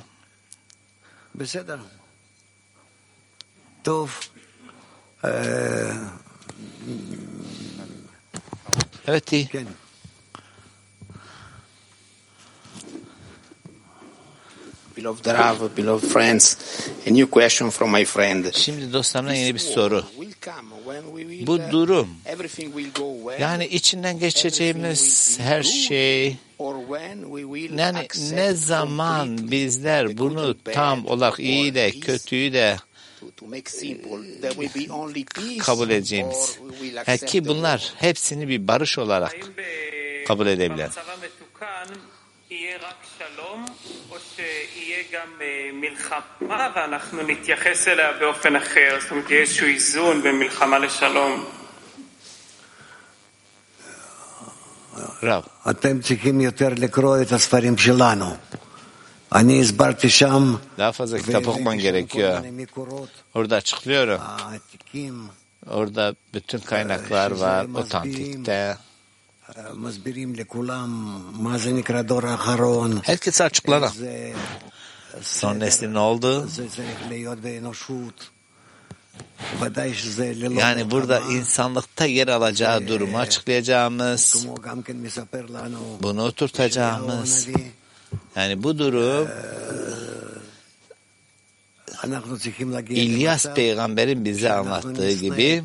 Evet 9.06 9.32
iyi. 9.32 9.48
Beloved 14.96 15.26
Rav, 15.26 15.76
beloved 15.76 16.08
friends, 16.08 16.56
a 17.06 17.10
new 17.10 17.30
question 17.30 17.70
from 17.70 17.90
my 17.90 18.04
friend. 18.04 18.54
Şimdi 18.54 18.92
dostlarına 18.92 19.34
yeni 19.34 19.54
bir 19.54 19.58
soru. 19.58 20.04
Bu 21.46 21.58
durum, 21.70 22.08
yani 23.40 23.66
içinden 23.66 24.18
geçeceğimiz 24.18 25.38
her 25.40 25.62
şey, 25.62 26.36
yani 27.76 28.08
ne 28.32 28.52
zaman 28.52 29.50
bizler 29.50 30.18
bunu 30.18 30.56
tam 30.64 31.06
olarak 31.06 31.40
iyi 31.40 31.74
de 31.74 31.90
kötüyü 31.90 32.52
de 32.52 32.76
to, 33.23 33.25
to 33.37 33.45
make 33.47 33.69
simple, 33.69 34.19
there 34.41 34.53
will 34.59 34.73
be 34.75 34.89
only 34.89 35.23
peace, 35.35 35.65
kabul 35.65 35.89
edeceğimiz. 35.89 36.57
or 36.61 36.71
we 36.71 36.81
will 36.81 36.95
Ha, 36.95 37.01
accept 37.01 37.31
ki 37.31 37.39
the 37.43 37.47
bunlar 37.49 37.93
hepsini 37.97 38.47
bir 38.49 38.67
barış 38.67 38.97
olarak 38.97 39.35
kabul 40.27 40.47
edebilen. 40.47 40.89
במצב 40.89 41.09
המתוקן 41.09 41.93
יהיה 42.49 42.77
רק 42.77 42.95
שלום, 43.17 43.65
או 44.11 44.15
שיהיה 44.35 45.03
גם 45.13 45.29
אה, 45.41 45.47
מלחמה 45.73 46.67
ואנחנו 46.75 47.23
נתייחס 47.23 47.87
אליה 47.87 48.11
באופן 48.19 48.55
אחר, 48.55 48.97
זאת 49.01 49.11
אומרת 49.11 49.29
יהיה 49.29 49.41
איזשהו 49.41 49.67
איזון 49.67 50.21
בין 50.23 50.39
מלחמה 50.39 50.79
לשלום. 50.79 51.45
Rav. 55.23 55.69
אתם 55.69 56.01
צריכים 56.01 56.41
יותר 56.41 56.67
לקרוא 56.77 57.21
את 57.21 57.31
הספרים 57.31 57.77
שלנו. 57.77 58.25
Daha 60.78 60.92
fazla 60.92 61.18
kitap 61.18 61.48
okuman 61.48 61.78
gerekiyor. 61.78 62.42
Orada 63.34 63.56
açıklıyorum. 63.56 64.20
Orada 65.70 66.14
bütün 66.34 66.58
kaynaklar 66.58 67.30
var, 67.30 67.66
otantikte. 67.74 68.76
Herkes 73.04 73.40
açıklanan. 73.40 73.90
Son 75.22 75.60
neslin 75.60 75.94
ne 75.94 75.98
oldu? 75.98 76.48
Yani 80.60 80.90
burada 80.90 81.20
insanlıkta 81.20 82.04
yer 82.04 82.28
alacağı 82.28 82.88
durumu 82.88 83.18
açıklayacağımız, 83.18 84.46
bunu 86.02 86.22
oturtacağımız, 86.24 87.48
yani 88.36 88.62
bu 88.62 88.78
durum 88.78 89.28
İlyas 92.88 93.54
peygamberin 93.54 94.24
bize 94.24 94.52
anlattığı 94.52 95.12
gibi 95.12 95.62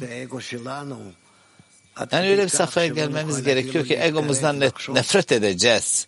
yani 2.11 2.29
öyle 2.29 2.43
bir 2.43 2.49
safhaya 2.49 2.87
gelmemiz 2.87 3.43
gerekiyor 3.43 3.85
ki 3.85 3.97
egomuzdan 4.01 4.59
nefret 4.59 5.31
edeceğiz. 5.31 6.07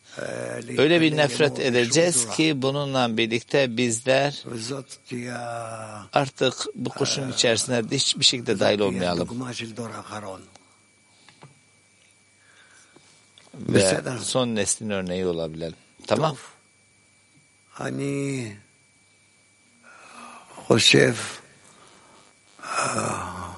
Öyle 0.78 1.02
bir 1.02 1.18
nefret 1.18 1.60
edeceğiz 1.60 2.28
ki 2.30 2.62
bununla 2.62 3.18
birlikte 3.18 3.78
bizler 3.78 4.44
artık 6.14 6.54
bu 6.76 6.90
kuşun 6.90 7.32
içerisine 7.32 7.82
hiçbir 7.92 8.26
şekilde 8.26 8.60
dahil 8.60 8.80
olmayalım. 8.80 9.30
Ve 13.56 14.02
son 14.22 14.56
neslin 14.56 14.90
örneği 14.90 15.26
olabilelim. 15.26 15.76
Tamam. 16.16 16.36
Hani 17.70 18.56
ah, 19.86 20.68
Hoşev 20.68 21.14
ah, 22.64 23.56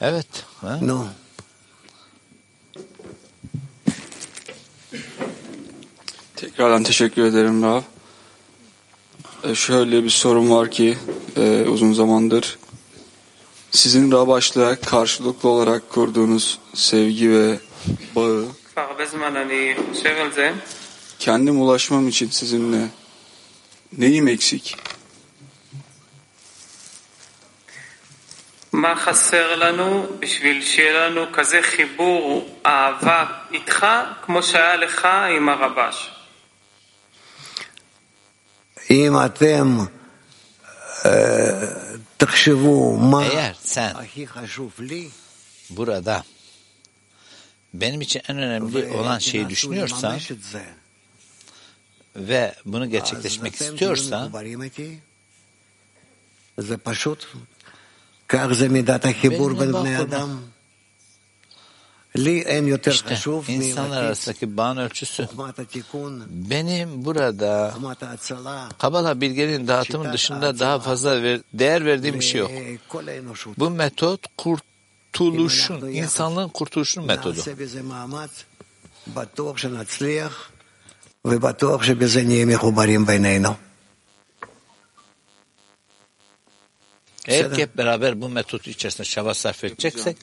Evet. 0.00 0.26
Ha? 0.60 0.78
No. 0.82 1.06
Tekrardan 6.36 6.82
teşekkür 6.82 7.24
ederim 7.24 7.62
Rav. 7.62 7.82
E, 9.44 9.54
şöyle 9.54 10.04
bir 10.04 10.10
sorum 10.10 10.50
var 10.50 10.70
ki 10.70 10.98
e, 11.36 11.62
uzun 11.62 11.92
zamandır. 11.92 12.58
Sizin 13.70 14.12
Rabaş'la 14.12 14.76
karşılıklı 14.76 15.48
olarak 15.48 15.90
kurduğunuz 15.90 16.58
sevgi 16.74 17.30
ve 17.30 17.58
bağı 18.16 18.46
כבר 21.19 21.33
הרבה 21.33 21.47
זמן 21.47 21.47
אני 21.47 21.51
חושב 21.51 21.51
על 21.51 21.51
זה. 21.51 21.53
kendim 21.53 21.61
ulaşmam 21.61 22.07
için 22.07 22.29
sizinle 22.29 22.87
neyim 23.97 24.27
eksik? 24.27 24.77
מה 28.71 28.95
חסר 28.95 29.55
לנו 29.55 30.05
בשביל 30.19 30.61
שיהיה 30.61 31.09
לנו 31.09 31.25
כזה 31.33 31.59
חיבור 31.61 32.55
אהבה 32.65 33.25
איתך 33.51 33.85
כמו 34.25 34.43
שהיה 34.43 34.75
לך 34.75 35.07
עם 35.37 35.49
הרבש? 35.49 36.11
אם 38.89 39.13
אתם 39.25 39.77
אה, 41.05 41.99
תחשבו 42.17 42.97
מה 42.97 43.27
Eğer 43.27 43.53
sen 43.65 43.95
הכי 43.95 44.27
חשוב 44.27 44.71
לי, 44.79 45.09
burada 45.69 46.23
benim 47.73 48.01
için 48.01 48.21
en 48.29 48.37
önemli 48.37 48.91
olan 48.91 49.19
şeyi 49.19 49.49
düşünüyorsan 49.49 50.11
לממש 50.11 50.31
את 50.31 50.43
זה, 50.43 50.65
ve 52.16 52.54
bunu 52.64 52.90
gerçekleşmek 52.90 53.54
istiyorsa 53.60 54.30
işte 62.90 63.14
insanlar 63.48 64.02
arasındaki 64.04 64.56
bağın 64.56 64.76
ölçüsü. 64.76 65.28
Benim 66.30 67.04
burada 67.04 67.74
Kabala 68.78 69.20
bilgenin 69.20 69.68
dağıtımı 69.68 70.12
dışında 70.12 70.58
daha 70.58 70.78
fazla 70.80 71.22
ver, 71.22 71.40
değer 71.52 71.84
verdiğim 71.84 72.20
bir 72.20 72.24
şey 72.24 72.40
yok. 72.40 72.50
Bu 73.58 73.70
metot 73.70 74.20
kurtuluşun, 74.36 75.88
insanlığın 75.88 76.48
kurtuluşun 76.48 77.06
metodu. 77.06 77.40
ובטוח 81.25 81.83
שבזה 81.83 82.23
נהיה 82.23 82.45
מחוברים 82.45 83.05
בינינו. 83.05 83.53
Eğer 87.27 87.53
ki 87.55 87.61
hep 87.61 87.77
beraber 87.77 88.21
bu 88.21 88.29
metot 88.29 88.67
içerisinde 88.67 89.07
çaba 89.07 89.33
sarf 89.33 89.63
edeceksek 89.63 90.17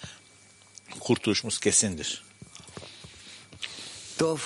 kurtuluşumuz 1.01 1.59
kesindir. 1.61 2.25
טוב, 4.19 4.41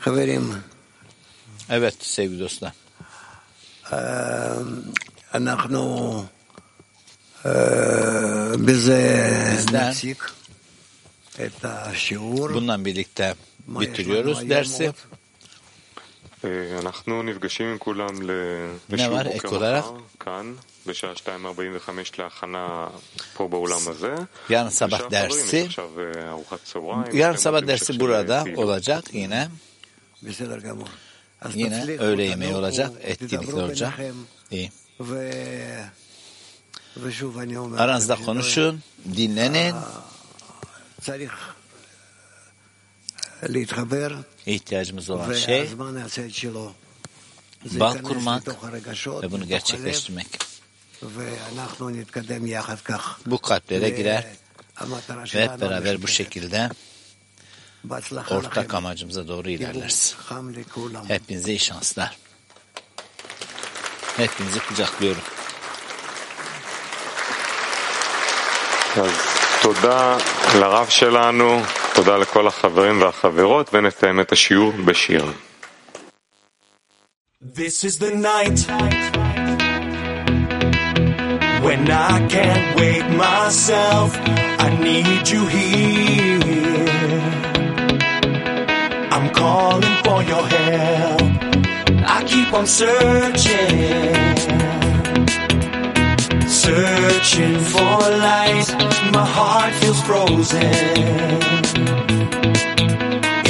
חברים, 0.00 0.44
Evet 1.70 1.96
sevgili 2.02 2.40
dostlar. 2.40 2.72
אה, 3.92 4.58
אנחנו 5.34 5.82
אה, 7.46 8.56
בזה 8.64 9.02
Bizler 9.58 9.88
נפסיק 9.88 10.30
את 11.34 11.64
השיעור. 11.64 12.48
bundan 12.50 12.84
birlikte 12.84 13.34
מה 13.66 13.84
יש 13.84 13.88
לנו 13.88 13.94
bitiriyoruz 13.94 14.38
היום 14.38 14.50
dersi. 14.50 14.88
Var 19.11 19.25
ek 19.25 19.47
olarak 19.47 19.85
yarın 24.49 24.69
sabah 24.69 25.11
dersi 25.11 25.67
yarın 27.13 27.35
sabah 27.37 27.67
dersi 27.67 27.99
burada 27.99 28.45
olacak 28.55 29.03
yine 29.13 29.47
yine 31.53 31.97
öğle 31.99 32.23
yemeği 32.23 32.55
olacak 32.55 32.91
etkinlikler 33.01 33.53
olacak 33.53 33.93
iyi 34.51 34.71
aranızda 37.77 38.15
konuşun 38.15 38.81
dinlenin 39.17 39.75
ihtiyacımız 44.46 45.10
olan 45.10 45.34
şey 45.34 45.60
והזמן 45.60 45.98
יעשה 45.98 46.26
את 46.26 46.34
שלו. 46.34 46.72
זה 47.64 47.78
bağ 47.78 47.92
ייכנס 47.92 48.06
kurmak 48.06 48.42
לתוך 48.42 48.64
הרגשות, 48.64 49.24
ve 49.24 49.30
bunu 49.30 49.44
לתוך 49.44 49.50
הלב, 49.50 49.60
gerçekleştirmek. 49.60 50.44
ואנחנו 51.02 51.90
נתקדם 51.90 52.46
יחד 52.46 52.80
כך. 52.80 53.20
Bu 53.26 53.38
kalplere 53.38 53.90
girer 53.90 54.22
המטרה 54.76 55.22
ve 55.22 55.26
שלנו 55.26 55.52
hep 55.52 55.60
beraber 55.60 56.02
bu 56.02 56.04
משותפת. 56.04 56.14
şekilde 56.14 56.70
בהצלחה 57.84 58.34
ortak 58.34 58.58
לכם. 58.58 58.76
amacımıza 58.76 59.28
doğru 59.28 59.50
ilerleriz. 59.50 60.14
חם 60.28 60.50
לכולם. 60.50 61.04
Hepinize 61.08 61.50
iyi 61.50 61.58
şanslar. 61.58 62.16
Hepinizi 64.16 64.60
kucaklıyorum. 64.68 65.22
אז 68.96 69.10
תודה 69.62 70.16
לרב 70.54 70.88
שלנו, 70.88 71.62
תודה 71.94 72.16
לכל 72.16 72.46
החברים 72.46 73.02
והחברות, 73.02 73.74
ונסיים 73.74 74.20
את 74.20 74.32
השיעור 74.32 74.72
בשיר. 74.84 75.24
This 77.42 77.84
is 77.84 77.98
the 77.98 78.12
night 78.14 78.58
when 81.64 81.90
I 81.90 82.26
can't 82.34 82.66
wake 82.80 83.08
myself. 83.26 84.10
I 84.66 84.68
need 84.88 85.24
you 85.34 85.42
here. 85.46 86.40
I'm 89.14 89.26
calling 89.40 89.96
for 90.04 90.22
your 90.22 90.46
help. 90.46 91.22
I 92.16 92.18
keep 92.30 92.52
on 92.52 92.66
searching, 92.66 94.14
searching 96.65 97.59
for 97.59 97.99
light. 98.27 98.67
My 99.13 99.25
heart 99.37 99.73
feels 99.75 100.01
frozen 100.01 100.73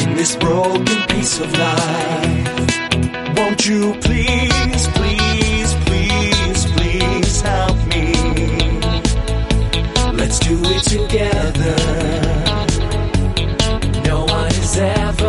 in 0.02 0.10
this 0.20 0.36
broken 0.36 1.00
piece 1.12 1.40
of 1.40 1.50
life. 1.58 3.38
Won't 3.38 3.62
you 3.70 3.94
please, 4.06 4.84
please, 4.98 5.72
please, 5.88 6.62
please 6.76 7.42
help 7.42 7.78
me? 7.94 8.06
Let's 10.20 10.40
do 10.40 10.56
it 10.76 10.84
together. 10.96 11.78
No 14.10 14.26
one 14.26 14.52
is 14.64 14.78
ever 14.78 15.25